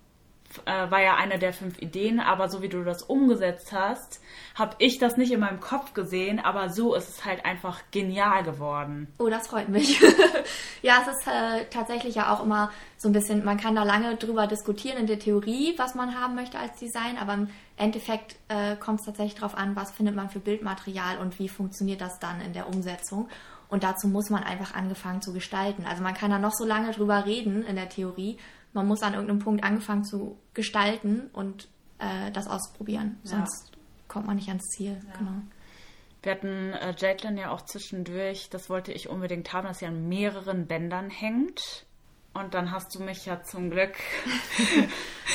äh, 0.66 0.92
war 0.92 1.02
ja 1.02 1.16
eine 1.16 1.40
der 1.40 1.54
fünf 1.54 1.82
Ideen, 1.82 2.20
aber 2.20 2.50
so 2.50 2.62
wie 2.62 2.70
du 2.70 2.84
das 2.84 3.04
umgesetzt 3.04 3.72
hast, 3.72 4.21
habe 4.56 4.76
ich 4.80 4.98
das 4.98 5.18
nicht 5.18 5.32
in 5.32 5.40
meinem 5.40 5.60
Kopf 5.60 5.94
gesehen, 5.94 6.40
aber 6.40 6.70
so 6.70 6.94
ist 6.94 7.10
es 7.10 7.26
halt 7.26 7.46
einfach 7.46 7.80
genial 7.92 8.44
geworden. 8.44 9.08
Oh, 9.18 9.30
das 9.30 9.48
freut 9.48 9.70
mich. 9.70 10.00
ja, 10.82 11.02
es 11.02 11.08
ist 11.08 11.28
äh, 11.28 11.66
tatsächlich 11.70 12.16
ja 12.16 12.34
auch 12.34 12.44
immer 12.44 12.72
so 12.98 13.10
ein 13.10 13.14
bisschen, 13.14 13.46
man 13.46 13.58
kann 13.58 13.76
da 13.76 13.84
lange 13.84 14.16
drüber 14.18 14.48
diskutieren 14.48 14.98
in 14.98 15.08
der 15.08 15.20
Theorie, 15.20 15.74
was 15.78 15.96
man 15.96 16.20
haben 16.20 16.36
möchte 16.36 16.60
als 16.60 16.78
Design, 16.80 17.18
aber 17.18 17.34
im 17.34 17.50
Endeffekt 17.78 18.36
äh, 18.50 18.76
kommt 18.76 19.00
es 19.00 19.06
tatsächlich 19.06 19.36
darauf 19.36 19.56
an, 19.56 19.76
was 19.76 19.92
findet 19.92 20.16
man 20.16 20.30
für 20.30 20.40
Bildmaterial 20.40 21.18
und 21.20 21.40
wie 21.40 21.50
funktioniert 21.50 22.02
das 22.02 22.20
dann 22.20 22.42
in 22.42 22.54
der 22.54 22.68
Umsetzung. 22.68 23.30
Und 23.70 23.84
dazu 23.84 24.10
muss 24.10 24.30
man 24.30 24.44
einfach 24.44 24.74
angefangen 24.74 25.22
zu 25.22 25.32
gestalten. 25.32 25.86
Also 25.86 26.04
man 26.04 26.14
kann 26.14 26.30
da 26.30 26.40
noch 26.40 26.52
so 26.52 26.66
lange 26.66 26.92
drüber 26.92 27.26
reden 27.26 27.64
in 27.64 27.78
der 27.78 27.88
Theorie. 27.88 28.38
Man 28.74 28.86
muss 28.86 29.02
an 29.02 29.14
irgendeinem 29.14 29.40
Punkt 29.40 29.64
angefangen 29.64 30.04
zu 30.04 30.38
gestalten 30.54 31.30
und 31.32 31.70
äh, 31.98 32.32
das 32.32 32.48
ausprobieren. 32.48 33.18
Ja. 33.24 33.46
Kommt 34.12 34.28
man 34.28 34.36
nicht 34.36 34.50
ans 34.50 34.68
Ziel. 34.70 35.00
Genau. 35.18 35.32
Wir 36.24 36.34
hatten 36.34 36.74
äh, 36.74 36.94
Jatelyn 36.98 37.38
ja 37.38 37.50
auch 37.52 37.62
zwischendurch, 37.62 38.50
das 38.50 38.70
wollte 38.70 38.92
ich 38.92 39.10
unbedingt 39.10 39.54
haben, 39.54 39.68
dass 39.68 39.80
sie 39.80 39.86
an 39.88 40.08
mehreren 40.10 40.68
Bändern 40.68 41.10
hängt. 41.10 41.86
Und 42.34 42.54
dann 42.54 42.72
hast 42.72 42.96
du 42.96 43.04
mich 43.04 43.26
ja 43.26 43.42
zum 43.44 43.70
Glück. 43.72 43.94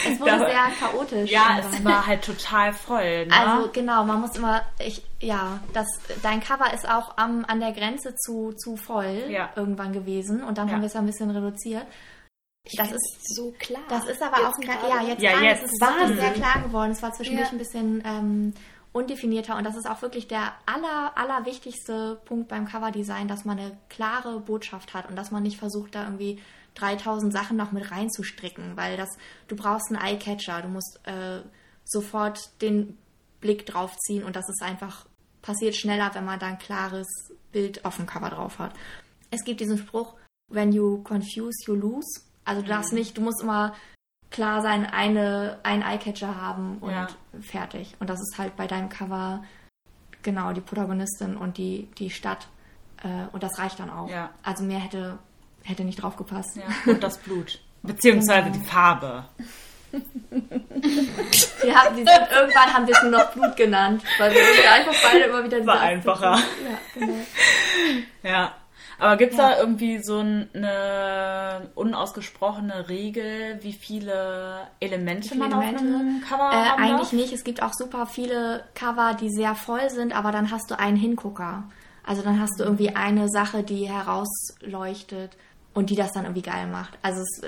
Es 0.07 0.21
wurde 0.21 0.31
Da- 0.33 0.39
sehr 0.47 0.69
chaotisch. 0.79 1.31
ja, 1.31 1.59
es 1.59 1.83
war 1.85 2.07
halt 2.07 2.23
total 2.25 2.73
voll. 2.73 3.27
Ne? 3.27 3.33
Also 3.35 3.71
genau, 3.73 4.05
man 4.05 4.21
muss 4.21 4.37
immer, 4.37 4.63
ich, 4.79 5.03
ja, 5.21 5.59
das, 5.73 5.87
dein 6.23 6.41
Cover 6.41 6.73
ist 6.75 6.87
auch 6.89 7.17
am, 7.17 7.45
an 7.47 7.61
der 7.61 7.73
Grenze 7.73 8.15
zu, 8.15 8.53
zu 8.53 8.77
voll 8.77 9.25
Ja. 9.29 9.51
irgendwann 9.57 9.93
gewesen 9.93 10.43
und 10.45 10.59
dann 10.59 10.69
Ja. 10.69 10.75
haben 10.75 10.83
wir 10.83 10.87
es 10.87 10.93
ja 10.95 11.01
ein 11.01 11.07
bisschen 11.07 11.31
reduziert. 11.31 11.87
Das 12.75 12.91
ist, 12.91 13.35
so 13.37 13.53
klar. 13.59 13.83
das 13.89 14.07
ist 14.07 14.21
aber 14.23 14.39
Jetzt 14.39 14.47
auch, 14.47 14.55
ein, 14.59 14.61
gerade. 14.67 14.89
ja, 14.89 15.03
jetzt, 15.09 15.23
Ja, 15.23 15.41
jetzt. 15.43 15.63
ist 15.65 15.73
es 15.75 15.81
wirklich 15.81 16.01
Wahnsinn. 16.01 16.19
sehr 16.19 16.33
klar 16.33 16.63
geworden. 16.63 16.91
Es 16.91 17.03
war 17.03 17.13
zwischendurch 17.13 17.47
Ja. 17.47 17.53
ein 17.53 17.59
bisschen 17.59 18.03
ähm, 18.05 18.55
undefinierter 18.93 19.57
und 19.57 19.65
das 19.65 19.77
ist 19.77 19.89
auch 19.89 20.03
wirklich 20.03 20.27
der 20.27 20.55
aller, 20.67 21.13
aller 21.17 21.45
wichtigste 21.47 22.21
Punkt 22.25 22.49
beim 22.49 22.67
Coverdesign, 22.67 23.29
dass 23.29 23.45
man 23.45 23.59
eine 23.59 23.77
klare 23.89 24.41
Botschaft 24.41 24.95
hat 24.95 25.09
und 25.09 25.17
dass 25.17 25.31
man 25.31 25.43
nicht 25.43 25.59
versucht, 25.59 25.95
da 25.95 26.05
irgendwie 26.05 26.41
3000 26.77 27.33
Sachen 27.33 27.57
noch 27.57 27.73
mit 27.73 27.91
reinzustricken, 27.91 28.77
weil 28.77 28.97
das, 28.97 29.11
du 29.49 29.57
brauchst 29.57 29.91
einen 29.91 30.03
Eyecatcher, 30.03 30.63
du 30.63 30.69
musst 30.69 31.01
äh, 31.05 31.41
sofort 31.85 32.61
den 32.63 32.99
Blick 33.41 33.67
drauf 33.67 33.97
ziehen 33.99 34.25
und 34.25 34.35
das 34.35 34.49
ist 34.49 34.63
einfach, 34.63 35.07
passiert 35.43 35.77
schneller, 35.77 36.11
wenn 36.15 36.25
man 36.25 36.39
da 36.41 36.47
ein 36.47 36.59
klares 36.59 37.07
Bild 37.53 37.85
auf 37.85 37.97
dem 37.97 38.07
Cover 38.07 38.31
drauf 38.31 38.59
hat. 38.59 38.73
Es 39.31 39.45
gibt 39.45 39.61
diesen 39.61 39.79
Spruch, 39.79 40.15
when 40.51 40.73
you 40.73 41.03
confuse, 41.03 41.65
you 41.67 41.75
lose. 41.75 42.23
Also 42.47 42.63
du 42.63 42.69
darfst 42.69 42.93
nicht, 42.95 43.17
du 43.19 43.21
musst 43.21 43.43
immer 43.43 43.75
klar 44.31 44.63
sein, 44.63 44.87
eine, 44.87 45.59
einen 45.63 45.83
Eyecatcher 45.83 46.41
haben 46.41 46.79
und 46.81 46.91
Ja. 46.93 47.07
fertig. 47.43 47.95
Und 48.01 48.09
das 48.09 48.21
ist 48.21 48.39
halt 48.39 48.57
bei 48.57 48.67
deinem 48.67 48.89
Cover 48.89 49.45
genau 50.23 50.53
die 50.53 50.61
Protagonistin 50.61 51.37
und 51.37 51.59
die, 51.59 51.89
die 51.99 52.11
Stadt. 52.11 52.49
Äh, 53.03 53.27
und 53.33 53.43
das 53.43 53.59
reicht 53.59 53.79
dann 53.79 53.91
auch. 53.91 54.09
Ja. 54.09 54.31
Also 54.43 54.65
mehr 54.65 54.79
hätte, 54.79 55.19
hätte 55.63 55.85
nicht 55.85 56.03
drauf 56.03 56.17
gepasst. 56.17 56.57
ja, 56.57 56.65
und 56.93 57.03
das 57.03 57.19
Blut. 57.19 57.61
Beziehungsweise 57.83 58.51
die 58.51 58.61
Farbe. 58.65 59.25
Wir 59.93 61.75
haben, 61.75 61.97
die 61.97 62.05
sind, 62.05 62.31
irgendwann 62.31 62.75
haben 62.75 62.87
wir 62.87 62.95
es 62.95 63.03
nur 63.03 63.13
noch 63.13 63.31
Blut 63.33 63.57
genannt, 63.57 64.03
weil 64.19 64.33
wir 64.35 64.73
einfach 64.73 64.95
beide 65.03 65.25
immer 65.25 65.43
wieder 65.45 65.57
diese 65.59 65.67
War 65.67 65.81
einfacher. 65.81 66.33
Ja, 66.37 66.79
genau. 66.95 67.15
Ja. 68.23 68.55
Aber 68.99 69.17
gibt 69.17 69.33
es 69.33 69.39
Ja. 69.39 69.51
da 69.51 69.59
irgendwie 69.61 70.03
so 70.03 70.19
ein- 70.21 70.49
eine 70.55 71.71
unausgesprochene 71.75 72.89
Regel, 72.89 73.59
wie 73.63 73.73
viele 73.75 74.69
Elemente 74.81 75.29
viele 75.29 75.41
man 75.41 75.53
auf 75.53 75.63
Elemente? 75.65 75.85
einem 75.85 76.21
Cover 76.23 76.51
Äh, 76.51 76.55
haben 76.71 76.83
eigentlich 76.83 77.01
darf? 77.11 77.13
nicht. 77.13 77.33
Es 77.33 77.45
gibt 77.45 77.63
auch 77.63 77.73
super 77.75 78.07
viele 78.07 78.65
Cover, 78.75 79.15
die 79.15 79.31
sehr 79.31 79.55
voll 79.55 79.91
sind, 79.91 80.17
aber 80.17 80.33
dann 80.33 80.51
hast 80.51 80.71
du 80.71 80.79
einen 80.79 80.97
Hingucker. 80.97 81.65
Also 82.05 82.23
dann 82.23 82.41
hast 82.41 82.59
du 82.59 82.65
irgendwie 82.65 82.95
eine 82.95 83.29
Sache, 83.29 83.63
die 83.65 83.91
herausleuchtet 83.91 85.37
und 85.75 85.91
die 85.91 85.97
das 85.97 86.13
dann 86.13 86.25
irgendwie 86.25 86.43
geil 86.43 86.67
macht. 86.67 86.97
Also 87.03 87.21
es, 87.21 87.41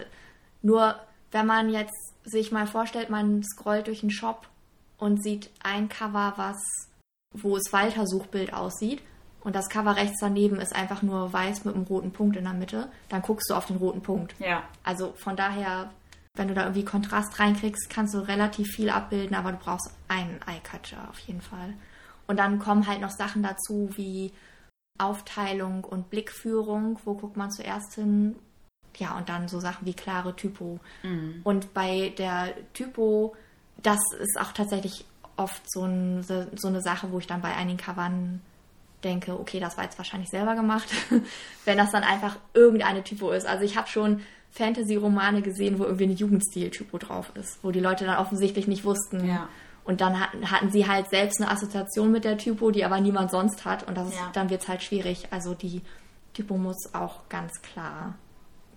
nur 0.63 0.97
wenn 1.31 1.47
man 1.47 1.71
jetzt 1.71 1.95
sich 2.25 2.53
mal 2.53 2.67
vorstellt, 2.67 3.11
man 3.11 3.43
scrollt 3.43 3.87
durch 3.87 4.03
einen 4.03 4.11
Shop 4.11 4.49
und 4.99 5.23
sieht 5.23 5.51
ein 5.63 5.89
Cover, 5.89 6.35
was 6.37 6.57
wo 7.35 7.57
es 7.57 7.73
Walter 7.73 8.07
Suchbild 8.07 8.53
aussieht 8.55 9.03
und 9.40 9.55
das 9.55 9.68
Cover 9.68 9.96
rechts 9.96 10.18
daneben 10.20 10.61
ist 10.61 10.74
einfach 10.74 11.03
nur 11.03 11.33
weiß 11.33 11.64
mit 11.64 11.74
einem 11.74 11.85
roten 11.85 12.12
Punkt 12.12 12.37
in 12.37 12.44
der 12.44 12.53
Mitte, 12.53 12.88
dann 13.09 13.22
guckst 13.22 13.48
du 13.51 13.55
auf 13.55 13.66
den 13.66 13.77
roten 13.77 14.03
Punkt. 14.03 14.35
Ja. 14.38 14.62
Also 14.83 15.14
von 15.16 15.37
daher, 15.37 15.90
wenn 16.35 16.48
du 16.48 16.55
da 16.55 16.62
irgendwie 16.62 16.85
Kontrast 16.85 17.38
reinkriegst, 17.38 17.88
kannst 17.88 18.14
du 18.14 18.18
relativ 18.18 18.68
viel 18.68 18.90
abbilden, 18.90 19.37
aber 19.37 19.53
du 19.53 19.59
brauchst 19.59 19.90
einen 20.09 20.40
Eyecatcher 20.46 21.09
auf 21.09 21.18
jeden 21.20 21.40
Fall. 21.40 21.74
Und 22.27 22.38
dann 22.38 22.59
kommen 22.59 22.87
halt 22.87 23.01
noch 23.01 23.11
Sachen 23.11 23.42
dazu 23.42 23.90
wie 23.94 24.33
Aufteilung 24.98 25.85
und 25.85 26.11
Blickführung. 26.11 26.98
Wo 27.05 27.14
guckt 27.14 27.37
man 27.37 27.51
zuerst 27.51 27.94
hin? 27.94 28.37
Ja, 28.96 29.16
und 29.16 29.29
dann 29.29 29.48
so 29.48 29.61
Sachen 29.61 29.87
wie 29.87 29.94
klare 29.94 30.35
Typo. 30.35 30.81
Und 31.44 31.72
bei 31.72 32.12
der 32.18 32.53
Typo, 32.74 33.35
das 33.83 34.01
ist 34.18 34.38
auch 34.40 34.53
tatsächlich 34.53 35.05
oft 35.37 35.62
so, 35.70 35.85
ein, 35.85 36.22
so 36.22 36.68
eine 36.68 36.83
Sache, 36.83 37.12
wo 37.12 37.18
ich 37.18 37.27
dann 37.27 37.40
bei 37.40 37.55
einigen 37.55 37.79
Covern 37.79 38.40
denke, 39.05 39.39
okay, 39.39 39.61
das 39.61 39.77
war 39.77 39.85
jetzt 39.85 39.99
wahrscheinlich 39.99 40.29
selber 40.31 40.55
gemacht, 40.55 40.89
wenn 41.65 41.79
das 41.79 41.91
dann 41.93 42.03
einfach 42.05 42.37
irgendeine 42.55 43.03
Typo 43.05 43.31
ist. 43.31 43.47
Also 43.47 43.65
ich 43.65 43.77
habe 43.77 43.89
schon 43.89 44.21
Fantasy-Romane 44.51 45.43
gesehen, 45.43 45.79
wo 45.79 45.85
irgendwie 45.85 46.05
eine 46.05 46.15
Jugendstil-Typo 46.15 46.99
drauf 46.99 47.31
ist, 47.35 47.59
wo 47.63 47.71
die 47.71 47.81
Leute 47.81 48.05
dann 48.07 48.19
offensichtlich 48.19 48.67
nicht 48.67 48.85
wussten. 48.85 49.27
Ja. 49.29 49.49
Und 49.85 50.01
dann 50.01 50.21
hatten, 50.21 50.51
hatten 50.51 50.71
sie 50.71 50.87
halt 50.87 51.09
selbst 51.11 51.41
eine 51.41 51.51
Assoziation 51.51 52.11
mit 52.13 52.25
der 52.25 52.37
Typo, 52.39 52.71
die 52.71 52.85
aber 52.85 53.01
niemand 53.01 53.31
sonst 53.31 53.65
hat. 53.65 53.87
Und 53.89 53.97
das 53.97 54.09
ist, 54.09 54.17
Ja. 54.17 54.31
dann 54.35 54.51
wird 54.51 54.63
es 54.63 54.69
halt 54.69 54.83
schwierig. 54.83 55.29
Also 55.31 55.55
die 55.55 55.81
Typo 56.35 56.57
muss 56.59 56.93
auch 56.95 57.29
ganz 57.29 57.63
klar 57.63 58.15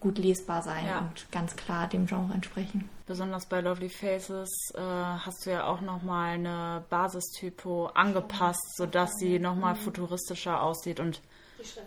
gut 0.02 0.18
lesbar 0.18 0.62
sein 0.64 0.86
Ja. 0.86 1.00
und 1.00 1.32
ganz 1.32 1.56
klar 1.56 1.88
dem 1.88 2.08
Genre 2.08 2.34
entsprechen. 2.34 2.90
Besonders 3.08 3.46
bei 3.46 3.62
Lovely 3.62 3.90
Faces 3.90 4.50
äh, 4.74 4.80
hast 4.80 5.46
du 5.46 5.52
ja 5.52 5.66
auch 5.66 5.80
nochmal 5.80 6.34
eine 6.34 6.84
Basistypo 6.90 7.88
angepasst, 7.94 8.76
sodass 8.76 9.12
sie 9.20 9.40
nochmal 9.40 9.76
futuristischer 9.76 10.62
aussieht 10.62 11.00
und 11.00 11.22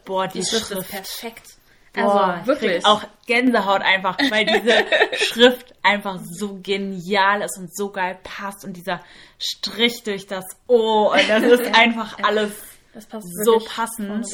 boah, 0.04 0.28
die, 0.28 0.44
Schrift, 0.44 0.70
perfekt. 0.88 1.56
Boah, 1.92 2.34
also 2.34 2.46
wirklich. 2.46 2.84
auch 2.84 3.02
Gänsehaut 3.26 3.82
einfach, 3.82 4.18
weil 4.30 4.46
diese 4.46 4.84
Schrift 5.16 5.74
einfach 5.82 6.18
so 6.24 6.58
genial 6.62 7.42
ist 7.42 7.58
und 7.58 7.74
so 7.76 7.90
geil 7.90 8.18
passt 8.22 8.64
und 8.64 8.76
dieser 8.76 9.00
Strich 9.38 10.02
durch 10.02 10.26
das 10.26 10.44
O 10.66 11.12
und 11.12 11.28
das 11.28 11.42
ist 11.42 11.66
einfach 11.74 12.18
alles 12.22 12.52
das 12.94 13.06
passt 13.06 13.26
so 13.44 13.58
passend. 13.58 14.26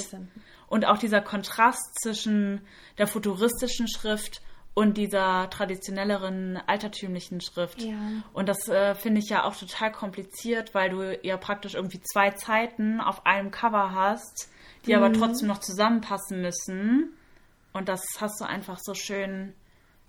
Und 0.68 0.84
auch 0.86 0.98
dieser 0.98 1.20
Kontrast 1.20 2.00
zwischen 2.00 2.60
der 2.98 3.08
futuristischen 3.08 3.88
Schrift 3.88 4.40
und 4.74 4.96
dieser 4.96 5.50
traditionelleren 5.50 6.58
altertümlichen 6.66 7.40
Schrift. 7.40 7.82
Ja. 7.82 7.96
Und 8.32 8.48
das 8.48 8.68
äh, 8.68 8.94
finde 8.94 9.20
ich 9.20 9.28
ja 9.28 9.44
auch 9.44 9.56
total 9.56 9.90
kompliziert, 9.90 10.74
weil 10.74 10.90
du 10.90 11.18
ja 11.22 11.36
praktisch 11.36 11.74
irgendwie 11.74 12.00
zwei 12.00 12.30
Zeiten 12.30 13.00
auf 13.00 13.26
einem 13.26 13.50
Cover 13.50 13.92
hast, 13.92 14.48
die 14.86 14.94
aber 14.94 15.12
trotzdem 15.12 15.48
noch 15.48 15.58
zusammenpassen 15.58 16.40
müssen. 16.40 17.12
Und 17.72 17.88
das 17.88 18.02
hast 18.20 18.40
du 18.40 18.44
einfach 18.44 18.78
so 18.80 18.94
schön, 18.94 19.54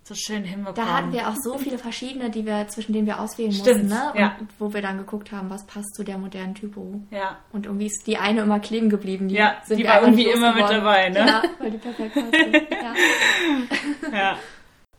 so 0.04 0.14
schön 0.14 0.42
hinbekommen. 0.44 0.74
Da 0.88 0.96
hatten 0.96 1.12
wir 1.12 1.28
auch 1.28 1.36
so 1.42 1.58
viele 1.58 1.78
verschiedene, 1.78 2.28
die 2.30 2.44
wir, 2.44 2.66
zwischen 2.68 2.92
denen 2.92 3.06
wir 3.06 3.20
auswählen 3.20 3.52
Stimmt, 3.52 3.84
mussten, 3.84 3.88
ne? 3.88 4.12
Und 4.12 4.18
ja. 4.20 4.36
wo 4.58 4.72
wir 4.74 4.82
dann 4.82 4.98
geguckt 4.98 5.30
haben, 5.32 5.48
was 5.48 5.64
passt 5.66 5.94
zu 5.94 6.02
der 6.02 6.18
modernen 6.18 6.54
Typo. 6.54 7.00
ja. 7.10 7.38
Und 7.52 7.66
irgendwie 7.66 7.86
ist 7.86 8.06
die 8.06 8.16
eine 8.18 8.40
immer 8.42 8.58
kleben 8.60 8.90
geblieben. 8.90 9.28
Die 9.28 9.36
Ja, 9.36 9.62
sind 9.64 9.78
die 9.78 9.84
war 9.86 10.02
irgendwie 10.02 10.26
immer 10.26 10.52
mit 10.54 10.68
dabei, 10.68 11.08
ne? 11.08 11.18
Ja, 11.20 11.42
weil 11.58 11.70
die 11.70 11.78
perfekt 11.78 12.14
passte. 12.14 12.66
ja. 12.70 12.94
ja. 14.12 14.38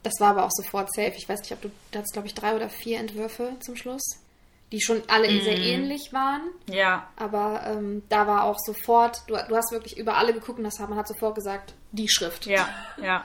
Das 0.04 0.14
war 0.20 0.32
aber 0.32 0.44
auch 0.46 0.52
sofort 0.52 0.94
safe. 0.94 1.14
Ich 1.18 1.28
weiß 1.30 1.40
nicht, 1.42 1.54
ob 1.54 1.62
du, 1.62 1.72
da 1.92 2.00
hattest, 2.00 2.14
glaube 2.14 2.28
ich, 2.28 2.34
drei 2.34 2.56
oder 2.56 2.70
vier 2.70 3.00
Entwürfe 3.00 3.52
zum 3.60 3.76
Schluss. 3.76 4.20
die 4.72 4.82
schon 4.82 5.04
alle 5.08 5.30
Mhm. 5.30 5.42
sehr 5.42 5.58
ähnlich 5.58 6.14
waren. 6.14 6.42
Ja, 6.68 7.08
Aber 7.16 7.62
ähm, 7.68 8.02
da 8.10 8.26
war 8.26 8.44
auch 8.46 8.58
sofort, 8.58 9.22
du, 9.28 9.36
du 9.48 9.56
hast 9.56 9.72
wirklich 9.72 9.98
über 10.00 10.18
alle 10.18 10.34
geguckt 10.34 10.58
und 10.58 10.64
das, 10.64 10.80
man 10.80 10.96
hat 10.96 11.08
sofort 11.08 11.36
gesagt, 11.36 11.76
die 11.92 12.08
Schrift. 12.10 12.48
ja, 12.48 12.68
ja. 13.02 13.24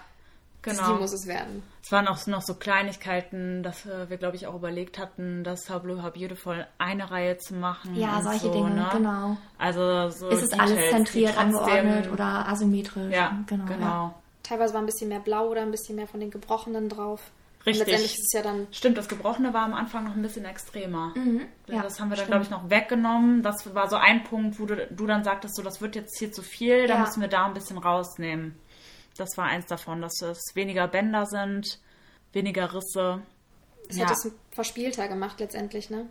Die 0.65 0.71
Genau. 0.71 0.97
muss 0.97 1.13
es 1.13 1.27
werden. 1.27 1.63
Es 1.83 1.93
waren 1.93 2.09
auch 2.09 2.27
noch 2.27 2.43
so 2.43 2.55
Kleinigkeiten, 2.55 3.63
dass 3.63 3.87
äh, 3.87 4.11
wir, 4.11 4.17
glaube 4.17 4.37
ich, 4.37 4.47
auch 4.47 4.55
überlegt 4.55 4.99
hatten, 4.99 5.45
das 5.45 5.71
How 5.71 5.81
Blue, 5.81 6.03
How 6.03 6.13
Beautiful 6.13 6.67
eine 6.79 7.11
Reihe 7.11 7.39
zu 7.39 7.55
machen. 7.55 7.95
Ja, 7.95 8.17
und 8.19 8.25
solche 8.25 8.41
so, 8.47 8.53
Dinge, 8.53 8.71
ne? 8.71 8.89
genau. 8.93 9.37
Also 9.57 10.11
so 10.11 10.29
Ist 10.29 10.43
es 10.43 10.51
Details, 10.51 10.71
alles 10.71 10.85
die 10.85 10.91
zentriert, 10.91 11.39
angeordnet 11.39 12.11
oder 12.13 12.49
asymmetrisch? 12.49 13.15
Ja, 13.15 13.39
genau. 13.47 13.65
genau. 13.67 13.87
Ja. 13.87 14.15
Teilweise 14.43 14.75
war 14.75 14.81
ein 14.81 14.87
bisschen 14.87 15.09
mehr 15.09 15.21
blau 15.21 15.47
oder 15.49 15.63
ein 15.63 15.71
bisschen 15.71 15.97
mehr 15.97 16.07
von 16.09 16.21
den 16.21 16.31
Gebrochenen 16.31 16.89
drauf. 16.89 17.21
Richtig. 17.67 17.83
Und 17.83 17.89
letztendlich 17.93 18.19
ist 18.19 18.25
es 18.27 18.33
ja 18.33 18.43
dann 18.43 18.67
Stimmt, 18.73 18.99
das 18.99 19.09
Gebrochene 19.09 19.53
war 19.55 19.63
am 19.65 19.75
Anfang 19.75 20.05
noch 20.05 20.15
ein 20.17 20.23
bisschen 20.23 20.45
extremer. 20.45 21.13
Mhm. 21.17 21.43
Ja, 21.67 21.83
das 21.83 22.01
haben 22.01 22.09
wir 22.11 22.17
dann, 22.17 22.27
glaube 22.27 22.45
ich, 22.45 22.51
noch 22.51 22.69
weggenommen. 22.71 23.43
Das 23.43 23.75
war 23.75 23.89
so 23.91 23.97
ein 23.97 24.25
Punkt, 24.25 24.59
wo 24.59 24.67
du, 24.67 24.87
du 24.91 25.07
dann 25.07 25.23
sagtest, 25.25 25.55
so, 25.57 25.63
das 25.63 25.81
wird 25.81 25.97
jetzt 25.97 26.19
hier 26.19 26.33
zu 26.33 26.43
viel, 26.43 26.87
da 26.87 26.95
Ja. 26.95 27.01
müssen 27.01 27.21
wir 27.21 27.29
da 27.29 27.47
ein 27.47 27.55
bisschen 27.55 27.79
rausnehmen. 27.79 28.55
Das 29.19 29.37
war 29.37 29.47
eins 29.47 29.67
davon, 29.67 30.01
dass 30.01 30.23
es 30.23 30.55
weniger 30.55 30.87
Bänder 30.89 31.27
sind, 31.27 31.81
weniger 32.33 32.73
Risse. 32.73 33.21
es 33.89 33.97
Ja. 33.97 34.07
hat 34.07 34.13
es 34.13 34.31
verspielter 34.53 35.09
gemacht 35.09 35.41
letztendlich, 35.41 35.91
ne? 35.91 36.07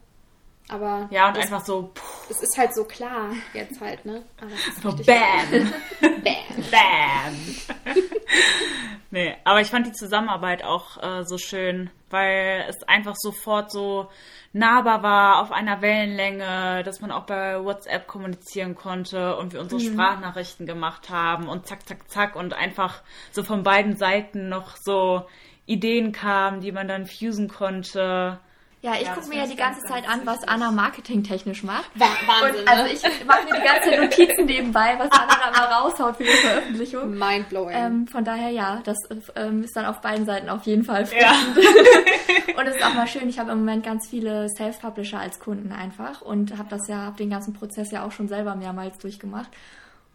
Aber 0.70 1.08
Ja, 1.12 1.30
und 1.30 1.38
das, 1.38 1.46
einfach 1.46 1.66
so, 1.66 1.94
pff, 1.96 2.30
es 2.30 2.42
ist 2.42 2.58
halt 2.58 2.76
so 2.76 2.84
klar 2.84 3.32
jetzt 3.54 3.80
halt, 3.80 4.04
ne? 4.06 4.24
Aber 4.42 4.52
so 4.82 5.04
bam, 5.06 5.72
Bam. 6.02 6.66
bam. 6.70 7.96
Nee, 9.12 9.36
aber 9.44 9.62
ich 9.62 9.68
fand 9.68 9.88
die 9.88 9.92
Zusammenarbeit 9.92 10.64
auch 10.64 11.02
äh, 11.02 11.24
so 11.24 11.38
schön, 11.38 11.90
weil 12.10 12.66
es 12.70 12.84
einfach 12.84 13.16
sofort 13.16 13.72
so 13.72 14.10
nahbar 14.54 15.04
war, 15.04 15.42
auf 15.42 15.52
einer 15.52 15.82
Wellenlänge, 15.82 16.84
dass 16.84 17.02
man 17.02 17.12
auch 17.12 17.26
bei 17.26 17.64
WhatsApp 17.64 18.08
kommunizieren 18.08 18.76
konnte 18.76 19.36
und 19.38 19.54
wir 19.54 19.62
unsere 19.62 19.82
Sprachnachrichten 19.82 20.66
gemacht 20.66 21.10
haben 21.10 21.48
und 21.48 21.68
zack, 21.68 21.88
zack, 21.88 22.10
zack 22.10 22.36
und 22.36 22.54
einfach 22.54 23.02
so 23.32 23.44
von 23.44 23.64
beiden 23.64 23.98
Seiten 23.98 24.50
noch 24.50 24.76
so 24.78 25.26
Ideen 25.66 26.12
kamen, 26.12 26.62
die 26.62 26.72
man 26.72 26.88
dann 26.88 27.06
fusen 27.06 27.50
konnte. 27.50 28.40
Ja, 28.88 28.94
ich 29.02 29.08
Ja, 29.08 29.14
gucke 29.16 29.28
mir 29.28 29.40
ja 29.40 29.46
die 29.48 29.56
ganze 29.58 29.82
ganz, 29.82 29.92
Zeit 29.94 30.06
ganz 30.06 30.22
an, 30.22 30.26
was. 30.26 30.48
Anna 30.48 30.72
marketingtechnisch 30.72 31.64
macht. 31.64 31.90
Wa- 31.96 32.06
Wahnsinn, 32.26 32.62
Und 32.62 32.68
also 32.70 32.84
ne? 32.84 32.90
ich 32.94 33.26
mache 33.26 33.44
mir 33.46 33.60
die 33.60 33.66
ganze 33.68 33.90
Zeit 33.90 34.00
Notizen 34.00 34.46
nebenbei, 34.46 34.96
was 34.98 35.10
Anna 35.12 35.36
da 35.44 35.52
mal 35.52 35.74
raushaut 35.82 36.16
für 36.16 36.24
die 36.24 36.30
Veröffentlichung. 36.30 37.18
Mindblowing. 37.18 37.76
Ähm, 37.76 38.08
von 38.08 38.24
daher 38.24 38.50
ja, 38.50 38.82
das 38.86 38.96
ähm, 39.36 39.64
ist 39.66 39.76
dann 39.76 39.86
auf 39.86 40.00
beiden 40.00 40.26
Seiten 40.26 40.48
auf 40.48 40.64
jeden 40.64 40.86
Fall 40.86 41.06
Ja. 41.20 41.34
Und 42.58 42.66
es 42.68 42.76
ist 42.78 42.86
auch 42.86 42.94
mal 42.94 43.08
schön, 43.08 43.28
ich 43.30 43.38
habe 43.40 43.52
im 43.52 43.60
Moment 43.60 43.86
ganz 43.86 44.08
viele 44.10 44.48
Self-Publisher 44.50 45.20
als 45.20 45.40
Kunden 45.40 45.72
einfach 45.72 46.22
und 46.22 46.58
habe 46.58 46.70
das 46.70 46.88
ja, 46.88 46.96
habe 47.04 47.18
den 47.18 47.30
ganzen 47.30 47.54
Prozess 47.54 47.92
ja 47.92 48.04
auch 48.04 48.12
schon 48.12 48.28
selber 48.28 48.56
mehrmals 48.56 48.98
durchgemacht. 48.98 49.50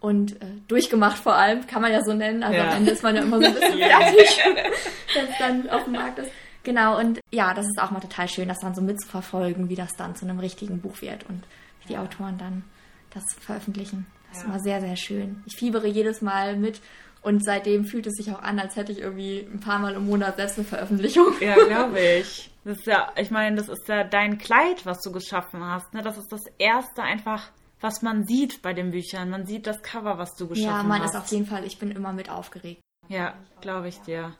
Und 0.00 0.32
äh, 0.42 0.46
durchgemacht 0.66 1.18
vor 1.18 1.34
allem, 1.36 1.64
kann 1.68 1.80
man 1.82 1.92
ja 1.92 2.02
so 2.02 2.12
nennen. 2.12 2.42
Also 2.42 2.56
Ja. 2.56 2.70
am 2.70 2.76
Ende 2.78 2.90
ist 2.90 3.04
man 3.04 3.14
ja 3.14 3.22
immer 3.22 3.38
so 3.38 3.46
ein 3.46 3.54
bisschen 3.54 3.78
fertig, 3.78 4.40
wenn 5.14 5.24
es 5.28 5.38
dann 5.38 5.70
auf 5.70 5.84
dem 5.84 5.92
Markt 5.92 6.18
ist. 6.18 6.30
Genau, 6.64 6.98
und 6.98 7.20
ja, 7.32 7.54
das 7.54 7.66
ist 7.66 7.80
auch 7.80 7.90
mal 7.90 8.00
total 8.00 8.28
schön, 8.28 8.48
das 8.48 8.60
dann 8.60 8.74
so 8.74 8.82
mitzuverfolgen, 8.82 9.68
wie 9.68 9.74
das 9.74 9.92
dann 9.96 10.14
zu 10.14 10.24
einem 10.24 10.38
richtigen 10.38 10.80
Buch 10.80 11.00
wird 11.02 11.24
und 11.28 11.42
wie 11.82 11.88
die 11.88 11.98
Autoren 11.98 12.38
dann 12.38 12.64
das 13.12 13.24
veröffentlichen. 13.40 14.06
Das 14.28 14.38
ist 14.38 14.44
Ja. 14.44 14.50
immer 14.50 14.60
sehr, 14.60 14.80
sehr 14.80 14.96
schön. 14.96 15.42
Ich 15.46 15.56
fiebere 15.56 15.86
jedes 15.88 16.22
Mal 16.22 16.56
mit 16.56 16.80
und 17.22 17.44
seitdem 17.44 17.84
fühlt 17.84 18.06
es 18.06 18.14
sich 18.14 18.32
auch 18.32 18.42
an, 18.42 18.58
als 18.58 18.76
hätte 18.76 18.92
ich 18.92 18.98
irgendwie 19.00 19.40
ein 19.52 19.60
paar 19.60 19.78
Mal 19.78 19.94
im 19.94 20.06
Monat 20.06 20.36
selbst 20.36 20.58
eine 20.58 20.66
Veröffentlichung. 20.66 21.26
Ja, 21.40 21.56
glaube 21.56 22.00
ich. 22.20 22.50
Das 22.64 22.78
ist 22.78 22.86
ja, 22.86 23.12
ich 23.16 23.30
meine, 23.32 23.56
das 23.56 23.68
ist 23.68 23.88
ja 23.88 24.04
dein 24.04 24.38
Kleid, 24.38 24.86
was 24.86 25.00
du 25.00 25.10
geschaffen 25.10 25.64
hast. 25.64 25.92
Ne? 25.94 26.02
Das 26.02 26.16
ist 26.16 26.30
das 26.30 26.42
erste 26.58 27.02
einfach, 27.02 27.50
was 27.80 28.02
man 28.02 28.24
sieht 28.24 28.62
bei 28.62 28.72
den 28.72 28.92
Büchern. 28.92 29.30
Man 29.30 29.46
sieht 29.46 29.66
das 29.66 29.82
Cover, 29.82 30.16
was 30.16 30.34
du 30.36 30.46
geschaffen 30.46 30.68
Ja, 30.68 30.82
man 30.84 31.02
hast. 31.02 31.10
ist 31.14 31.20
auf 31.20 31.26
jeden 31.26 31.46
Fall, 31.46 31.64
ich 31.64 31.78
bin 31.78 31.90
immer 31.90 32.12
mit 32.12 32.30
aufgeregt. 32.30 32.80
Ja, 33.08 33.34
glaube 33.60 33.88
ich 33.88 33.98
dir. 34.02 34.32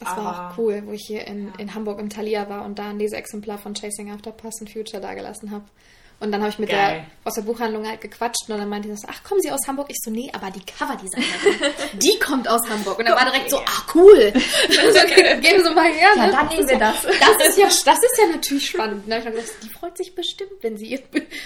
Das 0.00 0.08
war 0.16 0.18
Aber- 0.18 0.50
auch 0.52 0.58
cool, 0.58 0.82
wo 0.86 0.92
ich 0.92 1.04
hier 1.06 1.26
in, 1.26 1.52
in 1.58 1.74
Hamburg 1.74 1.98
im 2.00 2.08
Thalia 2.10 2.48
war 2.48 2.64
und 2.64 2.78
da 2.78 2.90
ein 2.90 2.98
Leseexemplar 2.98 3.58
von 3.58 3.74
Chasing 3.74 4.10
After 4.12 4.30
Past 4.32 4.60
and 4.60 4.70
Future 4.70 5.00
dagelassen 5.02 5.50
habe. 5.50 5.64
Und 6.20 6.32
dann 6.32 6.40
habe 6.40 6.50
ich 6.50 6.58
mit 6.58 6.68
Geil. 6.70 6.94
der 6.96 7.06
aus 7.24 7.34
der 7.34 7.42
Buchhandlung 7.42 7.86
halt 7.86 8.00
gequatscht 8.00 8.48
und 8.50 8.58
dann 8.58 8.68
meinte 8.68 8.88
sie 8.88 8.96
so, 8.96 9.06
ach, 9.08 9.22
kommen 9.22 9.40
Sie 9.40 9.52
aus 9.52 9.68
Hamburg? 9.68 9.86
Ich 9.88 9.98
so, 10.02 10.10
nee, 10.10 10.28
aber 10.34 10.50
die 10.50 10.64
Coverdesignerin, 10.66 11.72
die 11.92 12.18
kommt 12.18 12.48
aus 12.48 12.68
Hamburg. 12.68 12.98
Und 12.98 13.04
dann 13.08 13.14
war 13.14 13.24
direkt 13.30 13.48
so, 13.50 13.60
ach, 13.64 13.94
cool. 13.94 14.32
so, 14.68 15.06
gehen 15.40 15.62
Sie 15.64 15.74
mal 15.74 15.92
her. 15.92 16.08
Ja, 16.16 16.26
ne? 16.26 16.32
dann 16.32 16.48
nehmen 16.48 16.68
wir 16.68 16.76
das. 16.78 17.02
Das 17.02 17.48
ist 17.48 17.56
ja, 17.58 17.66
das 17.84 18.02
ist 18.02 18.18
ja 18.20 18.26
natürlich 18.32 18.66
spannend. 18.68 19.06
Ne? 19.06 19.20
Ich 19.20 19.26
hab 19.26 19.32
gedacht, 19.32 19.48
die 19.62 19.68
freut 19.68 19.96
sich 19.96 20.12
bestimmt, 20.16 20.50
wenn 20.60 20.76
sie 20.76 20.86
ihr, 20.86 21.00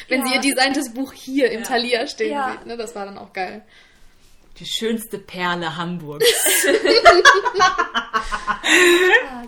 wenn 0.09 0.21
Ja. 0.21 0.27
sie 0.27 0.35
ihr 0.37 0.41
designtes 0.41 0.95
Buch 0.95 1.13
hier 1.13 1.51
im 1.51 1.65
Thalia 1.65 2.07
stehen 2.07 2.31
Ja. 2.33 2.53
sieht. 2.53 2.67
Ne? 2.67 2.79
Das 2.79 2.95
war 2.95 3.05
dann 3.05 3.19
auch 3.19 3.35
geil. 3.35 3.63
Die 4.63 4.69
schönste 4.69 5.19
Perle 5.19 5.77
Hamburgs. 5.77 6.25
Ah. 9.29 9.43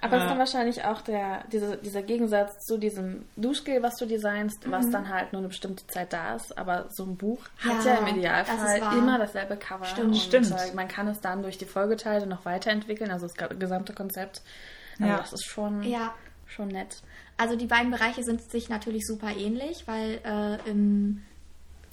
Aber 0.00 0.16
es 0.18 0.22
ist 0.24 0.28
dann 0.30 0.38
wahrscheinlich 0.38 0.84
auch 0.84 1.00
der, 1.00 1.44
diese, 1.50 1.78
dieser 1.78 2.02
Gegensatz 2.02 2.58
zu 2.66 2.76
diesem 2.76 3.24
Duschgel, 3.36 3.82
was 3.82 3.96
du 3.96 4.04
designst, 4.06 4.70
was 4.70 4.90
dann 4.90 5.08
halt 5.08 5.32
nur 5.32 5.38
eine 5.40 5.48
bestimmte 5.48 5.86
Zeit 5.86 6.12
da 6.12 6.34
ist. 6.36 6.56
Aber 6.58 6.88
so 6.90 7.04
ein 7.04 7.16
Buch 7.16 7.38
hat 7.58 7.84
Ja, 7.86 7.92
ja 7.92 7.98
im 8.00 8.04
das 8.06 8.14
Idealfall 8.16 8.80
wahr. 8.82 8.98
immer 8.98 9.18
dasselbe 9.18 9.56
Cover. 9.56 9.84
Stimmt. 9.86 10.16
Stimmt. 10.18 10.50
äh, 10.50 10.74
man 10.74 10.88
kann 10.88 11.08
es 11.08 11.20
dann 11.20 11.42
durch 11.42 11.56
die 11.56 11.64
Folgeteile 11.64 12.26
noch 12.26 12.44
weiterentwickeln, 12.44 13.10
also 13.10 13.26
das 13.28 13.34
ge- 13.36 13.56
gesamte 13.58 13.94
Konzept. 13.94 14.42
Also 14.98 15.10
Ja. 15.10 15.16
das 15.18 15.32
ist 15.32 15.46
schon, 15.46 15.82
Ja, 15.84 16.14
schon 16.46 16.68
nett. 16.68 16.98
also 17.38 17.56
die 17.56 17.66
beiden 17.66 17.90
Bereiche 17.90 18.22
sind 18.24 18.42
sich 18.50 18.68
natürlich 18.68 19.06
super 19.06 19.30
ähnlich, 19.34 19.84
weil 19.86 20.20
äh, 20.24 20.68
im 20.68 21.22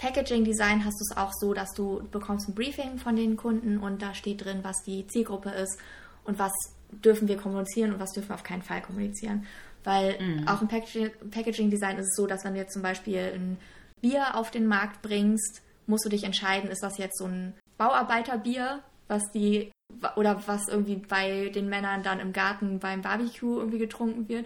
Packaging-Design 0.02 0.84
hast 0.84 1.00
du 1.00 1.04
es 1.04 1.18
auch 1.18 1.32
so, 1.32 1.54
dass 1.54 1.74
du 1.74 2.02
bekommst 2.12 2.50
ein 2.50 2.56
Briefing 2.56 2.98
von 2.98 3.16
den 3.16 3.38
Kunden 3.38 3.78
und 3.78 4.02
da 4.02 4.16
steht 4.16 4.44
drin, 4.44 4.60
was 4.64 4.78
die 4.84 5.06
Zielgruppe 5.08 5.50
ist 5.52 5.78
und 6.24 6.40
was 6.40 6.52
dürfen 6.90 7.28
wir 7.28 7.38
kommunizieren 7.38 7.94
und 7.94 8.00
was 8.00 8.12
dürfen 8.12 8.30
wir 8.30 8.36
auf 8.36 8.44
keinen 8.44 8.64
Fall 8.64 8.82
kommunizieren. 8.82 9.46
Weil 9.84 10.18
auch 10.48 10.62
im 10.62 10.68
Packaging- 10.68 11.12
Packaging-Design 11.30 11.98
ist 11.98 12.08
es 12.08 12.16
so, 12.16 12.26
dass 12.26 12.44
wenn 12.44 12.54
du 12.54 12.60
jetzt 12.60 12.74
zum 12.74 12.82
Beispiel 12.82 13.32
ein 13.34 13.58
Bier 14.02 14.36
auf 14.36 14.50
den 14.50 14.66
Markt 14.66 15.04
bringst, 15.04 15.62
musst 15.86 16.06
du 16.06 16.10
dich 16.10 16.24
entscheiden, 16.24 16.72
ist 16.72 16.82
das 16.82 16.98
jetzt 16.98 17.20
so 17.20 17.26
ein 17.26 17.54
Bauarbeiterbier, 17.78 18.80
was 19.08 19.24
die 19.34 19.72
oder 20.16 20.42
was 20.48 20.68
irgendwie 20.68 20.96
bei 20.96 21.50
den 21.50 21.70
Männern 21.70 22.02
dann 22.02 22.20
im 22.20 22.34
Garten 22.34 22.80
beim 22.80 23.02
Barbecue 23.02 23.60
irgendwie 23.60 23.78
getrunken 23.78 24.30
wird. 24.30 24.46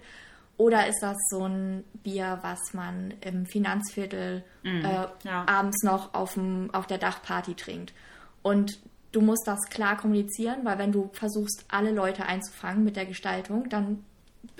Oder 0.57 0.87
ist 0.87 1.01
das 1.01 1.17
so 1.29 1.47
ein 1.47 1.83
Bier, 2.03 2.39
was 2.41 2.73
man 2.73 3.13
im 3.21 3.45
Finanzviertel 3.45 4.43
äh, 4.63 4.81
ja. 4.81 5.45
abends 5.47 5.83
noch 5.83 6.13
auf, 6.13 6.35
dem, 6.35 6.73
auf 6.73 6.87
der 6.87 6.97
Dachparty 6.97 7.55
trinkt? 7.55 7.93
Und 8.41 8.79
du 9.11 9.21
musst 9.21 9.47
das 9.47 9.59
klar 9.69 9.97
kommunizieren, 9.97 10.63
weil 10.63 10.77
wenn 10.77 10.91
du 10.91 11.09
versuchst, 11.13 11.65
alle 11.67 11.91
Leute 11.91 12.25
einzufangen 12.25 12.83
mit 12.83 12.95
der 12.95 13.05
Gestaltung, 13.05 13.69
dann 13.69 14.05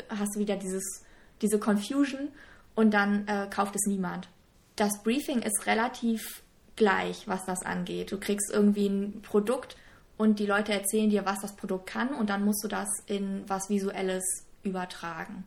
hast 0.10 0.36
du 0.36 0.40
wieder 0.40 0.58
dieses, 0.58 1.04
diese 1.42 1.60
Confusion 1.60 2.30
und 2.74 2.94
dann 2.94 3.28
äh, 3.28 3.48
kauft 3.50 3.76
es 3.76 3.86
niemand. 3.88 4.28
Das 4.76 5.02
Briefing 5.04 5.42
ist 5.42 5.66
relativ 5.66 6.44
gleich, 6.76 7.28
was 7.28 7.46
das 7.46 7.64
angeht. 7.64 8.12
Du 8.12 8.20
kriegst 8.20 8.52
irgendwie 8.52 8.88
ein 8.88 9.22
Produkt 9.22 9.78
und 10.18 10.40
die 10.40 10.46
Leute 10.46 10.74
erzählen 10.74 11.10
dir, 11.10 11.26
was 11.26 11.42
das 11.42 11.56
Produkt 11.56 11.88
kann 11.88 12.10
und 12.10 12.30
dann 12.30 12.44
musst 12.44 12.64
du 12.64 12.68
das 12.68 12.90
in 13.06 13.44
was 13.48 13.70
Visuelles 13.70 14.24
übertragen. 14.64 15.46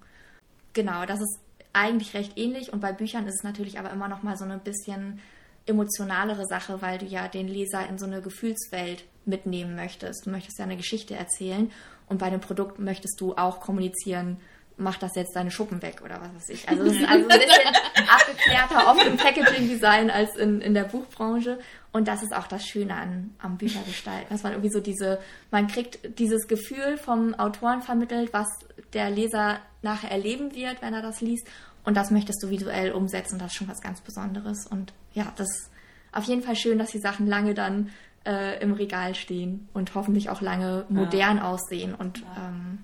Genau, 0.73 1.07
das 1.07 1.21
ist 1.21 1.39
eigentlich 1.73 2.15
recht 2.15 2.37
ähnlich 2.37 2.73
und 2.73 2.81
bei 2.81 2.93
Büchern 2.93 3.27
ist 3.27 3.37
es 3.37 3.45
natürlich 3.45 3.79
aber 3.79 3.91
immer 3.91 4.09
noch 4.09 4.23
mal 4.23 4.37
so 4.37 4.45
eine 4.45 4.59
bisschen 4.59 5.21
emotionalere 5.67 6.47
Sache, 6.47 6.81
weil 6.81 6.99
du 6.99 7.07
ja 7.07 7.29
den 7.29 7.47
Leser 7.47 7.89
in 7.89 7.99
so 7.99 8.07
eine 8.07 8.23
Gefühlswelt 8.23 9.05
mitnehmen 9.27 9.77
möchtest. 9.77 10.27
Du 10.27 10.31
möchtest 10.31 10.59
ja 10.59 10.65
eine 10.65 10.77
Geschichte 10.77 11.15
erzählen 11.15 11.71
und 12.09 12.19
bei 12.19 12.31
dem 12.31 12.41
Produkt 12.41 12.79
möchtest 12.79 13.21
du 13.21 13.35
auch 13.37 13.61
kommunizieren, 13.61 14.39
mach 14.79 14.97
das 14.97 15.15
jetzt 15.17 15.35
deine 15.35 15.51
Schuppen 15.51 15.83
weg 15.83 16.01
oder 16.05 16.21
was 16.21 16.35
weiß 16.35 16.49
ich. 16.51 16.69
Also 16.69 16.85
es 16.85 16.97
ist 16.97 17.09
also 17.09 17.29
ein 17.29 17.39
bisschen 17.39 17.75
abgeklärter 18.09 18.91
oft 18.91 19.05
im 19.07 19.17
Packaging-Design 19.17 20.11
als 20.11 20.37
in, 20.37 20.61
in 20.61 20.75
der 20.75 20.85
Buchbranche. 20.85 21.59
Und 21.93 22.09
das 22.09 22.23
ist 22.23 22.35
auch 22.35 22.47
das 22.47 22.65
Schöne 22.65 22.95
an, 22.95 23.35
am 23.39 23.59
Büchergestalten, 23.59 24.29
dass 24.31 24.43
man 24.43 24.53
irgendwie 24.53 24.71
so 24.71 24.81
diese, 24.81 25.19
man 25.51 25.67
kriegt 25.67 26.19
dieses 26.19 26.47
Gefühl 26.47 26.97
vom 26.97 27.35
Autoren 27.35 27.83
vermittelt, 27.83 28.33
was 28.33 28.47
der 28.93 29.11
Leser 29.11 29.59
nachher 29.83 30.11
erleben 30.11 30.55
wird, 30.55 30.81
wenn 30.81 30.95
er 30.95 31.03
das 31.03 31.21
liest. 31.21 31.47
Und 31.85 31.97
das 31.97 32.11
möchtest 32.11 32.43
du 32.43 32.51
visuell 32.51 32.93
umsetzen. 32.93 33.39
Das 33.39 33.49
ist 33.49 33.57
schon 33.57 33.69
was 33.69 33.81
ganz 33.81 34.01
Besonderes. 34.01 34.67
Und 34.67 34.93
ja, 35.13 35.33
das 35.37 35.49
ist 35.49 35.71
auf 36.13 36.25
jeden 36.25 36.43
Fall 36.43 36.57
schön, 36.57 36.79
dass 36.79 36.91
die 36.91 37.01
Sachen 37.01 37.27
lange 37.27 37.55
dann 37.55 37.91
äh, 38.25 38.61
im 38.63 38.73
Regal 38.73 39.15
stehen 39.15 39.69
und 39.73 39.95
hoffentlich 39.95 40.31
auch 40.31 40.41
lange 40.41 40.85
modern 40.89 41.39
aussehen 41.39 41.95
und 41.95 42.23
ähm, 42.37 42.79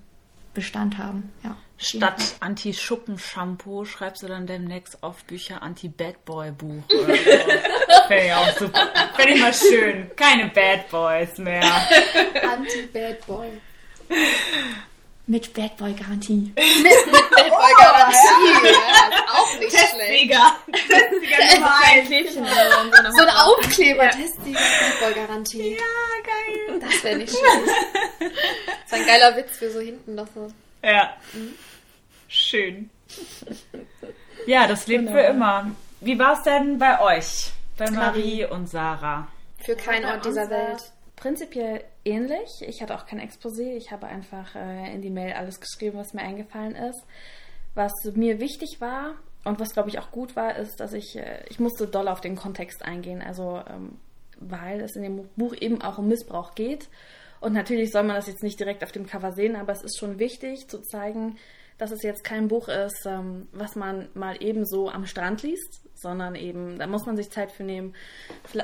Bestand 0.55 0.99
haben. 0.99 1.31
Ja. 1.43 1.57
Statt 1.77 2.23
Anti-Schuppen-Shampoo 2.41 3.85
schreibst 3.85 4.23
du 4.23 4.29
dann 4.29 4.47
demnächst 4.47 5.03
auf 5.03 5.25
Bücher 5.25 5.63
Anti-Bad-Boy-Buch 5.63 6.85
so. 6.89 7.05
Fände 7.05 8.25
ich 8.27 8.33
auch 8.33 8.59
super. 8.59 8.89
Fände 9.17 9.35
ich 9.35 9.41
mal 9.41 9.53
schön. 9.53 10.11
Keine 10.17 10.49
Bad 10.51 10.89
Boys 10.89 11.37
mehr. 11.39 11.63
Anti-Bad 11.63 13.27
Boy. 13.27 13.49
Mit 15.27 15.53
Bad 15.55 15.77
Boy 15.77 15.93
Garantie. 15.95 16.53
Mit 16.57 17.13
Bad 17.13 17.31
Boy 17.51 17.73
Garantie. 17.79 18.17
Ja, 18.65 19.35
auch 19.35 19.59
nicht 19.59 19.71
schlecht. 19.71 19.91
Testliga. 19.99 20.57
Testliga 20.71 21.55
Nummer 21.55 21.75
eins. 21.85 22.07
Klebchen 22.07 22.43
oder 22.43 23.11
so. 23.11 23.17
So 23.19 23.23
ein 23.23 23.31
Aufkleber, 23.31 24.11
Testsieger, 24.11 24.61
Bad 24.61 25.01
Boy 25.01 25.15
Garantie. 25.15 25.73
Ja, 25.73 25.79
geil. 26.25 26.81
Das 26.81 27.03
wäre 27.05 27.17
nicht 27.17 27.31
schlecht. 27.31 27.45
Das 28.21 28.31
ist 28.87 28.93
ein 28.93 29.07
geiler 29.07 29.37
Witz 29.37 29.57
für 29.59 29.71
so 29.71 29.81
hinten 29.81 30.15
noch 30.15 30.29
so. 30.35 30.49
Ja. 30.85 31.17
Schön. 32.29 32.91
Ja, 34.47 34.67
das 34.67 34.87
lebt 34.87 35.09
für 35.09 35.21
immer. 35.21 35.71
Wie 36.01 36.19
war 36.19 36.35
es 36.35 36.43
denn 36.43 36.79
bei 36.79 37.01
euch? 37.01 37.53
Bei 37.79 37.91
Marie 37.91 38.45
und 38.45 38.69
Sarah? 38.69 39.27
Für 39.59 39.77
keinen 39.77 40.05
Ort 40.05 40.27
dieser 40.27 40.51
Welt. 40.51 40.93
Prinzipiell 41.17 41.85
ähnlich. 42.05 42.51
Ich 42.61 42.83
hatte 42.83 42.95
auch 42.95 43.07
kein 43.07 43.21
Exposé. 43.21 43.77
Ich 43.77 43.93
habe 43.93 44.07
einfach 44.07 44.55
äh, 44.55 44.95
in 44.95 45.01
die 45.01 45.11
Mail 45.11 45.33
alles 45.33 45.61
geschrieben, 45.61 45.97
was 45.97 46.13
mir 46.13 46.21
eingefallen 46.21 46.75
ist. 46.75 47.03
Was 47.75 47.93
mir 48.15 48.41
wichtig 48.41 48.81
war 48.81 49.15
und 49.45 49.59
was, 49.59 49.73
glaube 49.73 49.89
ich, 49.89 49.99
auch 49.99 50.11
gut 50.11 50.37
war, 50.37 50.57
ist, 50.57 50.81
dass 50.81 50.93
ich, 50.93 51.17
äh, 51.17 51.45
ich 51.49 51.59
musste 51.59 51.87
doll 51.87 52.09
auf 52.09 52.21
den 52.21 52.37
Kontext 52.37 52.85
eingehen. 52.85 53.23
Also, 53.23 53.63
ähm, 53.69 53.99
weil 54.39 54.81
es 54.83 54.97
in 54.97 55.03
dem 55.03 55.29
Buch 55.37 55.55
eben 55.59 55.81
auch 55.81 55.97
um 55.97 56.09
Missbrauch 56.09 56.55
geht. 56.55 56.89
Und 57.45 57.53
natürlich 57.53 57.93
soll 57.93 58.05
man 58.05 58.17
das 58.17 58.27
jetzt 58.27 58.43
nicht 58.43 58.59
direkt 58.59 58.83
auf 58.83 58.91
dem 58.91 59.05
Cover 59.07 59.33
sehen, 59.33 59.55
aber 59.55 59.71
es 59.73 59.83
ist 59.83 59.99
schon 59.99 60.19
wichtig 60.19 60.67
zu 60.67 60.81
zeigen, 60.81 61.37
dass 61.77 61.91
es 61.91 62.03
jetzt 62.03 62.25
kein 62.25 62.49
Buch 62.49 62.69
ist, 62.69 63.05
ähm, 63.05 63.49
was 63.53 63.77
man 63.77 64.09
mal 64.15 64.43
eben 64.43 64.65
so 64.65 64.89
am 64.89 65.05
Strand 65.05 65.43
liest, 65.43 65.83
sondern 65.95 66.37
eben, 66.37 66.79
da 66.79 66.87
muss 66.87 67.05
man 67.05 67.19
sich 67.19 67.31
Zeit 67.31 67.53
für 67.53 67.63
nehmen. 67.63 67.95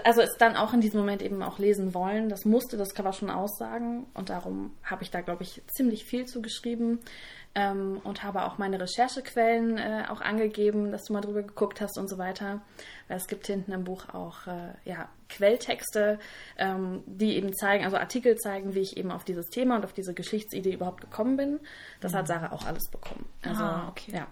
Also 0.04 0.22
es 0.22 0.34
dann 0.38 0.56
auch 0.56 0.72
in 0.72 0.80
diesem 0.80 0.98
Moment 0.98 1.20
eben 1.20 1.42
auch 1.42 1.58
lesen 1.58 1.92
wollen. 1.92 2.30
Das 2.30 2.46
musste 2.46 2.78
das 2.78 2.94
Cover 2.94 3.12
schon 3.12 3.28
aussagen 3.28 4.06
und 4.14 4.30
darum 4.30 4.72
habe 4.82 5.02
ich 5.02 5.10
da, 5.10 5.20
glaube 5.20 5.42
ich, 5.42 5.60
ziemlich 5.66 6.06
viel 6.06 6.24
zu 6.24 6.40
geschrieben 6.40 7.00
ähm, 7.55 8.01
und 8.05 8.22
habe 8.22 8.44
auch 8.44 8.59
meine 8.59 8.80
Recherchequellen 8.80 9.76
äh, 9.76 10.05
auch 10.09 10.20
angegeben, 10.20 10.92
dass 10.92 11.05
du 11.05 11.12
mal 11.12 11.20
drüber 11.20 11.42
geguckt 11.42 11.80
hast 11.80 11.98
und 11.98 12.09
so 12.09 12.16
weiter. 12.16 12.61
Weil 13.09 13.16
es 13.16 13.26
gibt 13.26 13.46
hinten 13.46 13.72
im 13.72 13.84
Buch 13.84 14.09
auch 14.12 14.46
äh, 14.46 14.72
ja, 14.84 15.09
Quelltexte, 15.28 16.18
ähm, 16.59 17.03
die 17.07 17.36
eben 17.36 17.53
zeigen, 17.55 17.84
also 17.84 17.96
Artikel 17.96 18.36
zeigen, 18.36 18.74
wie 18.74 18.80
ich 18.80 18.96
eben 18.96 19.11
auf 19.11 19.24
dieses 19.24 19.48
Thema 19.48 19.76
und 19.76 19.84
auf 19.84 19.92
diese 19.92 20.14
Geschichtsidee 20.14 20.74
überhaupt 20.74 21.01
gekommen 21.01 21.36
bin. 21.36 21.61
Das 22.01 22.14
hat 22.14 22.28
Sarah 22.28 22.53
auch 22.53 22.66
alles 22.66 22.88
bekommen. 22.90 23.26
Also, 23.42 23.62
Ah, 23.64 23.88
okay. 23.88 24.12
ja. 24.14 24.26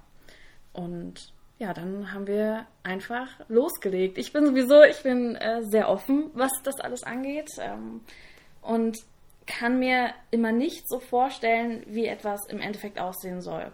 Und 0.72 1.32
ja, 1.58 1.74
dann 1.74 2.12
haben 2.12 2.28
wir 2.28 2.66
einfach 2.84 3.28
losgelegt. 3.48 4.16
Ich 4.16 4.32
bin 4.32 4.46
sowieso, 4.46 4.82
ich 4.82 5.02
bin 5.02 5.34
äh, 5.34 5.62
sehr 5.64 5.88
offen, 5.88 6.30
was 6.34 6.52
das 6.62 6.78
alles 6.78 7.02
angeht. 7.02 7.50
Ähm, 7.58 8.00
und 8.62 8.96
kann 9.48 9.78
mir 9.78 10.10
immer 10.30 10.52
nicht 10.52 10.88
so 10.88 11.00
vorstellen, 11.00 11.82
wie 11.86 12.06
etwas 12.06 12.46
im 12.46 12.60
Endeffekt 12.60 13.00
aussehen 13.00 13.40
soll. 13.40 13.72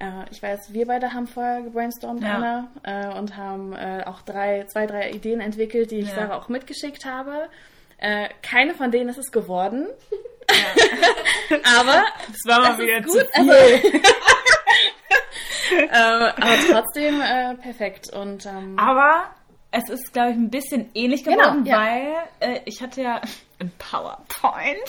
Äh, 0.00 0.24
ich 0.30 0.42
weiß, 0.42 0.72
wir 0.74 0.86
beide 0.86 1.12
haben 1.14 1.26
vorher 1.28 1.62
gebrainstormt, 1.62 2.22
Ja. 2.22 2.34
Anna, 2.34 2.68
äh, 2.82 3.18
und 3.18 3.36
haben 3.36 3.72
äh, 3.74 4.02
auch 4.06 4.22
drei, 4.22 4.64
zwei, 4.66 4.86
drei 4.86 5.10
Ideen 5.10 5.40
entwickelt, 5.40 5.90
die 5.92 6.00
ich 6.00 6.08
Ja. 6.08 6.14
Sarah 6.16 6.36
auch 6.36 6.48
mitgeschickt 6.48 7.04
habe. 7.06 7.48
Äh, 7.98 8.28
keine 8.42 8.74
von 8.74 8.90
denen 8.90 9.08
ist 9.08 9.18
es 9.18 9.30
geworden. 9.30 9.86
aber 11.78 12.04
Das 12.26 12.40
war 12.44 12.60
mal 12.60 12.78
wieder 12.78 13.00
gut. 13.00 13.12
viel. 13.12 13.28
Also, 13.34 13.52
äh, 15.80 15.88
aber 15.96 16.56
trotzdem 16.70 17.20
äh, 17.20 17.54
perfekt. 17.54 18.12
Und 18.12 18.44
ähm, 18.46 18.78
Aber 18.78 19.30
es 19.76 19.88
ist, 19.90 20.12
glaube 20.12 20.30
ich, 20.30 20.36
ein 20.36 20.50
bisschen 20.50 20.90
ähnlich 20.94 21.24
Genau, 21.24 21.36
geworden, 21.38 21.66
ja. 21.66 21.78
weil 21.78 22.14
äh, 22.40 22.60
ich 22.64 22.80
hatte 22.82 23.02
ja 23.02 23.20
im 23.58 23.70
PowerPoint 23.78 24.78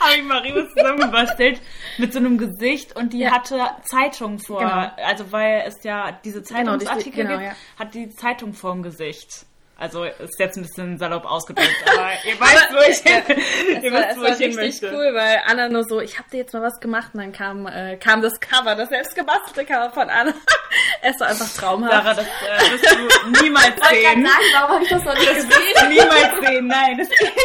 habe 0.00 0.16
ich 0.16 0.22
Marie 0.24 0.54
was 0.54 0.72
zusammengebastelt 0.74 1.60
mit 1.98 2.12
so 2.12 2.18
einem 2.18 2.38
Gesicht 2.38 2.94
und 2.96 3.12
die 3.12 3.20
Ja. 3.20 3.32
hatte 3.32 3.60
Zeitung 3.84 4.38
vor, 4.38 4.60
Genau. 4.60 4.90
also 5.04 5.30
weil 5.32 5.64
es 5.66 5.82
ja 5.82 6.12
diese 6.24 6.42
Genau, 6.42 6.76
die- 6.76 6.84
Zeitungsartikel 6.84 7.24
genau, 7.26 7.38
gibt, 7.38 7.50
ja. 7.50 7.56
hat 7.78 7.94
die 7.94 8.10
Zeitung 8.10 8.54
vorm 8.54 8.82
Gesicht. 8.82 9.46
Also 9.78 10.04
ist 10.04 10.38
jetzt 10.38 10.56
ein 10.56 10.62
bisschen 10.62 10.96
salopp 10.96 11.26
ausgedrückt, 11.26 11.76
aber 11.86 12.12
ihr 12.24 12.40
weißt, 12.40 12.68
wo 12.72 12.90
ich 12.90 12.98
hin, 12.98 13.22
ihr 13.82 13.92
war, 13.92 14.08
wisst, 14.08 14.16
wo 14.16 14.22
war 14.22 14.30
ich 14.30 14.38
hin 14.38 14.54
möchte. 14.54 14.90
cool, 14.90 15.14
weil 15.14 15.42
Anna 15.46 15.68
nur 15.68 15.84
so, 15.84 16.00
ich 16.00 16.18
habe 16.18 16.30
dir 16.30 16.38
jetzt 16.38 16.54
mal 16.54 16.62
was 16.62 16.80
gemacht 16.80 17.10
und 17.12 17.20
dann 17.20 17.32
kam, 17.32 17.66
äh, 17.66 17.96
kam 17.98 18.22
das 18.22 18.40
Cover, 18.40 18.74
das 18.74 18.88
selbstgebastelte 18.88 19.66
Cover 19.66 19.90
von 19.90 20.08
Anna. 20.08 20.32
es 21.02 21.20
war 21.20 21.28
einfach 21.28 21.52
traumhaft. 21.52 21.92
Sarah, 21.92 22.14
das 22.14 22.24
äh, 22.26 22.72
wirst 22.72 22.90
du 22.90 23.42
niemals 23.42 23.66
sehen. 23.66 24.24
sagen, 24.24 24.28
warum 24.54 24.74
habe 24.76 24.84
ich 24.84 24.90
das 24.90 25.04
noch 25.04 25.14
nicht 25.14 25.28
Das 25.28 25.46
wirst 25.46 25.82
du 25.82 25.88
niemals 25.88 26.46
sehen. 26.46 26.66
Nein, 26.66 26.98
das 26.98 27.08
geht 27.10 27.36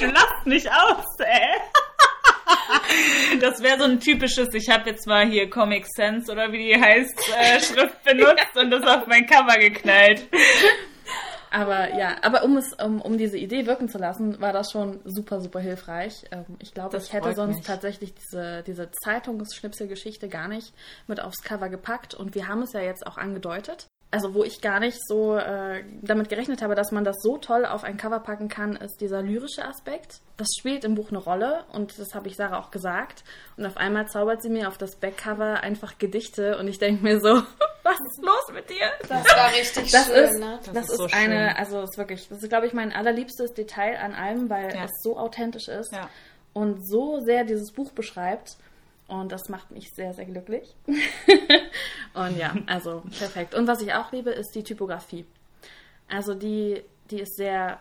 nicht. 0.00 0.14
Lachst 0.14 0.46
nicht 0.46 0.70
aus, 0.70 1.04
ey. 1.18 1.60
Das 3.40 3.60
wäre 3.60 3.78
so 3.78 3.84
ein 3.84 3.98
typisches, 3.98 4.54
ich 4.54 4.70
habe 4.70 4.88
jetzt 4.88 5.06
mal 5.08 5.26
hier 5.26 5.50
Comic 5.50 5.86
Sans 5.88 6.30
oder 6.30 6.52
wie 6.52 6.58
die 6.58 6.80
heißt, 6.80 7.28
äh, 7.36 7.60
Schrift 7.60 8.04
benutzt 8.04 8.56
und 8.56 8.70
das 8.70 8.84
auf 8.84 9.08
mein 9.08 9.26
Cover 9.26 9.58
geknallt. 9.58 10.28
Aber 11.50 11.94
ja, 11.96 12.16
aber 12.22 12.44
um 12.44 12.56
es, 12.56 12.72
um, 12.74 13.00
um 13.00 13.18
diese 13.18 13.38
Idee 13.38 13.66
wirken 13.66 13.88
zu 13.88 13.98
lassen, 13.98 14.40
war 14.40 14.52
das 14.52 14.72
schon 14.72 15.00
super, 15.04 15.40
super 15.40 15.60
hilfreich. 15.60 16.24
Ähm, 16.30 16.44
ich 16.58 16.74
glaube, 16.74 16.96
ich 16.96 17.12
hätte 17.12 17.34
sonst 17.34 17.56
mich. 17.56 17.66
tatsächlich 17.66 18.14
diese, 18.14 18.62
diese 18.66 18.90
Zeitungsschnipselgeschichte 18.90 20.28
gar 20.28 20.48
nicht 20.48 20.74
mit 21.06 21.20
aufs 21.20 21.42
Cover 21.42 21.68
gepackt. 21.68 22.14
Und 22.14 22.34
wir 22.34 22.48
haben 22.48 22.62
es 22.62 22.72
ja 22.72 22.80
jetzt 22.80 23.06
auch 23.06 23.16
angedeutet. 23.16 23.88
Also 24.12 24.34
wo 24.34 24.44
ich 24.44 24.60
gar 24.60 24.78
nicht 24.78 24.98
so 25.06 25.36
äh, 25.36 25.82
damit 26.00 26.28
gerechnet 26.28 26.62
habe, 26.62 26.74
dass 26.74 26.92
man 26.92 27.04
das 27.04 27.16
so 27.20 27.38
toll 27.38 27.66
auf 27.66 27.82
ein 27.82 27.96
Cover 27.96 28.20
packen 28.20 28.48
kann, 28.48 28.76
ist 28.76 29.00
dieser 29.00 29.20
lyrische 29.20 29.64
Aspekt. 29.64 30.20
Das 30.36 30.46
spielt 30.58 30.84
im 30.84 30.94
Buch 30.94 31.08
eine 31.08 31.18
Rolle 31.18 31.64
und 31.72 31.98
das 31.98 32.14
habe 32.14 32.28
ich 32.28 32.36
Sarah 32.36 32.60
auch 32.60 32.70
gesagt. 32.70 33.24
Und 33.56 33.66
auf 33.66 33.76
einmal 33.76 34.06
zaubert 34.08 34.42
sie 34.42 34.48
mir 34.48 34.68
auf 34.68 34.78
das 34.78 34.96
Backcover 34.96 35.60
einfach 35.60 35.98
Gedichte 35.98 36.56
und 36.58 36.68
ich 36.68 36.78
denke 36.78 37.02
mir 37.02 37.20
so, 37.20 37.42
was 37.86 38.00
ist 38.00 38.22
los 38.22 38.52
mit 38.52 38.68
dir? 38.68 38.90
Das 39.08 39.24
war 39.24 39.50
richtig 39.52 39.90
Das 39.90 40.06
schön, 40.06 40.14
ist, 40.24 40.38
ne? 40.38 40.58
das, 40.64 40.74
Das 40.74 40.84
ist, 40.84 40.90
ist 40.90 40.96
so 40.98 41.04
eine, 41.12 41.48
schön. 41.48 41.56
also 41.56 41.80
ist 41.82 41.96
wirklich, 41.98 42.28
das 42.28 42.42
ist, 42.42 42.48
glaube 42.48 42.66
ich, 42.66 42.72
mein 42.72 42.92
allerliebstes 42.92 43.54
Detail 43.54 43.96
an 43.98 44.12
allem, 44.14 44.50
weil 44.50 44.74
Ja. 44.74 44.84
es 44.84 44.90
so 45.02 45.16
authentisch 45.18 45.68
ist 45.68 45.92
Ja. 45.92 46.08
und 46.52 46.86
so 46.86 47.20
sehr 47.20 47.44
dieses 47.44 47.72
Buch 47.72 47.92
beschreibt. 47.92 48.56
Und 49.08 49.30
das 49.30 49.48
macht 49.48 49.70
mich 49.70 49.92
sehr, 49.94 50.12
sehr 50.14 50.24
glücklich. 50.24 50.74
und 52.14 52.36
ja, 52.36 52.54
also 52.66 53.02
perfekt. 53.18 53.54
Und 53.54 53.66
was 53.68 53.80
ich 53.80 53.92
auch 53.94 54.10
liebe, 54.12 54.30
ist 54.30 54.52
die 54.54 54.64
Typografie. 54.64 55.24
Also 56.08 56.34
die, 56.34 56.82
die 57.10 57.20
ist 57.20 57.36
sehr, 57.36 57.78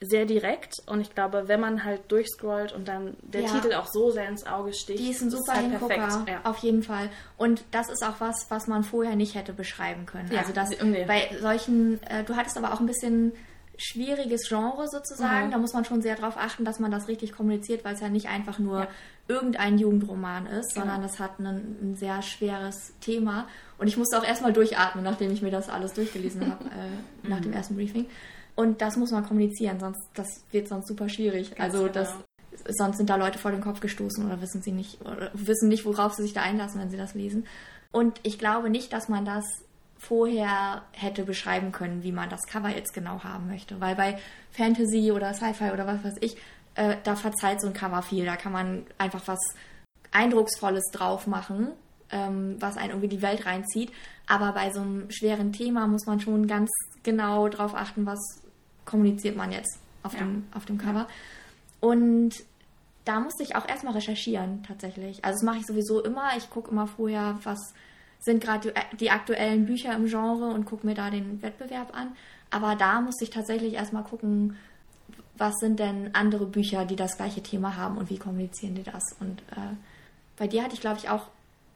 sehr 0.00 0.26
direkt 0.26 0.74
und 0.86 1.00
ich 1.00 1.14
glaube, 1.14 1.44
wenn 1.48 1.58
man 1.60 1.84
halt 1.84 2.02
durchscrollt 2.12 2.72
und 2.72 2.86
dann 2.88 3.16
der 3.22 3.42
Ja. 3.42 3.48
Titel 3.48 3.72
auch 3.74 3.86
so 3.86 4.10
sehr 4.10 4.28
ins 4.28 4.46
Auge 4.46 4.72
sticht, 4.74 4.98
Die 4.98 5.10
ist 5.10 5.22
ein 5.22 5.30
super 5.30 5.54
halt 5.54 5.70
Hingucker, 5.70 6.24
Ja. 6.28 6.40
auf 6.44 6.58
jeden 6.58 6.82
Fall. 6.82 7.08
Und 7.38 7.64
das 7.70 7.88
ist 7.88 8.04
auch 8.06 8.20
was, 8.20 8.50
was 8.50 8.66
man 8.66 8.84
vorher 8.84 9.16
nicht 9.16 9.34
hätte 9.34 9.52
beschreiben 9.54 10.04
können. 10.04 10.30
Ja, 10.30 10.40
also 10.40 10.52
das 10.52 10.70
irgendwie. 10.72 11.04
bei 11.06 11.30
solchen, 11.40 12.02
äh, 12.04 12.24
du 12.24 12.36
hattest 12.36 12.58
aber 12.58 12.74
auch 12.74 12.80
ein 12.80 12.86
bisschen 12.86 13.32
schwieriges 13.78 14.48
Genre 14.48 14.88
sozusagen. 14.88 15.48
Mhm. 15.48 15.50
Da 15.50 15.58
muss 15.58 15.72
man 15.74 15.84
schon 15.84 16.00
sehr 16.00 16.16
darauf 16.16 16.36
achten, 16.38 16.64
dass 16.64 16.78
man 16.78 16.90
das 16.90 17.08
richtig 17.08 17.32
kommuniziert, 17.32 17.84
weil 17.84 17.94
es 17.94 18.00
ja 18.00 18.08
nicht 18.08 18.28
einfach 18.28 18.58
nur 18.58 18.80
Ja. 18.80 18.88
irgendein 19.28 19.78
Jugendroman 19.78 20.46
ist, 20.46 20.72
Genau. 20.74 20.86
sondern 20.86 21.02
das 21.02 21.18
hat 21.18 21.38
ein, 21.38 21.76
ein 21.82 21.94
sehr 21.96 22.22
schweres 22.22 22.94
Thema. 23.00 23.46
Und 23.78 23.86
ich 23.88 23.96
musste 23.98 24.18
auch 24.18 24.24
erstmal 24.24 24.52
durchatmen, 24.54 25.04
nachdem 25.04 25.30
ich 25.30 25.42
mir 25.42 25.50
das 25.50 25.68
alles 25.68 25.92
durchgelesen 25.92 26.50
habe, 26.50 26.64
äh, 26.64 27.28
nach 27.28 27.40
dem 27.40 27.50
Mhm. 27.50 27.56
ersten 27.56 27.76
Briefing. 27.76 28.06
Und 28.56 28.80
das 28.80 28.96
muss 28.96 29.12
man 29.12 29.24
kommunizieren, 29.24 29.78
sonst 29.78 30.00
das 30.14 30.26
wird 30.50 30.66
sonst 30.66 30.88
super 30.88 31.08
schwierig. 31.08 31.54
Ganz 31.54 31.74
also 31.74 31.84
genau. 31.84 31.92
das 31.92 32.14
sonst 32.68 32.96
sind 32.96 33.10
da 33.10 33.16
Leute 33.16 33.38
vor 33.38 33.50
den 33.50 33.60
Kopf 33.60 33.80
gestoßen 33.80 34.24
oder 34.26 34.40
wissen 34.40 34.62
sie 34.62 34.72
nicht 34.72 35.00
oder 35.02 35.30
wissen 35.34 35.68
nicht, 35.68 35.84
worauf 35.84 36.14
sie 36.14 36.22
sich 36.22 36.32
da 36.32 36.42
einlassen, 36.42 36.80
wenn 36.80 36.90
sie 36.90 36.96
das 36.96 37.14
lesen. 37.14 37.46
Und 37.92 38.18
ich 38.22 38.38
glaube 38.38 38.70
nicht, 38.70 38.92
dass 38.92 39.08
man 39.08 39.24
das 39.24 39.44
vorher 39.98 40.82
hätte 40.92 41.24
beschreiben 41.24 41.72
können, 41.72 42.02
wie 42.02 42.12
man 42.12 42.28
das 42.28 42.42
Cover 42.46 42.68
jetzt 42.68 42.92
genau 42.92 43.22
haben 43.24 43.48
möchte, 43.48 43.80
weil 43.80 43.94
bei 43.94 44.18
Fantasy 44.52 45.12
oder 45.12 45.32
Sci-Fi 45.32 45.70
oder 45.72 45.86
was 45.86 46.04
weiß 46.04 46.16
ich, 46.20 46.36
äh, 46.74 46.96
da 47.04 47.16
verzeiht 47.16 47.60
so 47.60 47.66
ein 47.66 47.72
Cover 47.72 48.02
viel. 48.02 48.24
Da 48.24 48.36
kann 48.36 48.52
man 48.52 48.86
einfach 48.98 49.22
was 49.26 49.38
Eindrucksvolles 50.12 50.84
drauf 50.92 51.26
machen, 51.26 51.68
ähm, 52.10 52.56
was 52.60 52.76
einen 52.76 52.90
irgendwie 52.90 53.08
die 53.08 53.22
Welt 53.22 53.46
reinzieht. 53.46 53.92
Aber 54.26 54.52
bei 54.52 54.70
so 54.72 54.80
einem 54.80 55.10
schweren 55.10 55.52
Thema 55.52 55.86
muss 55.86 56.06
man 56.06 56.20
schon 56.20 56.46
ganz 56.46 56.70
genau 57.02 57.48
drauf 57.48 57.74
achten, 57.74 58.04
was 58.06 58.20
kommuniziert 58.86 59.36
man 59.36 59.52
jetzt 59.52 59.78
auf, 60.02 60.14
Ja. 60.14 60.20
dem, 60.20 60.46
auf 60.54 60.64
dem 60.64 60.78
Cover. 60.78 61.06
Und 61.80 62.32
da 63.04 63.20
musste 63.20 63.42
ich 63.42 63.54
auch 63.54 63.68
erstmal 63.68 63.92
recherchieren, 63.92 64.62
tatsächlich. 64.62 65.24
Also 65.24 65.36
das 65.36 65.42
mache 65.42 65.58
ich 65.58 65.66
sowieso 65.66 66.02
immer. 66.02 66.36
Ich 66.36 66.48
gucke 66.50 66.70
immer 66.70 66.86
vorher, 66.86 67.38
was 67.44 67.58
sind 68.20 68.42
gerade 68.42 68.72
die, 68.72 68.96
die 68.96 69.10
aktuellen 69.10 69.66
Bücher 69.66 69.94
im 69.94 70.06
Genre 70.06 70.46
und 70.48 70.64
gucke 70.64 70.86
mir 70.86 70.94
da 70.94 71.10
den 71.10 71.42
Wettbewerb 71.42 71.94
an. 71.96 72.16
Aber 72.50 72.74
da 72.74 73.00
musste 73.00 73.24
ich 73.24 73.30
tatsächlich 73.30 73.74
erstmal 73.74 74.02
gucken, 74.02 74.56
was 75.36 75.54
sind 75.60 75.78
denn 75.78 76.10
andere 76.14 76.46
Bücher, 76.46 76.84
die 76.84 76.96
das 76.96 77.16
gleiche 77.16 77.42
Thema 77.42 77.76
haben 77.76 77.98
und 77.98 78.10
wie 78.10 78.18
kommunizieren 78.18 78.74
die 78.74 78.82
das. 78.82 79.02
Und 79.20 79.42
äh, 79.52 79.74
bei 80.36 80.46
dir 80.48 80.64
hatte 80.64 80.74
ich, 80.74 80.80
glaube 80.80 80.98
ich, 80.98 81.08
auch 81.08 81.28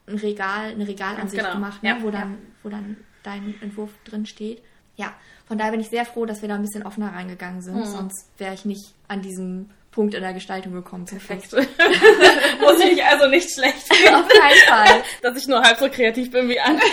ein 0.06 0.16
Regal, 0.16 0.70
eine 0.72 0.88
Regalansicht 0.88 1.42
genau. 1.42 1.54
gemacht, 1.54 1.82
ne? 1.82 1.90
Ja, 1.90 2.02
wo, 2.02 2.06
ja. 2.06 2.12
dann, 2.12 2.38
wo 2.62 2.68
dann 2.68 2.96
dein 3.22 3.54
Entwurf 3.60 3.90
drin 4.04 4.26
steht. 4.26 4.62
Ja, 4.96 5.12
von 5.46 5.58
daher 5.58 5.72
bin 5.72 5.80
ich 5.80 5.88
sehr 5.90 6.04
froh, 6.04 6.26
dass 6.26 6.42
wir 6.42 6.48
da 6.48 6.54
ein 6.56 6.62
bisschen 6.62 6.84
offener 6.84 7.12
reingegangen 7.14 7.62
sind. 7.62 7.86
Sonst 7.86 8.28
wäre 8.38 8.54
ich 8.54 8.64
nicht 8.64 8.94
an 9.08 9.22
diesem 9.22 9.70
Punkt 9.90 10.14
in 10.14 10.22
der 10.22 10.32
Gestaltung 10.32 10.72
gekommen. 10.72 11.04
Perfekt. 11.06 11.52
Muss 12.60 12.80
ich 12.84 13.04
also 13.04 13.26
nicht 13.28 13.50
schlecht 13.52 13.78
fühlen, 13.92 14.14
Auf 14.14 14.28
keinen 14.28 14.68
Fall. 14.68 15.02
dass 15.22 15.36
ich 15.36 15.48
nur 15.48 15.60
halb 15.62 15.78
so 15.78 15.88
kreativ 15.88 16.30
bin 16.30 16.48
wie 16.48 16.60
andere. 16.60 16.86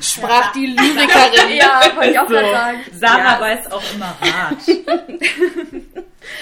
Sprach 0.00 0.52
die 0.52 0.66
Lyrikerin. 0.66 1.56
Ja, 1.56 1.80
wollte 1.96 2.10
ich 2.10 2.18
auch 2.18 2.26
gerade 2.26 2.50
sagen. 2.50 2.78
Sarah 2.92 3.18
Ja. 3.34 3.40
weiß 3.40 3.72
auch 3.72 3.82
immer 3.94 4.14
Rat. 4.20 4.58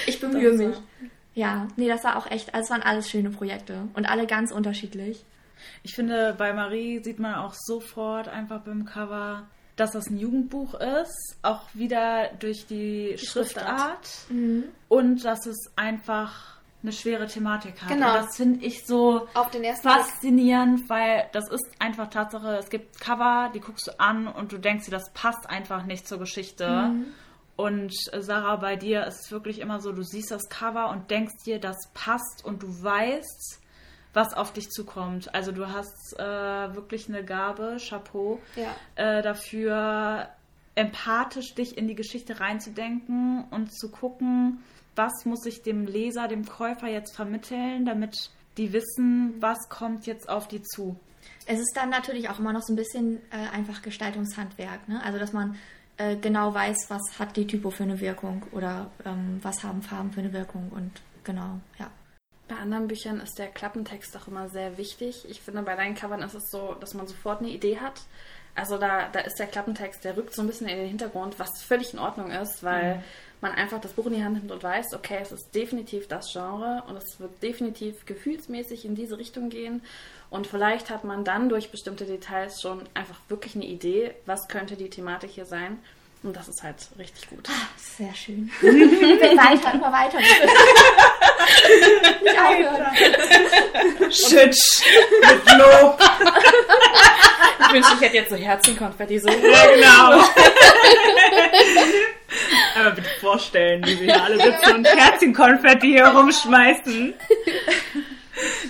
Ich 0.06 0.20
bemühe 0.20 0.52
mich. 0.52 0.76
Ja, 1.34 1.68
nee, 1.76 1.86
das 1.88 2.02
war 2.02 2.16
auch 2.16 2.28
echt, 2.30 2.52
also 2.52 2.64
es 2.64 2.70
waren 2.70 2.82
alles 2.82 3.08
schöne 3.08 3.30
Projekte 3.30 3.88
und 3.94 4.06
alle 4.08 4.26
ganz 4.26 4.50
unterschiedlich. 4.50 5.24
Ich 5.82 5.94
finde, 5.94 6.34
bei 6.36 6.52
Marie 6.52 7.02
sieht 7.02 7.18
man 7.18 7.34
auch 7.34 7.54
sofort 7.54 8.28
einfach 8.28 8.60
beim 8.60 8.84
Cover, 8.84 9.46
dass 9.76 9.92
das 9.92 10.06
ein 10.08 10.18
Jugendbuch 10.18 10.74
ist. 10.74 11.38
Auch 11.42 11.62
wieder 11.74 12.30
durch 12.38 12.66
die, 12.66 13.16
Schriftart. 13.18 14.06
Schriftart. 14.06 14.72
Und 14.88 15.24
dass 15.24 15.46
es 15.46 15.72
einfach 15.76 16.58
eine 16.82 16.92
schwere 16.92 17.26
Thematik 17.26 17.82
hat. 17.82 17.88
Genau. 17.88 18.08
Und 18.08 18.26
das 18.26 18.36
finde 18.36 18.64
ich 18.64 18.86
so 18.86 19.26
ersten 19.34 19.60
Blick. 19.60 19.76
faszinierend, 19.76 20.88
weil 20.88 21.28
das 21.32 21.48
ist 21.50 21.66
einfach 21.80 22.08
Tatsache, 22.08 22.56
es 22.56 22.70
gibt 22.70 23.00
Cover, 23.00 23.50
die 23.52 23.60
guckst 23.60 23.88
du 23.88 23.98
an 23.98 24.28
und 24.28 24.52
du 24.52 24.58
denkst 24.58 24.84
dir, 24.86 24.92
das 24.92 25.12
passt 25.12 25.48
einfach 25.50 25.84
nicht 25.84 26.06
zur 26.06 26.18
Geschichte. 26.18 26.92
Und 27.56 27.92
äh, 28.12 28.22
Sarah, 28.22 28.56
bei 28.56 28.76
dir 28.76 29.04
ist 29.06 29.22
es 29.22 29.32
wirklich 29.32 29.58
immer 29.58 29.80
so, 29.80 29.90
du 29.90 30.02
siehst 30.02 30.30
das 30.30 30.48
Cover 30.48 30.90
und 30.90 31.10
denkst 31.10 31.42
dir, 31.44 31.58
das 31.58 31.76
passt 31.92 32.44
und 32.44 32.62
du 32.62 32.68
weißt, 32.68 33.60
was 34.18 34.34
auf 34.34 34.52
dich 34.52 34.68
zukommt. 34.70 35.32
Also 35.32 35.52
du 35.52 35.68
hast 35.68 36.18
äh, 36.18 36.74
wirklich 36.74 37.08
eine 37.08 37.22
Gabe, 37.24 37.76
Chapeau, 37.78 38.40
Ja. 38.56 38.74
äh, 38.96 39.22
dafür 39.22 40.28
empathisch 40.74 41.54
dich 41.54 41.78
in 41.78 41.86
die 41.86 41.94
Geschichte 41.94 42.40
reinzudenken 42.40 43.44
und 43.50 43.72
zu 43.72 43.90
gucken, 43.90 44.58
was 44.96 45.24
muss 45.24 45.46
ich 45.46 45.62
dem 45.62 45.86
Leser, 45.86 46.26
dem 46.26 46.44
Käufer 46.44 46.88
jetzt 46.88 47.14
vermitteln, 47.14 47.84
damit 47.84 48.30
die 48.56 48.72
wissen, 48.72 49.34
was 49.40 49.68
kommt 49.68 50.06
jetzt 50.06 50.28
auf 50.28 50.48
die 50.48 50.62
zu. 50.62 50.96
Es 51.46 51.60
ist 51.60 51.72
dann 51.76 51.90
natürlich 51.90 52.28
auch 52.28 52.40
immer 52.40 52.52
noch 52.52 52.62
so 52.62 52.72
ein 52.72 52.76
bisschen 52.76 53.18
äh, 53.30 53.56
einfach 53.56 53.82
Gestaltungshandwerk, 53.82 54.88
ne? 54.88 55.00
Also 55.04 55.18
dass 55.20 55.32
man 55.32 55.56
äh, 55.96 56.16
genau 56.16 56.52
weiß, 56.54 56.86
was 56.88 57.02
hat 57.20 57.36
die 57.36 57.46
Typo 57.46 57.70
für 57.70 57.84
eine 57.84 58.00
Wirkung 58.00 58.42
oder 58.50 58.90
ähm, 59.04 59.38
was 59.42 59.62
haben 59.62 59.82
Farben 59.82 60.10
für 60.12 60.20
eine 60.20 60.32
Wirkung 60.32 60.70
und 60.74 60.90
genau, 61.22 61.60
ja. 61.78 61.88
Bei 62.48 62.56
anderen 62.56 62.88
Büchern 62.88 63.20
ist 63.20 63.38
der 63.38 63.48
Klappentext 63.48 64.16
auch 64.16 64.26
immer 64.26 64.48
sehr 64.48 64.78
wichtig. 64.78 65.26
Ich 65.28 65.40
finde, 65.40 65.62
bei 65.62 65.76
deinen 65.76 65.94
Covern 65.94 66.22
ist 66.22 66.34
es 66.34 66.50
so, 66.50 66.74
dass 66.80 66.94
man 66.94 67.06
sofort 67.06 67.40
eine 67.40 67.50
Idee 67.50 67.78
hat. 67.78 68.00
Also 68.54 68.78
da, 68.78 69.08
da 69.12 69.20
ist 69.20 69.38
der 69.38 69.46
Klappentext, 69.46 70.02
der 70.02 70.16
rückt 70.16 70.34
so 70.34 70.42
ein 70.42 70.48
bisschen 70.48 70.66
in 70.66 70.78
den 70.78 70.88
Hintergrund, 70.88 71.38
was 71.38 71.62
völlig 71.62 71.92
in 71.92 71.98
Ordnung 71.98 72.30
ist, 72.30 72.64
weil 72.64 73.04
man 73.40 73.52
einfach 73.52 73.80
das 73.80 73.92
Buch 73.92 74.06
in 74.06 74.14
die 74.14 74.24
Hand 74.24 74.36
nimmt 74.36 74.50
und 74.50 74.62
weiß, 74.62 74.94
okay, 74.94 75.18
es 75.20 75.30
ist 75.30 75.54
definitiv 75.54 76.08
das 76.08 76.32
Genre 76.32 76.82
und 76.88 76.96
es 76.96 77.20
wird 77.20 77.40
definitiv 77.42 78.04
gefühlsmäßig 78.06 78.84
in 78.84 78.94
diese 78.94 79.18
Richtung 79.18 79.48
gehen. 79.48 79.82
Und 80.30 80.46
vielleicht 80.46 80.90
hat 80.90 81.04
man 81.04 81.24
dann 81.24 81.48
durch 81.48 81.70
bestimmte 81.70 82.04
Details 82.04 82.60
schon 82.60 82.82
einfach 82.94 83.20
wirklich 83.28 83.54
eine 83.54 83.66
Idee, 83.66 84.14
was 84.26 84.48
könnte 84.48 84.76
die 84.76 84.90
Thematik 84.90 85.30
hier 85.30 85.46
sein. 85.46 85.78
Und 86.22 86.34
das 86.34 86.48
ist 86.48 86.62
halt 86.62 86.76
richtig 86.98 87.28
gut. 87.30 87.48
Sehr 87.76 88.12
schön. 88.14 88.50
weiter, 88.60 89.74
immer 89.74 89.92
weiter. 89.92 90.18
Nicht 92.22 92.38
aufhören. 92.38 92.86
Schütsch 94.10 94.82
mit 95.22 95.58
Lob. 95.58 96.00
Ich 97.60 97.72
wünschte, 97.72 97.94
ich 97.94 98.00
hätte 98.00 98.16
jetzt 98.16 98.30
so 98.30 98.36
Herzenkonfetti 98.36 99.18
so. 99.20 99.28
Ja, 99.28 99.66
genau. 99.66 100.24
Aber 102.76 102.90
bitte 102.92 103.10
vorstellen, 103.20 103.84
wie 103.86 104.00
wir 104.00 104.14
hier 104.14 104.22
alle 104.22 104.36
sitzen 104.42 104.74
und 104.76 104.86
Herzchenkonfetti 104.86 105.86
hier 105.86 106.06
rumschmeißen. 106.06 107.14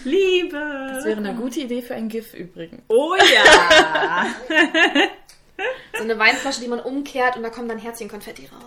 Liebe. 0.04 0.92
Das 0.94 1.04
wäre 1.04 1.18
eine 1.18 1.34
gute 1.34 1.60
Idee 1.60 1.82
für 1.82 1.94
ein 1.94 2.08
GIF 2.08 2.34
übrigens. 2.34 2.82
Oh 2.88 3.14
ja. 3.16 4.26
So 5.98 6.04
eine 6.04 6.18
Weinflasche, 6.18 6.60
die 6.60 6.68
man 6.68 6.80
umkehrt 6.80 7.36
und 7.36 7.42
da 7.42 7.50
kommen 7.50 7.68
dann 7.68 7.78
Herzchenkonfetti 7.78 8.46
raus. 8.52 8.62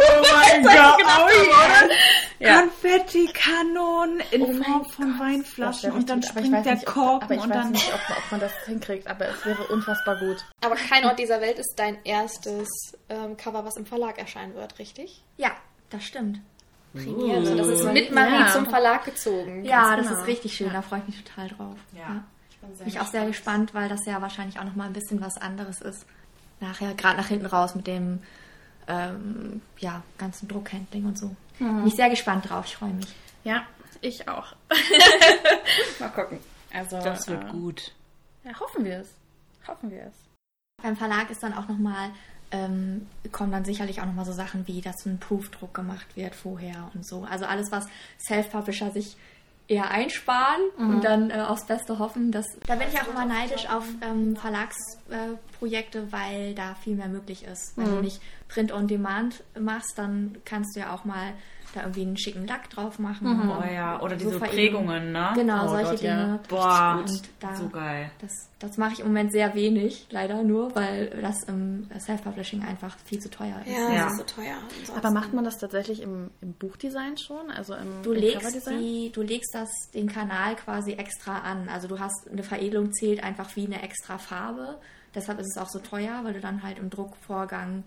Oh 0.00 0.22
mein 0.34 0.62
Gott. 0.62 0.72
Oh 1.18 1.50
ja. 1.50 1.88
Ja. 2.40 2.60
Konfettikanonen 2.60 4.20
in 4.30 4.42
Oh 4.42 4.46
mein 4.52 4.62
Form 4.62 4.84
von 4.84 5.10
Gott. 5.12 5.20
Weinflaschen 5.20 5.90
und 5.92 6.08
dann 6.08 6.20
richtig- 6.20 6.46
springt 6.46 6.64
der 6.66 6.74
nicht, 6.74 6.86
ob, 6.88 6.94
Korken 6.94 7.24
aber 7.24 7.34
ich 7.34 7.40
und 7.42 7.50
weiß 7.50 7.56
dann... 7.56 7.72
nicht, 7.72 7.92
ob, 7.92 8.00
ob 8.16 8.30
man 8.30 8.40
das 8.40 8.52
hinkriegt, 8.66 9.08
aber 9.08 9.26
es 9.28 9.44
wäre 9.44 9.64
unfassbar 9.66 10.16
gut. 10.20 10.44
Aber 10.64 10.76
kein 10.76 11.04
Ort 11.04 11.18
dieser 11.18 11.40
Welt 11.40 11.58
ist 11.58 11.74
dein 11.76 11.98
erstes 12.04 12.68
ähm, 13.08 13.36
Cover, 13.36 13.64
was 13.64 13.76
im 13.76 13.86
Verlag 13.86 14.18
erscheinen 14.18 14.54
wird, 14.54 14.78
richtig? 14.78 15.24
Ja, 15.36 15.50
das 15.90 16.04
stimmt. 16.04 16.40
Premiere. 16.92 17.38
Also 17.38 17.56
das 17.56 17.66
ist 17.68 17.84
mit 17.92 18.12
Marie 18.12 18.38
Ja. 18.40 18.52
zum 18.52 18.66
Verlag 18.66 19.04
gezogen. 19.04 19.64
Ja, 19.64 19.96
das 19.96 20.06
genau. 20.08 20.20
ist 20.20 20.26
richtig 20.28 20.54
schön, 20.56 20.72
da 20.72 20.80
freue 20.82 21.00
ich 21.00 21.06
mich 21.16 21.24
total 21.24 21.48
drauf. 21.48 21.76
Ja. 21.96 22.22
Bin 22.60 22.86
ich 22.86 23.00
auch 23.00 23.06
sehr 23.06 23.26
gespannt, 23.26 23.74
weil 23.74 23.88
das 23.88 24.04
ja 24.04 24.20
wahrscheinlich 24.20 24.58
auch 24.58 24.64
nochmal 24.64 24.88
ein 24.88 24.92
bisschen 24.92 25.20
was 25.20 25.36
anderes 25.38 25.80
ist. 25.80 26.06
Nachher, 26.60 26.94
gerade 26.94 27.16
nach 27.16 27.28
hinten 27.28 27.46
raus 27.46 27.74
mit 27.74 27.86
dem 27.86 28.20
ähm, 28.88 29.62
ja, 29.78 30.02
ganzen 30.16 30.48
Druckhandling 30.48 31.06
und 31.06 31.18
so. 31.18 31.34
Bin 31.58 31.86
ich 31.86 31.94
sehr 31.94 32.10
gespannt 32.10 32.48
drauf, 32.48 32.66
ich 32.66 32.76
freue 32.76 32.92
mich. 32.92 33.06
Ja, 33.44 33.64
ich 34.00 34.28
auch. 34.28 34.54
Mal 36.00 36.08
gucken. 36.10 36.38
Also, 36.72 36.98
Das 37.00 37.26
wird 37.28 37.44
äh, 37.44 37.50
gut. 37.50 37.92
Ja, 38.44 38.58
hoffen 38.58 38.84
wir 38.84 39.00
es. 39.00 39.08
Hoffen 39.66 39.90
wir 39.90 40.02
es. 40.02 40.14
Beim 40.82 40.96
Verlag 40.96 41.30
ist 41.30 41.42
dann 41.42 41.54
auch 41.54 41.68
nochmal, 41.68 42.10
ähm, 42.50 43.06
kommen 43.32 43.52
dann 43.52 43.64
sicherlich 43.64 44.00
auch 44.00 44.06
nochmal 44.06 44.24
so 44.24 44.32
Sachen 44.32 44.66
wie, 44.66 44.80
dass 44.80 45.04
ein 45.06 45.18
Proofdruck 45.18 45.74
gemacht 45.74 46.16
wird 46.16 46.34
vorher 46.34 46.90
und 46.94 47.06
so. 47.06 47.24
Also 47.24 47.44
alles, 47.44 47.72
was 47.72 47.86
Self-Publisher 48.18 48.90
sich 48.92 49.16
eher 49.68 49.90
einsparen 49.90 50.62
und 50.78 51.04
dann 51.04 51.30
äh, 51.30 51.34
aufs 51.34 51.66
Beste 51.66 51.98
hoffen. 51.98 52.32
Dass, 52.32 52.46
da 52.66 52.74
bin 52.74 52.88
ich 52.88 53.00
auch 53.00 53.08
immer 53.08 53.26
neidisch 53.26 53.68
auf 53.68 53.84
ähm, 54.00 54.34
Verlagsprojekte, 54.34 55.98
äh, 55.98 56.12
weil 56.12 56.54
da 56.54 56.74
viel 56.82 56.96
mehr 56.96 57.08
möglich 57.08 57.44
ist. 57.44 57.76
Wenn 57.76 57.84
du 57.84 58.00
nicht 58.00 58.20
Print 58.48 58.72
on 58.72 58.88
Demand 58.88 59.44
machst, 59.58 59.98
dann 59.98 60.38
kannst 60.46 60.74
du 60.74 60.80
ja 60.80 60.94
auch 60.94 61.04
mal 61.04 61.34
da 61.74 61.80
irgendwie 61.82 62.02
einen 62.02 62.16
schicken 62.16 62.46
Lack 62.46 62.70
drauf 62.70 62.98
machen. 62.98 63.50
Oh 63.50 63.62
ja, 63.72 64.00
oder 64.00 64.16
diese 64.16 64.32
So. 64.32 64.38
Prägungen, 64.38 65.12
ne? 65.12 65.32
Genau, 65.34 65.66
Oh 65.66 65.68
solche 65.68 65.90
Gott, 65.90 66.00
ja. 66.02 66.24
Dinge. 66.24 66.40
Boah, 66.48 66.96
Und 67.06 67.22
da, 67.40 67.54
so 67.54 67.68
geil. 67.68 68.10
das, 68.20 68.48
das 68.58 68.78
mache 68.78 68.94
ich 68.94 69.00
im 69.00 69.06
Moment 69.08 69.32
sehr 69.32 69.54
wenig, 69.54 70.06
leider 70.10 70.42
nur, 70.42 70.74
weil 70.74 71.08
das 71.20 71.42
im 71.44 71.86
Self-Publishing 71.98 72.62
einfach 72.64 72.96
viel 73.04 73.18
zu 73.18 73.30
teuer 73.30 73.60
ist. 73.66 73.72
Ja, 73.72 73.90
Ja. 73.92 74.04
das 74.04 74.12
ist 74.12 74.18
so 74.18 74.24
teuer. 74.42 74.54
Ansonsten- 74.62 74.96
Aber 74.96 75.10
macht 75.10 75.34
man 75.34 75.44
das 75.44 75.58
tatsächlich 75.58 76.00
im, 76.02 76.30
im 76.40 76.54
Buchdesign 76.54 77.18
schon? 77.18 77.50
Also 77.50 77.74
im, 77.74 78.02
Du 78.02 78.12
im 78.12 78.20
legst, 78.20 78.38
Coverdesign? 78.40 78.78
die, 78.78 79.12
du 79.12 79.22
legst 79.22 79.54
das, 79.54 79.68
den 79.94 80.08
Kanal 80.08 80.56
quasi 80.56 80.92
extra 80.92 81.38
an. 81.40 81.68
Also 81.68 81.86
du 81.86 81.98
hast 81.98 82.28
eine 82.30 82.42
Veredelung 82.42 82.92
zählt 82.92 83.22
einfach 83.22 83.54
wie 83.56 83.66
eine 83.66 83.82
extra 83.82 84.16
Farbe. 84.18 84.78
Deshalb 85.14 85.38
ist 85.40 85.54
es 85.56 85.62
auch 85.62 85.68
so 85.68 85.78
teuer, 85.78 86.20
weil 86.22 86.32
du 86.34 86.40
dann 86.40 86.62
halt 86.62 86.78
im 86.78 86.90
Druckvorgang 86.90 87.84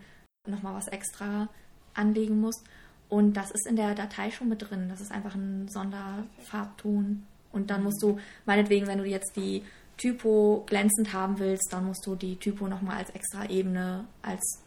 nochmal 0.47 0.73
was 0.75 0.87
extra 0.87 1.47
anlegen 1.93 2.39
musst. 2.39 2.63
Und 3.11 3.33
das 3.33 3.51
ist 3.51 3.67
in 3.67 3.75
der 3.75 3.93
Datei 3.93 4.31
schon 4.31 4.47
mit 4.47 4.61
drin. 4.61 4.87
Das 4.87 5.01
ist 5.01 5.11
einfach 5.11 5.35
ein 5.35 5.67
Sonderfarbton. 5.67 7.23
Und 7.51 7.69
dann 7.69 7.83
musst 7.83 8.01
du, 8.01 8.17
meinetwegen, 8.45 8.87
wenn 8.87 8.99
du 8.99 9.03
jetzt 9.03 9.35
die 9.35 9.63
Typo 9.97 10.63
glänzend 10.65 11.11
haben 11.11 11.37
willst, 11.37 11.73
dann 11.73 11.85
musst 11.85 12.07
du 12.07 12.15
die 12.15 12.37
Typo 12.37 12.69
nochmal 12.69 12.99
als 12.99 13.09
extra 13.09 13.49
Ebene, 13.49 14.05
als 14.21 14.63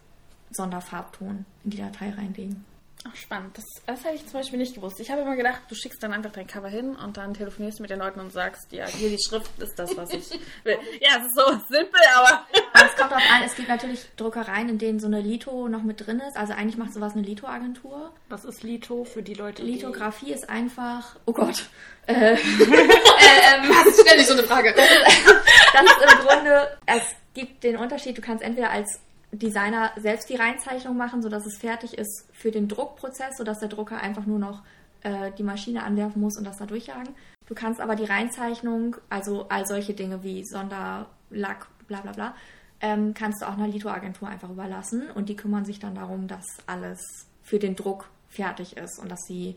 Sonderfarbton 0.50 1.46
in 1.64 1.70
die 1.70 1.78
Datei 1.78 2.10
reinlegen. 2.10 2.66
Ach, 3.06 3.16
spannend. 3.16 3.56
Das, 3.58 3.64
das 3.86 4.02
hätte 4.02 4.14
ich 4.14 4.26
zum 4.26 4.40
Beispiel 4.40 4.58
nicht 4.58 4.74
gewusst. 4.74 4.98
Ich 4.98 5.10
habe 5.10 5.20
immer 5.20 5.36
gedacht, 5.36 5.60
du 5.68 5.74
schickst 5.74 6.02
dann 6.02 6.14
einfach 6.14 6.32
dein 6.32 6.46
Cover 6.46 6.68
hin 6.68 6.96
und 6.96 7.18
dann 7.18 7.34
telefonierst 7.34 7.78
du 7.78 7.82
mit 7.82 7.90
den 7.90 7.98
Leuten 7.98 8.18
und 8.18 8.32
sagst, 8.32 8.72
ja, 8.72 8.86
hier 8.86 9.10
die 9.10 9.22
Schrift 9.22 9.50
ist 9.58 9.78
das, 9.78 9.94
was 9.94 10.10
ich 10.10 10.30
will. 10.64 10.78
Ja, 11.00 11.18
es 11.18 11.26
ist 11.26 11.36
so 11.36 11.50
simpel, 11.68 12.00
aber... 12.16 12.46
Aber 12.72 12.86
es 12.86 12.96
kommt 12.96 13.12
darauf 13.12 13.30
an, 13.30 13.42
es 13.44 13.54
gibt 13.54 13.68
natürlich 13.68 14.06
Druckereien, 14.16 14.70
in 14.70 14.78
denen 14.78 15.00
so 15.00 15.06
eine 15.06 15.20
Lito 15.20 15.68
noch 15.68 15.82
mit 15.82 16.06
drin 16.06 16.20
ist. 16.26 16.36
Also 16.36 16.54
eigentlich 16.54 16.78
macht 16.78 16.94
sowas 16.94 17.12
eine 17.12 17.22
Lito-Agentur. 17.22 18.10
Was 18.30 18.44
ist 18.46 18.62
Lito 18.62 19.04
für 19.04 19.22
die 19.22 19.34
Leute? 19.34 19.62
Lithografie 19.62 20.32
ist 20.32 20.48
einfach. 20.48 21.16
Oh 21.26 21.32
Gott. 21.32 21.64
Äh, 22.06 22.34
ähm, 22.34 23.70
was? 23.70 23.98
Stell 23.98 24.18
dich 24.18 24.26
so 24.26 24.34
eine 24.34 24.42
Frage. 24.42 24.74
das 24.74 25.84
ist 25.84 26.02
im 26.02 26.26
Grunde. 26.26 26.76
Es 26.84 27.02
gibt 27.32 27.64
den 27.64 27.78
Unterschied, 27.78 28.18
du 28.18 28.20
kannst 28.20 28.44
entweder 28.44 28.68
als 28.68 29.00
Designer 29.36 29.92
selbst 29.96 30.28
die 30.28 30.36
Reinzeichnung 30.36 30.96
machen, 30.96 31.22
sodass 31.22 31.46
es 31.46 31.58
fertig 31.58 31.98
ist 31.98 32.28
für 32.32 32.50
den 32.50 32.68
Druckprozess, 32.68 33.36
sodass 33.36 33.58
der 33.58 33.68
Drucker 33.68 33.98
einfach 33.98 34.26
nur 34.26 34.38
noch 34.38 34.62
äh, 35.02 35.32
die 35.32 35.42
Maschine 35.42 35.82
anwerfen 35.82 36.20
muss 36.20 36.36
und 36.36 36.44
das 36.44 36.58
da 36.58 36.66
durchjagen. 36.66 37.14
Du 37.46 37.54
kannst 37.54 37.80
aber 37.80 37.94
die 37.94 38.04
Reinzeichnung, 38.04 38.96
also 39.10 39.48
all 39.48 39.66
solche 39.66 39.94
Dinge 39.94 40.22
wie 40.22 40.44
Sonderlack, 40.44 41.66
bla 41.86 42.00
bla 42.00 42.12
bla, 42.12 42.34
ähm, 42.80 43.14
kannst 43.14 43.42
du 43.42 43.46
auch 43.46 43.54
einer 43.54 43.68
Lito-Agentur 43.68 44.28
einfach 44.28 44.50
überlassen 44.50 45.10
und 45.10 45.28
die 45.28 45.36
kümmern 45.36 45.64
sich 45.64 45.78
dann 45.78 45.94
darum, 45.94 46.26
dass 46.26 46.44
alles 46.66 47.00
für 47.42 47.58
den 47.58 47.76
Druck 47.76 48.10
fertig 48.28 48.76
ist 48.76 48.98
und 48.98 49.10
dass 49.10 49.20
sie 49.26 49.56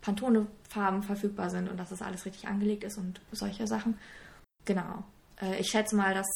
Pantone-Farben 0.00 1.02
verfügbar 1.02 1.50
sind 1.50 1.70
und 1.70 1.78
dass 1.78 1.90
das 1.90 2.02
alles 2.02 2.26
richtig 2.26 2.48
angelegt 2.48 2.84
ist 2.84 2.98
und 2.98 3.20
solche 3.30 3.66
Sachen. 3.66 3.98
Genau. 4.64 5.04
Äh, 5.40 5.60
ich 5.60 5.68
schätze 5.68 5.96
mal, 5.96 6.14
dass 6.14 6.26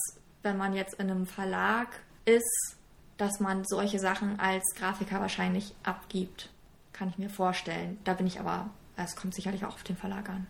wenn 0.43 0.57
man 0.57 0.75
jetzt 0.75 0.95
in 0.95 1.11
einem 1.11 1.27
Verlag 1.27 1.89
ist, 2.27 2.77
dass 3.17 3.41
man 3.41 3.65
solche 3.65 3.99
Sachen 3.99 4.39
als 4.39 4.63
Grafiker 4.75 5.21
wahrscheinlich 5.21 5.75
abgibt. 5.83 6.51
Kann 6.93 7.09
ich 7.09 7.19
mir 7.19 7.31
vorstellen. 7.31 7.99
Da 8.05 8.15
bin 8.15 8.27
ich 8.27 8.41
aber, 8.41 8.71
es 8.97 9.17
kommt 9.17 9.35
sicherlich 9.35 9.65
auch 9.65 9.75
auf 9.75 9.83
den 9.85 9.97
Verlag 9.97 10.29
an. 10.29 10.47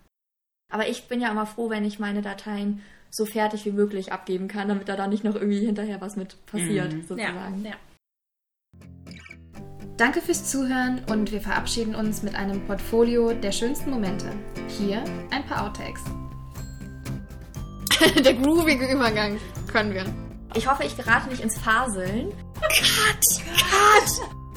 Aber 0.73 0.87
ich 0.89 1.07
bin 1.07 1.21
ja 1.21 1.31
immer 1.31 1.45
froh, 1.45 1.69
wenn 1.69 1.85
ich 1.85 1.99
meine 1.99 2.21
Dateien 2.21 2.81
so 3.09 3.25
fertig 3.25 3.63
wie 3.65 3.71
möglich 3.71 4.11
abgeben 4.11 4.49
kann, 4.49 4.67
damit 4.67 4.89
da 4.89 4.97
dann 4.97 5.09
nicht 5.11 5.23
noch 5.23 5.35
irgendwie 5.35 5.65
hinterher 5.65 6.01
was 6.01 6.17
mit 6.17 6.45
passiert, 6.45 6.91
Mhm. 6.93 7.01
sozusagen. 7.03 7.63
Ja, 7.63 7.71
ja. 7.71 7.75
Danke 9.95 10.21
fürs 10.21 10.51
Zuhören 10.51 11.01
und 11.09 11.31
wir 11.31 11.41
verabschieden 11.41 11.95
uns 11.95 12.21
mit 12.21 12.35
einem 12.35 12.65
Portfolio 12.67 13.33
der 13.33 13.51
schönsten 13.51 13.89
Momente. 13.89 14.31
Hier 14.67 15.03
ein 15.31 15.45
paar 15.45 15.65
Outtakes. 15.65 16.01
der 18.23 18.33
groovige 18.35 18.91
Übergang 18.91 19.39
können 19.71 19.93
wir. 19.93 20.26
Ich 20.57 20.67
hoffe, 20.67 20.83
ich 20.83 20.97
gerate 20.97 21.29
nicht 21.29 21.41
ins 21.41 21.55
Faseln. 21.59 22.33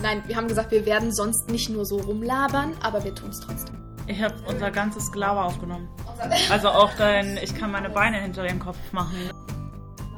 Nein, 0.02 0.22
wir 0.26 0.34
haben 0.34 0.48
gesagt, 0.48 0.70
wir 0.70 0.86
werden 0.86 1.12
sonst 1.12 1.50
nicht 1.50 1.68
nur 1.68 1.84
so 1.84 1.98
rumlabern, 1.98 2.74
aber 2.82 3.04
wir 3.04 3.14
tun 3.14 3.28
es 3.28 3.40
trotzdem. 3.40 3.76
Ich 4.06 4.20
habe 4.22 4.34
unser 4.46 4.70
ganzes 4.70 5.12
Gelaber 5.12 5.44
aufgenommen. 5.44 5.90
Also 6.50 6.70
auch 6.70 6.90
dein, 6.96 7.38
ich 7.42 7.54
kann 7.54 7.70
meine 7.70 7.90
Beine 7.90 8.18
hinter 8.18 8.44
den 8.44 8.58
Kopf 8.58 8.78
machen. 8.92 9.30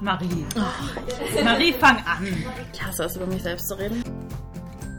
Marie. 0.00 0.46
Marie, 1.42 1.72
fang 1.72 1.96
an. 2.06 2.28
Ich 2.72 2.80
hasse 2.80 3.04
es, 3.04 3.16
über 3.16 3.26
mich 3.26 3.42
selbst 3.42 3.66
zu 3.66 3.74
reden. 3.74 4.04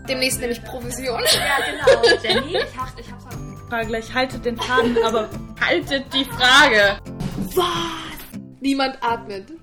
Demnächst 0.10 0.42
nämlich 0.42 0.62
Provision. 0.66 1.22
Ja, 1.34 1.66
genau. 1.66 2.22
Jenny, 2.22 2.58
ich 2.58 2.78
hab, 2.78 3.00
ich 3.00 3.10
hab's 3.10 3.24
Frage 3.70 3.88
gleich, 3.88 4.14
haltet 4.14 4.44
den 4.44 4.58
Faden, 4.58 4.98
aber 5.06 5.30
Haltet 5.66 6.14
die 6.14 6.26
Frage! 6.26 7.00
Niemand 8.60 8.98
atmet. 9.02 9.54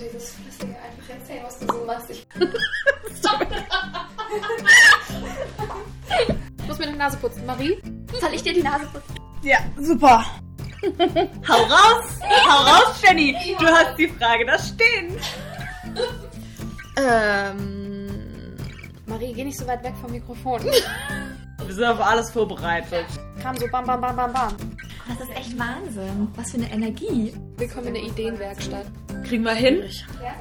Dieses 0.00 0.32
flüssige 0.32 0.76
einfach 0.78 1.14
erzählen, 1.14 1.44
was 1.44 1.58
du 1.58 1.66
so 1.66 1.84
machst. 1.84 2.10
Ich 2.10 2.26
Ich 6.60 6.66
muss 6.66 6.78
mir 6.78 6.86
die 6.86 6.96
Nase 6.96 7.18
putzen. 7.18 7.44
Marie? 7.44 7.82
Soll 8.18 8.32
ich 8.32 8.42
dir 8.42 8.54
die 8.54 8.62
Nase 8.62 8.86
putzen? 8.86 9.14
Ja, 9.42 9.58
super. 9.78 10.24
hau 11.48 11.62
raus! 11.64 12.06
Hau 12.48 12.62
raus, 12.62 13.02
Jenny! 13.02 13.36
Du 13.58 13.66
hast 13.66 13.98
die 13.98 14.08
Frage 14.08 14.46
da 14.46 14.58
stehen. 14.58 15.20
Ähm. 16.96 17.89
Marie, 19.10 19.32
geh 19.32 19.42
nicht 19.42 19.58
so 19.58 19.66
weit 19.66 19.82
weg 19.82 19.94
vom 20.00 20.12
Mikrofon. 20.12 20.62
Wir 20.62 21.74
sind 21.74 21.84
auf 21.84 22.00
alles 22.00 22.30
vorbereitet. 22.30 23.06
Kam 23.42 23.56
so 23.56 23.66
bam, 23.66 23.84
bam, 23.84 24.00
bam, 24.00 24.14
bam, 24.14 24.32
bam. 24.32 24.54
Das 25.08 25.28
ist 25.28 25.36
echt 25.36 25.58
Wahnsinn. 25.58 26.28
Was 26.36 26.52
für 26.52 26.58
eine 26.58 26.70
Energie. 26.70 27.34
Willkommen 27.56 27.88
in 27.88 27.94
der 27.94 28.04
Ideenwerkstatt. 28.04 28.86
Kriegen 29.24 29.42
wir 29.42 29.54
hin? 29.54 29.82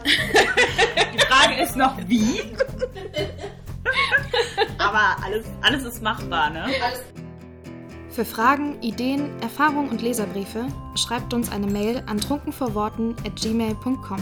Die 0.05 1.17
Frage 1.17 1.63
ist 1.63 1.75
noch 1.75 1.97
wie. 2.07 2.41
Aber 4.77 5.17
alles, 5.25 5.47
alles 5.61 5.83
ist 5.85 6.03
machbar, 6.03 6.51
ne? 6.51 6.67
Für 8.11 8.23
Fragen, 8.23 8.79
Ideen, 8.83 9.31
Erfahrungen 9.41 9.89
und 9.89 10.03
Leserbriefe 10.03 10.67
schreibt 10.93 11.33
uns 11.33 11.51
eine 11.51 11.65
Mail 11.65 12.03
an 12.05 12.19
trunkenvorworten 12.19 13.15
at 13.25 13.35
gmail.com. 13.35 14.19